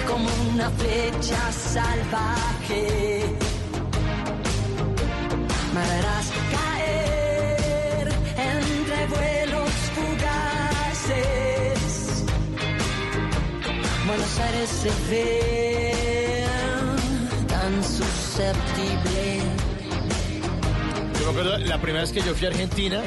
como 0.06 0.28
una 0.52 0.70
flecha 0.70 1.52
salvaje. 1.52 3.24
Me 5.74 5.80
verás 5.80 6.26
caer 6.54 8.08
entre 8.36 9.06
vuelos 9.08 9.70
fugaces. 9.96 11.24
Buenos 14.06 14.38
Aires 14.38 14.70
se 14.70 14.90
ve 15.10 16.46
tan 17.48 17.82
susceptible. 17.82 19.13
Yo 21.24 21.32
me 21.32 21.40
acuerdo 21.40 21.58
la 21.58 21.78
primera 21.80 22.02
vez 22.02 22.12
que 22.12 22.20
yo 22.20 22.34
fui 22.34 22.46
a 22.46 22.50
Argentina, 22.50 23.02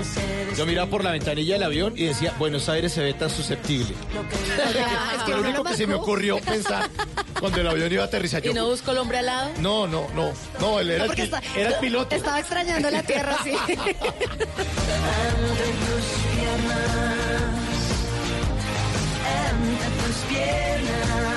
yo 0.58 0.66
miraba 0.66 0.90
por 0.90 1.04
la 1.04 1.12
ventanilla 1.12 1.54
del 1.54 1.64
avión 1.64 1.94
y 1.96 2.06
decía, 2.06 2.34
Buenos 2.40 2.68
Aires 2.68 2.92
se 2.92 3.04
ve 3.04 3.14
tan 3.14 3.30
susceptible. 3.30 3.94
Lo 5.28 5.40
único 5.42 5.64
que 5.64 5.76
se 5.76 5.86
me 5.86 5.94
ocurrió 5.94 6.40
pensar 6.40 6.90
cuando 7.40 7.62
el 7.62 7.68
avión 7.68 7.92
iba 7.94 8.02
a 8.04 8.08
aterrizar. 8.08 8.42
Yo, 8.42 8.50
¿Y 8.52 8.54
no 8.56 8.66
busco 8.68 8.90
el 8.92 8.98
hombre 8.98 9.20
al 9.20 9.28
lado? 9.28 9.52
no, 9.60 9.86
no, 9.86 10.08
no, 10.16 10.32
no, 10.60 10.80
él 10.80 10.90
era, 10.92 11.06
No, 11.06 11.14
el, 11.14 11.20
está- 11.20 11.42
era 11.56 11.70
el 11.70 11.76
piloto. 11.76 12.16
Estaba 12.16 12.40
extrañando 12.40 12.90
la 12.90 13.04
tierra, 13.04 13.38
sí. 13.44 13.52
Entre 19.28 19.90
tus 20.04 20.18
piernas, 20.30 21.37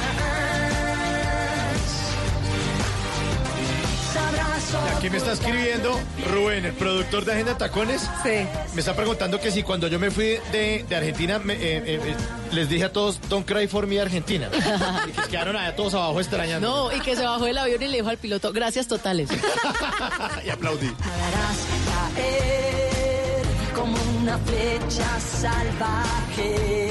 Aquí 4.97 5.09
me 5.11 5.17
está 5.17 5.33
escribiendo 5.33 5.99
Rubén, 6.31 6.65
el 6.67 6.73
productor 6.75 7.25
de 7.25 7.33
Agenda 7.33 7.57
Tacones. 7.57 8.03
Sí. 8.23 8.47
Me 8.75 8.81
está 8.81 8.95
preguntando 8.95 9.41
que 9.41 9.51
si 9.51 9.63
cuando 9.63 9.89
yo 9.89 9.99
me 9.99 10.11
fui 10.11 10.39
de, 10.53 10.85
de 10.89 10.97
Argentina 10.97 11.39
me- 11.39 11.55
eh, 11.55 11.59
eh, 11.79 12.01
eh, 12.05 12.15
les 12.53 12.69
dije 12.69 12.85
a 12.85 12.93
todos, 12.93 13.19
don't 13.29 13.47
cry 13.47 13.67
for 13.67 13.87
me 13.87 13.99
Argentina. 14.01 14.49
y 15.09 15.11
que 15.13 15.29
quedaron 15.31 15.57
allá 15.57 15.75
todos 15.75 15.95
abajo 15.95 16.21
extrañando. 16.21 16.69
No, 16.91 16.97
y 16.97 17.01
que 17.01 17.17
se 17.17 17.25
bajó 17.25 17.45
del 17.47 17.59
avión 17.59 17.83
y 17.83 17.89
le 17.89 17.97
dijo 17.97 18.09
al 18.11 18.19
piloto, 18.19 18.53
gracias 18.53 18.87
totales. 18.87 19.31
y 20.45 20.51
aplaudí. 20.51 20.87
verás 20.87 22.15
caer 22.15 23.43
como 23.75 23.97
una 24.21 24.39
flecha 24.39 25.19
salvaje. 25.21 26.91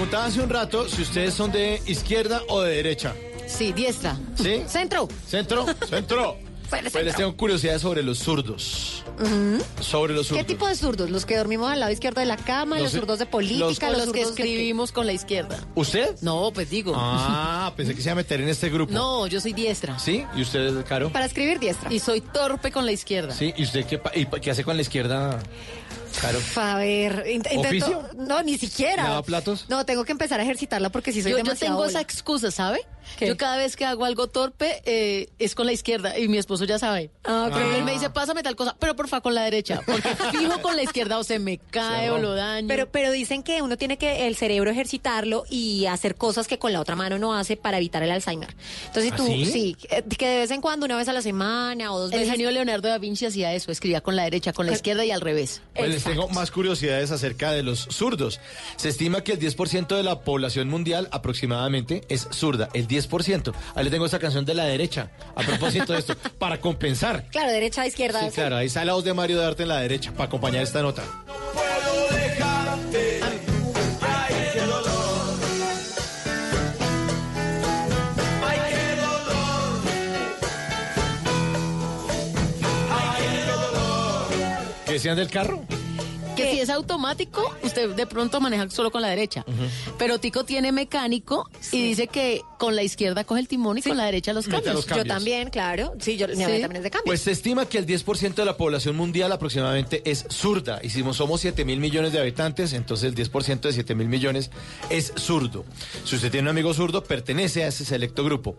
Preguntaba 0.00 0.24
hace 0.24 0.40
un 0.40 0.48
rato 0.48 0.88
si 0.88 1.02
ustedes 1.02 1.34
son 1.34 1.52
de 1.52 1.82
izquierda 1.86 2.40
o 2.48 2.62
de 2.62 2.74
derecha. 2.76 3.14
Sí, 3.46 3.70
diestra. 3.72 4.16
¿Sí? 4.34 4.62
Centro. 4.66 5.06
¿Centro? 5.28 5.66
¿Centro? 5.88 6.36
Pues 6.70 7.04
les 7.04 7.16
tengo 7.16 7.36
curiosidad 7.36 7.80
sobre 7.80 8.00
los 8.04 8.20
zurdos. 8.20 9.02
Ujú. 9.20 9.58
Sobre 9.82 10.14
los 10.14 10.28
¿Qué 10.28 10.34
zurdos. 10.34 10.46
tipo 10.46 10.68
de 10.68 10.76
zurdos? 10.76 11.10
¿Los 11.10 11.26
que 11.26 11.36
dormimos 11.36 11.68
al 11.68 11.80
lado 11.80 11.90
izquierdo 11.90 12.20
de 12.20 12.26
la 12.26 12.36
cama? 12.36 12.76
Los- 12.76 12.84
¿Los, 12.84 12.92
zurdos 12.92 13.18
de 13.18 13.26
política? 13.26 13.90
los- 13.90 14.04
que 14.06 14.12
qué? 14.12 14.20
escribimos 14.22 14.92
con 14.92 15.04
la 15.04 15.12
izquierda. 15.12 15.58
¿Usted? 15.74 16.14
No, 16.22 16.52
pues 16.54 16.70
digo. 16.70 16.92
Ah, 16.96 17.72
pensé 17.76 17.92
que 17.96 18.00
se 18.02 18.06
iba 18.08 18.12
a 18.12 18.14
meter 18.14 18.40
en 18.40 18.48
este 18.48 18.68
grupo. 18.70 18.92
No, 18.94 19.26
yo 19.26 19.40
soy 19.40 19.52
diestra. 19.52 19.98
¿Sí? 19.98 20.24
¿Y 20.36 20.42
usted, 20.42 20.84
Caro? 20.86 21.10
Para 21.10 21.26
escribir 21.26 21.58
diestra. 21.58 21.92
Y 21.92 21.98
soy 21.98 22.20
torpe 22.20 22.70
con 22.70 22.86
la 22.86 22.92
izquierda. 22.92 23.34
Sí, 23.34 23.52
¿y 23.56 23.64
usted 23.64 23.84
qué, 23.84 23.98
pa- 23.98 24.12
y 24.14 24.26
qué 24.26 24.52
hace 24.52 24.62
con 24.62 24.76
la 24.76 24.82
izquierda, 24.82 25.40
Caro? 26.20 26.38
A 26.56 26.76
ver, 26.76 27.24
int- 27.26 27.50
intento... 27.52 27.60
¿Oficio? 27.68 28.08
No, 28.16 28.42
ni 28.42 28.58
siquiera. 28.58 29.04
¿Lava 29.04 29.22
platos? 29.22 29.66
No, 29.68 29.84
tengo 29.86 30.04
que 30.04 30.12
empezar 30.12 30.40
a 30.40 30.42
ejercitarla 30.42 30.90
porque 30.90 31.12
si 31.12 31.22
soy 31.22 31.32
Yo, 31.32 31.38
yo 31.38 31.44
demasiado 31.44 31.72
tengo 31.72 31.78
bola. 31.78 31.90
esa 31.90 32.00
excusa, 32.00 32.50
¿sabe? 32.50 32.80
¿Qué? 33.18 33.26
Yo 33.26 33.36
cada 33.36 33.56
vez 33.56 33.76
que 33.76 33.84
hago 33.84 34.04
algo 34.04 34.26
torpe 34.28 34.82
eh, 34.84 35.28
es 35.38 35.54
con 35.54 35.66
la 35.66 35.72
izquierda 35.72 36.18
y 36.18 36.28
mi 36.28 36.38
esposo 36.38 36.64
ya 36.64 36.78
sabe. 36.78 37.10
Ah, 37.24 37.46
ok. 37.48 37.54
Pero 37.54 37.74
él 37.76 37.84
me 37.84 37.92
dice, 37.92 38.10
pásame 38.10 38.42
tal 38.42 38.56
cosa, 38.56 38.76
pero 38.78 38.96
porfa 38.96 39.20
con 39.20 39.34
la 39.34 39.42
derecha, 39.42 39.80
porque 39.86 40.08
fijo 40.38 40.60
con 40.62 40.76
la 40.76 40.82
izquierda 40.82 41.18
o 41.18 41.24
se 41.24 41.38
me 41.38 41.58
cae 41.58 42.10
o 42.10 42.18
lo 42.18 42.34
daño. 42.34 42.68
Pero, 42.68 42.90
pero 42.90 43.10
dicen 43.12 43.42
que 43.42 43.62
uno 43.62 43.76
tiene 43.76 43.96
que 43.98 44.26
el 44.26 44.36
cerebro 44.36 44.70
ejercitarlo 44.70 45.44
y 45.50 45.86
hacer 45.86 46.14
cosas 46.14 46.46
que 46.48 46.58
con 46.58 46.72
la 46.72 46.80
otra 46.80 46.96
mano 46.96 47.18
no 47.18 47.34
hace 47.34 47.56
para 47.56 47.78
evitar 47.78 48.02
el 48.02 48.10
Alzheimer. 48.10 48.54
Entonces 48.86 49.12
¿Ah, 49.12 49.16
tú, 49.16 49.26
sí? 49.26 49.76
eh, 49.90 50.02
que 50.16 50.26
de 50.28 50.38
vez 50.38 50.50
en 50.50 50.60
cuando, 50.60 50.86
una 50.86 50.96
vez 50.96 51.08
a 51.08 51.12
la 51.12 51.22
semana 51.22 51.92
o 51.92 51.98
dos 51.98 52.12
el 52.12 52.20
veces. 52.20 52.32
genio 52.32 52.50
Leonardo 52.50 52.88
da 52.88 52.98
Vinci 52.98 53.26
hacía 53.26 53.52
eso, 53.52 53.70
escribía 53.72 54.00
con 54.00 54.16
la 54.16 54.24
derecha, 54.24 54.52
con 54.52 54.66
la 54.66 54.72
izquierda 54.72 55.04
y 55.04 55.10
al 55.10 55.20
revés. 55.20 55.62
Pues 55.74 55.88
les 55.90 56.04
tengo 56.04 56.28
más 56.28 56.50
curiosidades 56.50 57.10
acerca 57.10 57.52
de 57.52 57.62
los 57.62 57.80
zurdos. 57.90 58.40
Se 58.76 58.88
estima 58.88 59.22
que 59.22 59.32
el 59.32 59.38
10% 59.38 59.96
de 59.96 60.02
la 60.02 60.20
población 60.20 60.68
mundial 60.68 61.08
aproximadamente 61.10 62.02
es 62.08 62.28
zurda, 62.32 62.68
el 62.74 62.86
10%. 62.88 62.99
Ahí 63.74 63.84
le 63.84 63.90
tengo 63.90 64.06
esta 64.06 64.18
canción 64.18 64.44
de 64.44 64.54
la 64.54 64.64
derecha, 64.64 65.10
a 65.34 65.42
propósito 65.42 65.92
de 65.92 66.00
esto, 66.00 66.14
para 66.38 66.60
compensar. 66.60 67.24
Claro, 67.30 67.50
derecha, 67.50 67.86
izquierda. 67.86 68.20
Sí, 68.20 68.30
claro, 68.34 68.56
ahí 68.56 68.66
está 68.66 68.84
la 68.84 68.94
voz 68.94 69.04
de 69.04 69.14
Mario 69.14 69.38
Darte 69.38 69.62
en 69.62 69.68
la 69.68 69.80
derecha, 69.80 70.12
para 70.12 70.24
acompañar 70.24 70.62
esta 70.62 70.82
nota. 70.82 71.02
¿Qué 84.86 84.94
decían 84.94 85.16
del 85.16 85.30
carro? 85.30 85.64
Que 86.44 86.52
si 86.52 86.60
es 86.60 86.70
automático, 86.70 87.42
usted 87.62 87.90
de 87.90 88.06
pronto 88.06 88.40
maneja 88.40 88.68
solo 88.70 88.90
con 88.90 89.02
la 89.02 89.08
derecha. 89.08 89.44
Pero 89.98 90.18
Tico 90.18 90.44
tiene 90.44 90.72
mecánico 90.72 91.48
y 91.72 91.82
dice 91.82 92.06
que 92.08 92.42
con 92.58 92.76
la 92.76 92.82
izquierda 92.82 93.24
coge 93.24 93.40
el 93.40 93.48
timón 93.48 93.78
y 93.78 93.82
con 93.82 93.96
la 93.96 94.04
derecha 94.04 94.32
los 94.32 94.46
cambios. 94.46 94.74
los 94.74 94.86
Yo 94.86 95.04
también, 95.04 95.50
claro. 95.50 95.92
Sí, 96.00 96.16
yo, 96.16 96.28
mi 96.28 96.36
Sí. 96.36 96.42
también 96.42 96.76
es 96.76 96.82
de 96.82 96.90
cambio. 96.90 97.06
Pues 97.06 97.22
se 97.22 97.30
estima 97.30 97.66
que 97.66 97.78
el 97.78 97.86
10% 97.86 98.42
de 98.42 98.44
la 98.44 98.56
población 98.56 98.96
mundial 98.96 99.32
aproximadamente 99.32 100.02
es 100.04 100.26
zurda. 100.30 100.80
Y 100.82 100.90
si 100.90 101.02
somos 101.12 101.40
7 101.40 101.64
mil 101.64 101.80
millones 101.80 102.12
de 102.12 102.20
habitantes, 102.20 102.72
entonces 102.72 103.08
el 103.08 103.14
10% 103.14 103.68
de 103.68 103.72
7 103.72 103.94
mil 103.94 104.08
millones 104.08 104.50
es 104.88 105.12
zurdo. 105.16 105.64
Si 106.04 106.16
usted 106.16 106.30
tiene 106.30 106.48
un 106.50 106.56
amigo 106.56 106.72
zurdo, 106.74 107.04
pertenece 107.04 107.64
a 107.64 107.68
ese 107.68 107.84
selecto 107.84 108.24
grupo. 108.24 108.56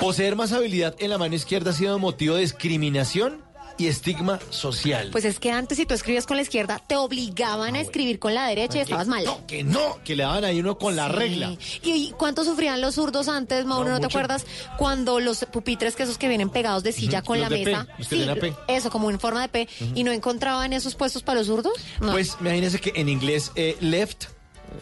Poseer 0.00 0.36
más 0.36 0.52
habilidad 0.52 0.94
en 0.98 1.10
la 1.10 1.18
mano 1.18 1.34
izquierda 1.34 1.70
ha 1.70 1.74
sido 1.74 1.98
motivo 1.98 2.34
de 2.36 2.42
discriminación 2.42 3.42
y 3.76 3.86
estigma 3.86 4.38
social. 4.50 5.08
Pues 5.10 5.24
es 5.24 5.38
que 5.38 5.50
antes 5.50 5.78
si 5.78 5.86
tú 5.86 5.94
escribías 5.94 6.26
con 6.26 6.36
la 6.36 6.42
izquierda, 6.42 6.80
te 6.86 6.96
obligaban 6.96 7.74
a 7.74 7.80
escribir 7.80 8.18
con 8.18 8.34
la 8.34 8.46
derecha 8.46 8.78
y 8.78 8.80
estabas 8.82 9.08
mal. 9.08 9.24
No, 9.24 9.46
que 9.46 9.64
no, 9.64 9.98
que 10.04 10.16
le 10.16 10.22
daban 10.22 10.44
ahí 10.44 10.60
uno 10.60 10.78
con 10.78 10.96
la 10.96 11.08
regla. 11.08 11.56
¿Y, 11.82 12.12
cuánto 12.12 12.44
sufrían 12.44 12.80
los 12.80 12.94
zurdos 12.94 13.28
antes, 13.28 13.64
Mauro? 13.64 13.88
No, 13.88 13.94
¿No, 13.94 14.00
te 14.00 14.06
acuerdas? 14.06 14.46
Cuando 14.78 15.20
los 15.20 15.44
pupitres, 15.52 15.96
que 15.96 16.04
esos 16.04 16.18
que 16.18 16.28
vienen 16.28 16.50
pegados 16.50 16.82
de 16.82 16.92
silla 16.92 17.22
con 17.22 17.40
los 17.40 17.50
la 17.50 17.56
de 17.56 17.64
P, 17.64 17.70
mesa. 17.70 17.88
que 17.96 18.04
tienen 18.04 18.38
P. 18.38 18.54
eso, 18.68 18.90
como 18.90 19.10
en 19.10 19.18
forma 19.20 19.42
de 19.42 19.48
P. 19.48 19.68
¿Y 19.94 20.04
no 20.04 20.12
encontraban 20.12 20.72
esos 20.72 20.94
puestos 20.94 21.22
para 21.22 21.38
los 21.38 21.48
zurdos? 21.48 21.72
No. 22.00 22.12
Pues 22.12 22.36
imagínense 22.40 22.80
que 22.80 22.92
en 22.94 23.08
inglés 23.08 23.52
eh, 23.56 23.76
left, 23.80 24.24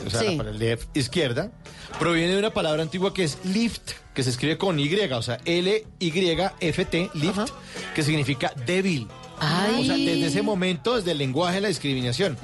o 0.07 0.11
sea, 0.11 0.21
Sí. 0.21 0.27
la 0.33 0.37
palabra 0.39 0.59
left, 0.59 0.97
izquierda, 0.97 1.51
proviene 1.99 2.33
de 2.33 2.39
una 2.39 2.53
palabra 2.53 2.83
antigua 2.83 3.13
que 3.13 3.25
es 3.25 3.39
lift, 3.45 3.93
que 4.15 4.23
se 4.23 4.31
escribe 4.31 4.59
con 4.59 4.79
Y, 4.79 4.95
o 5.13 5.23
sea, 5.23 5.39
L-Y-F-T, 5.45 7.11
lift, 7.15 7.49
que 7.95 8.03
significa 8.03 8.53
débil. 8.67 9.09
Ay. 9.39 9.81
O 9.81 9.85
sea, 9.85 9.97
desde 9.97 10.27
ese 10.27 10.43
momento, 10.43 10.97
desde 10.97 11.13
el 11.13 11.19
lenguaje 11.19 11.57
de 11.57 11.61
la 11.63 11.69
discriminación. 11.69 12.37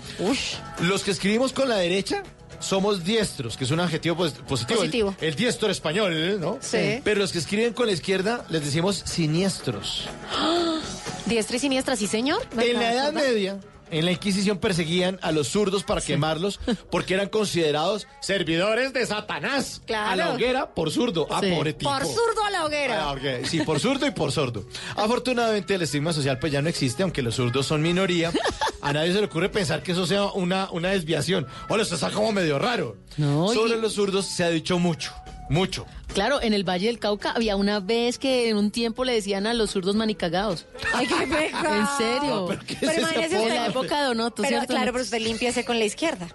Los 0.80 1.04
que 1.04 1.10
escribimos 1.12 1.52
con 1.52 1.68
la 1.68 1.76
derecha 1.76 2.22
somos 2.60 3.04
diestros, 3.04 3.56
que 3.56 3.64
es 3.64 3.70
un 3.70 3.78
adjetivo 3.78 4.16
pos- 4.16 4.32
positivo. 4.48 4.80
El- 4.82 4.86
Positivo. 4.88 5.14
El, 5.20 5.34
diestro 5.36 5.70
español, 5.70 6.40
¿no? 6.40 6.58
Sí. 6.60 7.00
Pero 7.04 7.20
los 7.20 7.30
que 7.30 7.38
escriben 7.38 7.72
con 7.72 7.86
la 7.86 7.92
izquierda 7.92 8.44
les 8.48 8.64
decimos 8.64 9.02
siniestros. 9.04 10.08
Diestra 11.26 11.56
y 11.56 11.60
siniestra, 11.60 11.94
sí, 11.94 12.06
señor. 12.06 12.42
¿Me 12.56 12.70
En 12.70 12.78
la 12.80 12.92
Edad? 12.92 13.12
Media, 13.12 13.60
En 13.90 14.04
la 14.04 14.12
Inquisición 14.12 14.58
perseguían 14.58 15.18
a 15.22 15.32
los 15.32 15.48
zurdos 15.48 15.82
para 15.82 16.00
quemarlos 16.00 16.60
porque 16.90 17.14
eran 17.14 17.28
considerados 17.28 18.06
servidores 18.20 18.92
de 18.92 19.06
Satanás. 19.06 19.80
Claro. 19.86 20.10
A 20.10 20.16
la 20.16 20.32
hoguera 20.34 20.74
por 20.74 20.90
zurdo. 20.90 21.26
Ah, 21.30 21.40
Sí. 21.42 21.50
pobre 21.50 21.72
tipo. 21.72 21.90
Por 21.90 22.04
zurdo 22.04 22.44
a 22.46 22.50
la 22.50 22.64
hoguera. 22.64 23.10
Ah. 23.10 23.16
Sí, 23.44 23.60
por 23.60 23.80
zurdo 23.80 24.06
y 24.06 24.10
por 24.10 24.32
sordo. 24.32 24.64
Afortunadamente 24.96 25.74
el 25.74 25.82
estigma 25.82 26.12
social 26.12 26.38
pues 26.38 26.52
ya 26.52 26.62
no 26.62 26.68
existe, 26.68 27.02
aunque 27.02 27.22
los 27.22 27.34
zurdos 27.36 27.66
son 27.66 27.82
minoría. 27.82 28.32
A 28.80 28.92
nadie 28.92 29.12
se 29.12 29.18
le 29.20 29.26
ocurre 29.26 29.48
pensar 29.48 29.82
que 29.82 29.92
eso 29.92 30.06
sea 30.06 30.24
una, 30.26 30.70
una 30.70 30.90
desviación. 30.90 31.46
Hola, 31.68 31.82
esto 31.82 31.94
está 31.96 32.10
como 32.10 32.32
medio 32.32 32.58
raro. 32.58 32.96
No, 33.16 33.48
Sobre 33.52 33.76
y- 33.76 33.80
los 33.80 33.94
zurdos 33.94 34.26
se 34.26 34.44
ha 34.44 34.50
dicho 34.50 34.78
mucho, 34.78 35.12
mucho. 35.48 35.86
Claro, 36.14 36.42
en 36.42 36.52
el 36.52 36.64
Valle 36.68 36.86
del 36.86 36.98
Cauca 36.98 37.30
había 37.30 37.56
una 37.56 37.80
vez 37.80 38.18
que 38.18 38.48
en 38.48 38.56
un 38.56 38.70
tiempo 38.70 39.04
le 39.04 39.12
decían 39.12 39.46
a 39.46 39.54
los 39.54 39.70
zurdos 39.70 39.94
manicagados. 39.94 40.66
Ay, 40.92 41.06
qué 41.06 41.26
pecado. 41.36 41.74
¿En 41.74 41.86
serio? 41.96 42.46
¿pero 42.48 42.62
es 42.68 42.76
Pero 42.80 43.00
imagínese 43.00 43.42
En 43.42 43.54
la 43.54 43.66
época 43.66 44.08
de 44.08 44.14
Pero 44.16 44.48
¿cierto? 44.48 44.66
claro, 44.66 44.92
pero 44.92 45.04
usted 45.04 45.20
limpiese 45.20 45.64
con 45.64 45.78
la 45.78 45.84
izquierda. 45.84 46.28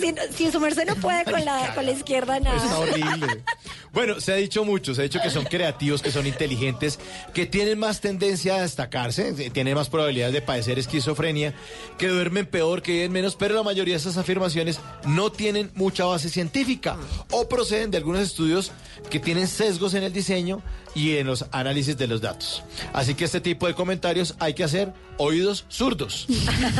Si, 0.00 0.14
si 0.44 0.50
su 0.50 0.58
merced 0.60 0.86
no 0.86 0.96
puede 0.96 1.24
con 1.24 1.44
la, 1.44 1.74
con 1.74 1.84
la 1.84 1.92
izquierda, 1.92 2.38
Está 2.38 2.50
nada. 2.54 2.78
horrible. 2.78 3.44
Bueno, 3.92 4.20
se 4.20 4.32
ha 4.32 4.36
dicho 4.36 4.64
mucho, 4.64 4.92
se 4.92 5.02
ha 5.02 5.04
dicho 5.04 5.20
que 5.22 5.30
son 5.30 5.44
creativos, 5.44 6.02
que 6.02 6.10
son 6.10 6.26
inteligentes, 6.26 6.98
que 7.32 7.46
tienen 7.46 7.78
más 7.78 8.00
tendencia 8.00 8.56
a 8.56 8.62
destacarse, 8.62 9.28
eh, 9.38 9.50
tienen 9.50 9.76
más 9.76 9.88
probabilidades 9.88 10.34
de 10.34 10.42
padecer 10.42 10.80
esquizofrenia, 10.80 11.54
que 11.96 12.08
duermen 12.08 12.46
peor, 12.46 12.82
que 12.82 12.90
viven 12.92 13.12
menos, 13.12 13.36
pero 13.36 13.54
la 13.54 13.62
mayoría 13.62 13.94
de 13.94 13.98
esas 14.00 14.16
afirmaciones 14.16 14.80
no 15.06 15.30
tienen 15.30 15.70
mucha 15.76 16.06
base 16.06 16.28
científica 16.28 16.96
o 17.30 17.48
proceden 17.48 17.92
de 17.92 17.98
algunos 17.98 18.22
estudios 18.22 18.72
que 19.10 19.20
tienen 19.20 19.48
sesgos 19.48 19.94
en 19.94 20.02
el 20.02 20.12
diseño 20.12 20.62
y 20.94 21.16
en 21.16 21.26
los 21.26 21.46
análisis 21.50 21.96
de 21.96 22.06
los 22.06 22.20
datos. 22.20 22.62
Así 22.92 23.14
que 23.14 23.24
este 23.24 23.40
tipo 23.40 23.66
de 23.66 23.74
comentarios 23.74 24.34
hay 24.38 24.54
que 24.54 24.64
hacer 24.64 24.92
oídos 25.18 25.64
zurdos. 25.68 26.26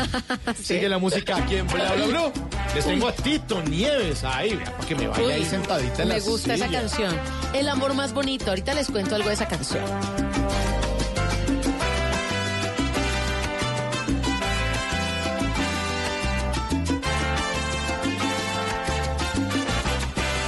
Sigue 0.63 0.89
la 0.89 0.97
música 0.97 1.37
aquí 1.37 1.55
en 1.55 1.67
Bla 1.67 1.93
Bla 1.93 2.05
Bla. 2.07 2.31
Les 2.73 2.85
tengo 2.85 3.07
a 3.07 3.13
Tito 3.13 3.61
Nieves 3.63 4.23
ahí, 4.23 4.55
vea, 4.55 4.75
para 4.75 4.87
que 4.87 4.95
me 4.95 5.07
vaya 5.07 5.35
ahí 5.35 5.45
sentadita 5.45 6.03
en 6.03 6.09
la 6.09 6.15
Me 6.15 6.21
gusta 6.21 6.53
esa 6.53 6.67
canción. 6.67 7.15
El 7.53 7.69
amor 7.69 7.93
más 7.93 8.13
bonito. 8.13 8.49
Ahorita 8.49 8.73
les 8.73 8.87
cuento 8.87 9.15
algo 9.15 9.29
de 9.29 9.35
esa 9.35 9.47
canción. 9.47 9.85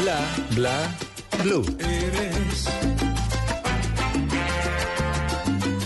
Bla, 0.02 0.20
bla, 0.52 1.07
blue. 1.44 1.64
Eres 1.80 2.68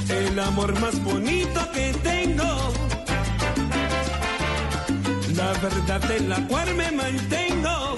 el 0.09 0.39
amor 0.39 0.79
más 0.79 1.03
bonito 1.03 1.59
que 1.73 1.93
tengo. 2.03 2.73
La 5.35 5.51
verdad 5.65 6.01
de 6.07 6.19
la 6.21 6.47
cual 6.47 6.75
me 6.75 6.91
mantengo. 6.91 7.95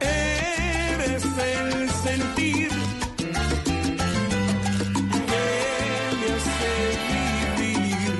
Eres 0.00 1.24
el 1.24 1.90
sentir 2.06 2.70
que 5.30 5.44
me 6.20 6.26
hace 6.34 6.72
vivir. 7.60 8.12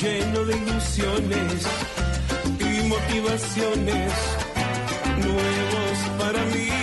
Lleno 0.00 0.40
de 0.44 0.56
ilusiones 0.56 1.66
y 2.60 2.88
motivaciones 2.88 4.12
nuevos 5.24 5.87
para 6.18 6.44
mí. 6.46 6.77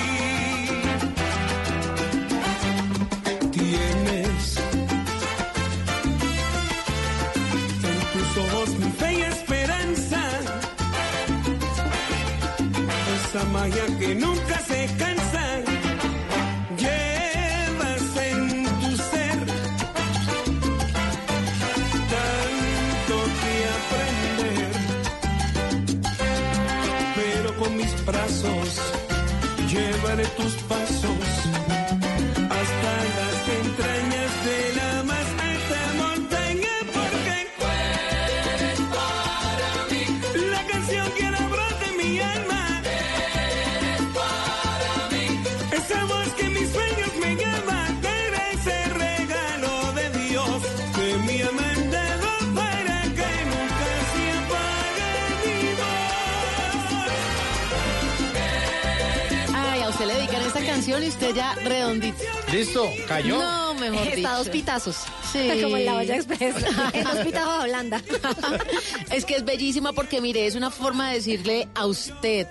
Canción 60.76 61.03
y 61.03 61.07
usted 61.07 61.34
ya 61.34 61.55
redondito. 61.55 62.17
Listo, 62.51 62.91
cayó. 63.07 63.38
No, 63.38 63.76
mejor 63.76 63.99
Está 63.99 64.15
dicho. 64.15 64.28
a 64.28 64.38
dos 64.39 64.49
pitazos. 64.49 64.97
Sí. 65.32 65.49
Como 65.63 65.78
en 65.78 65.86
la 65.86 65.95
olla 65.95 66.15
express. 66.17 66.55
en 66.93 67.03
dos 67.05 67.17
pitazos 67.19 67.49
a 67.49 67.61
Holanda. 67.61 68.01
es 69.11 69.23
que 69.23 69.38
es 69.38 69.45
bellísima 69.45 69.93
porque, 69.93 70.19
mire, 70.19 70.45
es 70.45 70.55
una 70.55 70.71
forma 70.71 71.09
de 71.09 71.15
decirle 71.15 71.69
a 71.76 71.86
usted 71.86 72.47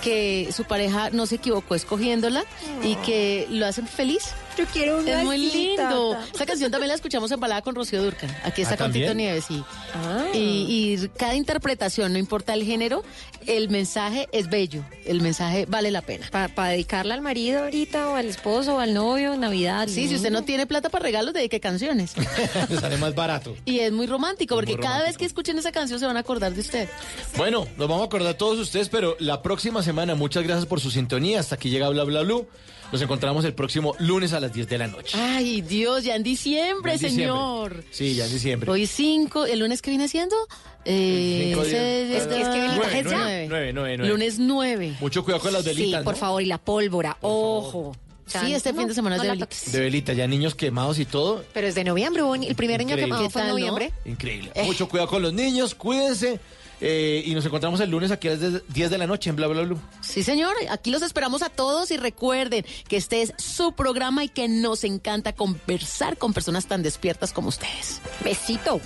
que 0.00 0.48
su 0.50 0.64
pareja 0.64 1.10
no 1.10 1.26
se 1.26 1.34
equivocó 1.34 1.74
escogiéndola 1.74 2.44
y 2.82 2.94
que 2.96 3.46
lo 3.50 3.66
hacen 3.66 3.86
feliz. 3.86 4.30
Yo 4.56 4.66
quiero 4.66 4.98
un 4.98 5.08
Es 5.08 5.24
muy 5.24 5.38
lindo. 5.38 6.16
Esta 6.32 6.46
canción 6.46 6.70
también 6.70 6.88
la 6.88 6.94
escuchamos 6.94 7.30
en 7.30 7.40
balada 7.40 7.62
con 7.62 7.74
Rocío 7.74 8.02
Durca. 8.02 8.26
Aquí 8.44 8.62
está 8.62 8.74
¿Ah, 8.74 8.78
con 8.78 8.92
Tito? 8.92 9.14
Nieves. 9.14 9.46
Ah. 9.94 10.26
Y, 10.34 10.38
y 10.38 11.08
cada 11.16 11.34
interpretación, 11.34 12.12
no 12.12 12.18
importa 12.18 12.52
el 12.54 12.64
género, 12.64 13.02
el 13.46 13.68
mensaje 13.70 14.28
es 14.32 14.48
bello. 14.50 14.84
El 15.04 15.20
mensaje 15.20 15.66
vale 15.66 15.90
la 15.90 16.02
pena. 16.02 16.28
Para 16.30 16.68
dedicarla 16.70 17.14
al 17.14 17.22
marido 17.22 17.62
ahorita, 17.64 18.10
o 18.10 18.14
al 18.14 18.26
esposo, 18.26 18.76
o 18.76 18.78
al 18.78 18.94
novio, 18.94 19.36
Navidad. 19.36 19.88
Sí, 19.88 20.08
si 20.08 20.16
usted 20.16 20.30
no 20.30 20.42
tiene 20.42 20.66
plata 20.66 20.88
para 20.90 21.02
regalos, 21.02 21.34
dedique 21.34 21.60
canciones. 21.60 22.14
Le 22.68 22.78
sale 22.78 22.96
más 22.98 23.14
barato. 23.14 23.56
Y 23.64 23.80
es 23.80 23.92
muy 23.92 24.06
romántico, 24.06 24.54
porque 24.54 24.74
muy 24.74 24.82
cada 24.82 25.02
vez 25.02 25.16
que 25.16 25.24
escuchen 25.24 25.58
esa 25.58 25.72
canción 25.72 25.98
se 25.98 26.06
van 26.06 26.16
a 26.16 26.20
acordar 26.20 26.52
de 26.52 26.60
usted. 26.60 26.88
Bueno, 27.36 27.66
nos 27.76 27.88
vamos 27.88 28.02
a 28.02 28.06
acordar 28.06 28.34
todos 28.34 28.58
ustedes, 28.58 28.88
pero 28.88 29.16
la 29.18 29.42
próxima 29.42 29.82
semana, 29.82 30.14
muchas 30.14 30.44
gracias 30.44 30.66
por 30.66 30.80
su 30.80 30.90
sintonía. 30.90 31.40
Hasta 31.40 31.54
aquí 31.54 31.70
llega 31.70 31.88
Bla 31.88 32.04
Bla 32.04 32.22
Blue. 32.22 32.46
Nos 32.92 33.00
encontramos 33.00 33.44
el 33.46 33.54
próximo 33.54 33.94
lunes 33.98 34.34
a 34.34 34.40
las 34.40 34.52
10 34.52 34.68
de 34.68 34.76
la 34.78 34.86
noche. 34.86 35.16
Ay, 35.18 35.62
Dios, 35.62 36.04
ya 36.04 36.14
en 36.14 36.22
diciembre, 36.22 36.92
En 36.92 36.98
diciembre. 36.98 37.24
señor. 37.24 37.84
Sí, 37.90 38.14
ya 38.14 38.26
en 38.26 38.32
diciembre. 38.32 38.70
Hoy 38.70 38.86
5, 38.86 39.46
¿el 39.46 39.60
lunes 39.60 39.80
que 39.80 39.90
viene 39.90 40.08
siendo? 40.08 40.36
Eh. 40.84 41.52
Es 41.56 41.68
que- 41.68 42.12
es 42.12 42.48
que 42.48 42.58
ya. 42.58 42.74
nueve, 42.76 43.02
nueve, 43.48 43.72
nueve, 43.72 43.72
nueve. 43.96 44.06
Lunes 44.08 44.38
9. 44.38 44.96
Mucho 45.00 45.24
cuidado 45.24 45.42
con 45.42 45.52
las 45.54 45.62
Sí, 45.64 45.68
velitas, 45.70 46.02
por 46.04 46.14
¿no? 46.14 46.20
favor, 46.20 46.42
y 46.42 46.46
la 46.46 46.58
pólvora, 46.58 47.16
ojo. 47.22 47.96
Sí, 48.26 48.54
este 48.54 48.72
fin 48.72 48.86
de 48.88 48.94
semana 48.94 49.16
es 49.16 49.22
de 49.22 49.36
toques. 49.36 49.72
De 49.72 49.80
velita, 49.80 50.12
ya 50.12 50.26
niños 50.26 50.54
quemados 50.54 50.98
y 50.98 51.04
todo. 51.04 51.44
Pero 51.54 51.66
es 51.66 51.74
de 51.74 51.84
noviembre, 51.84 52.22
el 52.46 52.54
primer 52.54 52.80
año 52.80 52.96
quemado 52.96 53.22
¿Qué 53.22 53.30
fue 53.30 53.42
en 53.42 53.48
noviembre. 53.48 53.92
Increíble. 54.04 54.50
Eh. 54.54 54.64
Mucho 54.64 54.88
cuidado 54.88 55.08
con 55.08 55.22
los 55.22 55.32
niños, 55.32 55.74
cuídense. 55.74 56.40
Eh, 56.84 57.22
y 57.24 57.32
nos 57.32 57.46
encontramos 57.46 57.78
el 57.78 57.90
lunes 57.90 58.10
aquí 58.10 58.26
a 58.26 58.32
las 58.32 58.66
10 58.66 58.90
de 58.90 58.98
la 58.98 59.06
noche 59.06 59.30
en 59.30 59.36
Bla 59.36 59.46
Bla 59.46 59.62
Blue. 59.62 59.80
Sí, 60.00 60.24
señor, 60.24 60.52
aquí 60.68 60.90
los 60.90 61.02
esperamos 61.02 61.42
a 61.42 61.48
todos 61.48 61.92
y 61.92 61.96
recuerden 61.96 62.64
que 62.88 62.96
este 62.96 63.22
es 63.22 63.34
su 63.38 63.72
programa 63.72 64.24
y 64.24 64.28
que 64.28 64.48
nos 64.48 64.82
encanta 64.82 65.32
conversar 65.32 66.18
con 66.18 66.32
personas 66.32 66.66
tan 66.66 66.82
despiertas 66.82 67.32
como 67.32 67.50
ustedes. 67.50 68.00
Besito. 68.24 68.80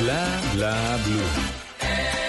Bla, 0.00 0.40
bla, 0.54 0.98
blue. 1.04 2.19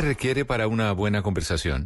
Requiere 0.00 0.44
para 0.44 0.66
una 0.66 0.92
buena 0.92 1.22
conversación? 1.22 1.84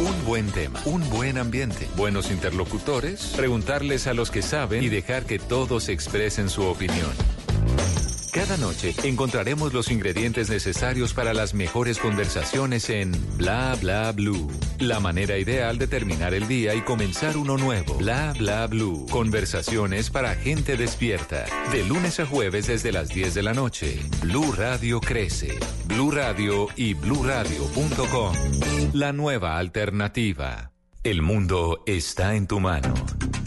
Un 0.00 0.24
buen 0.24 0.50
tema, 0.50 0.80
un 0.84 1.08
buen 1.10 1.38
ambiente, 1.38 1.88
buenos 1.96 2.30
interlocutores, 2.30 3.34
preguntarles 3.36 4.06
a 4.06 4.14
los 4.14 4.30
que 4.30 4.42
saben 4.42 4.82
y 4.82 4.88
dejar 4.88 5.24
que 5.24 5.38
todos 5.38 5.88
expresen 5.88 6.48
su 6.48 6.62
opinión. 6.62 7.10
Cada 8.32 8.56
noche 8.56 8.94
encontraremos 9.04 9.74
los 9.74 9.90
ingredientes 9.90 10.48
necesarios 10.48 11.12
para 11.12 11.34
las 11.34 11.52
mejores 11.52 11.98
conversaciones 11.98 12.88
en 12.88 13.12
Bla 13.36 13.76
Bla 13.78 14.10
Blue. 14.12 14.50
La 14.78 15.00
manera 15.00 15.36
ideal 15.36 15.76
de 15.76 15.86
terminar 15.86 16.32
el 16.32 16.48
día 16.48 16.74
y 16.74 16.80
comenzar 16.80 17.36
uno 17.36 17.58
nuevo. 17.58 17.94
Bla 17.96 18.32
Bla 18.38 18.66
Blue. 18.68 19.06
Conversaciones 19.10 20.08
para 20.08 20.34
gente 20.34 20.78
despierta. 20.78 21.44
De 21.72 21.84
lunes 21.84 22.20
a 22.20 22.26
jueves 22.26 22.68
desde 22.68 22.90
las 22.90 23.10
10 23.10 23.34
de 23.34 23.42
la 23.42 23.52
noche. 23.52 24.00
Blue 24.22 24.50
Radio 24.52 24.98
crece. 25.02 25.58
Blue 25.94 26.10
Radio 26.10 26.68
y 26.76 26.94
bluradio.com. 26.94 28.34
La 28.94 29.12
nueva 29.12 29.58
alternativa. 29.58 30.70
El 31.04 31.20
mundo 31.22 31.82
está 31.86 32.34
en 32.36 32.46
tu 32.46 32.60
mano. 32.60 32.94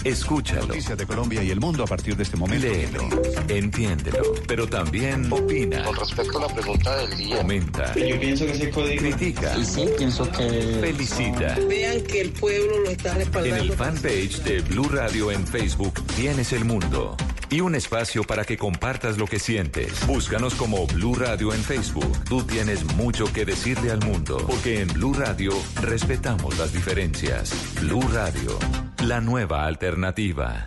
Escúchalo. 0.04 0.68
Noticias 0.68 0.98
de 0.98 1.08
Colombia 1.08 1.42
y 1.42 1.50
el 1.52 1.60
mundo 1.60 1.84
a 1.84 1.88
partir 1.88 2.16
de 2.16 2.24
este 2.24 2.36
momento. 2.38 2.68
Léelo, 2.68 3.08
entiéndelo, 3.48 4.22
pero 4.48 4.68
también 4.68 5.32
opina. 5.32 5.84
Con 5.86 5.96
respecto 5.96 6.38
a 6.38 6.42
la 6.48 6.54
pregunta 6.54 6.96
del 6.98 7.18
día. 7.18 7.38
Comenta. 7.38 7.96
Yo 7.96 8.20
pienso 8.20 8.46
que 8.46 8.52
ese 8.52 8.70
código. 8.70 9.02
Critica. 9.02 9.56
Sí, 9.64 9.86
pienso 9.98 10.30
que. 10.32 10.78
Felicita. 10.82 11.58
Vean 11.68 12.02
que 12.02 12.22
el 12.22 12.32
pueblo 12.32 12.80
lo 12.82 12.90
está 12.92 13.12
En 13.14 13.18
respaldando. 13.20 13.64
el 13.64 13.72
fanpage 13.72 14.44
de 14.44 14.62
Blue 14.62 14.90
Radio 14.90 15.32
en 15.32 15.48
Facebook 15.48 15.94
tienes 16.16 16.52
el 16.54 16.66
mundo. 16.66 17.16
Y 17.50 17.62
un 17.62 17.76
espacio 17.76 18.24
para 18.24 18.44
que 18.44 18.58
compartas 18.58 19.18
lo 19.18 19.28
que 19.28 19.40
sientes. 19.40 20.06
Búscanos 20.08 20.56
como 20.56 20.88
Blue 20.88 21.16
Radio 21.16 21.54
en 21.54 21.64
Facebook. 21.64 22.12
Tú 22.26 22.44
tienes 22.44 22.84
mucho 22.96 23.32
que 23.32 23.46
decirle 23.46 23.92
al 23.92 24.00
mundo. 24.00 24.38
Porque 24.48 24.82
en 24.82 24.88
Blue 24.88 25.14
Radio 25.14 25.52
respetamos 25.82 26.58
las 26.58 26.74
diferencias. 26.74 27.54
Blue 27.80 28.04
Radio, 28.12 28.58
la 29.06 29.22
nueva 29.22 29.66
alternativa. 29.66 30.66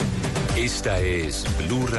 Esta 0.57 1.01
es 1.01 1.45
Blue 1.67 1.87
Radio. 1.87 1.97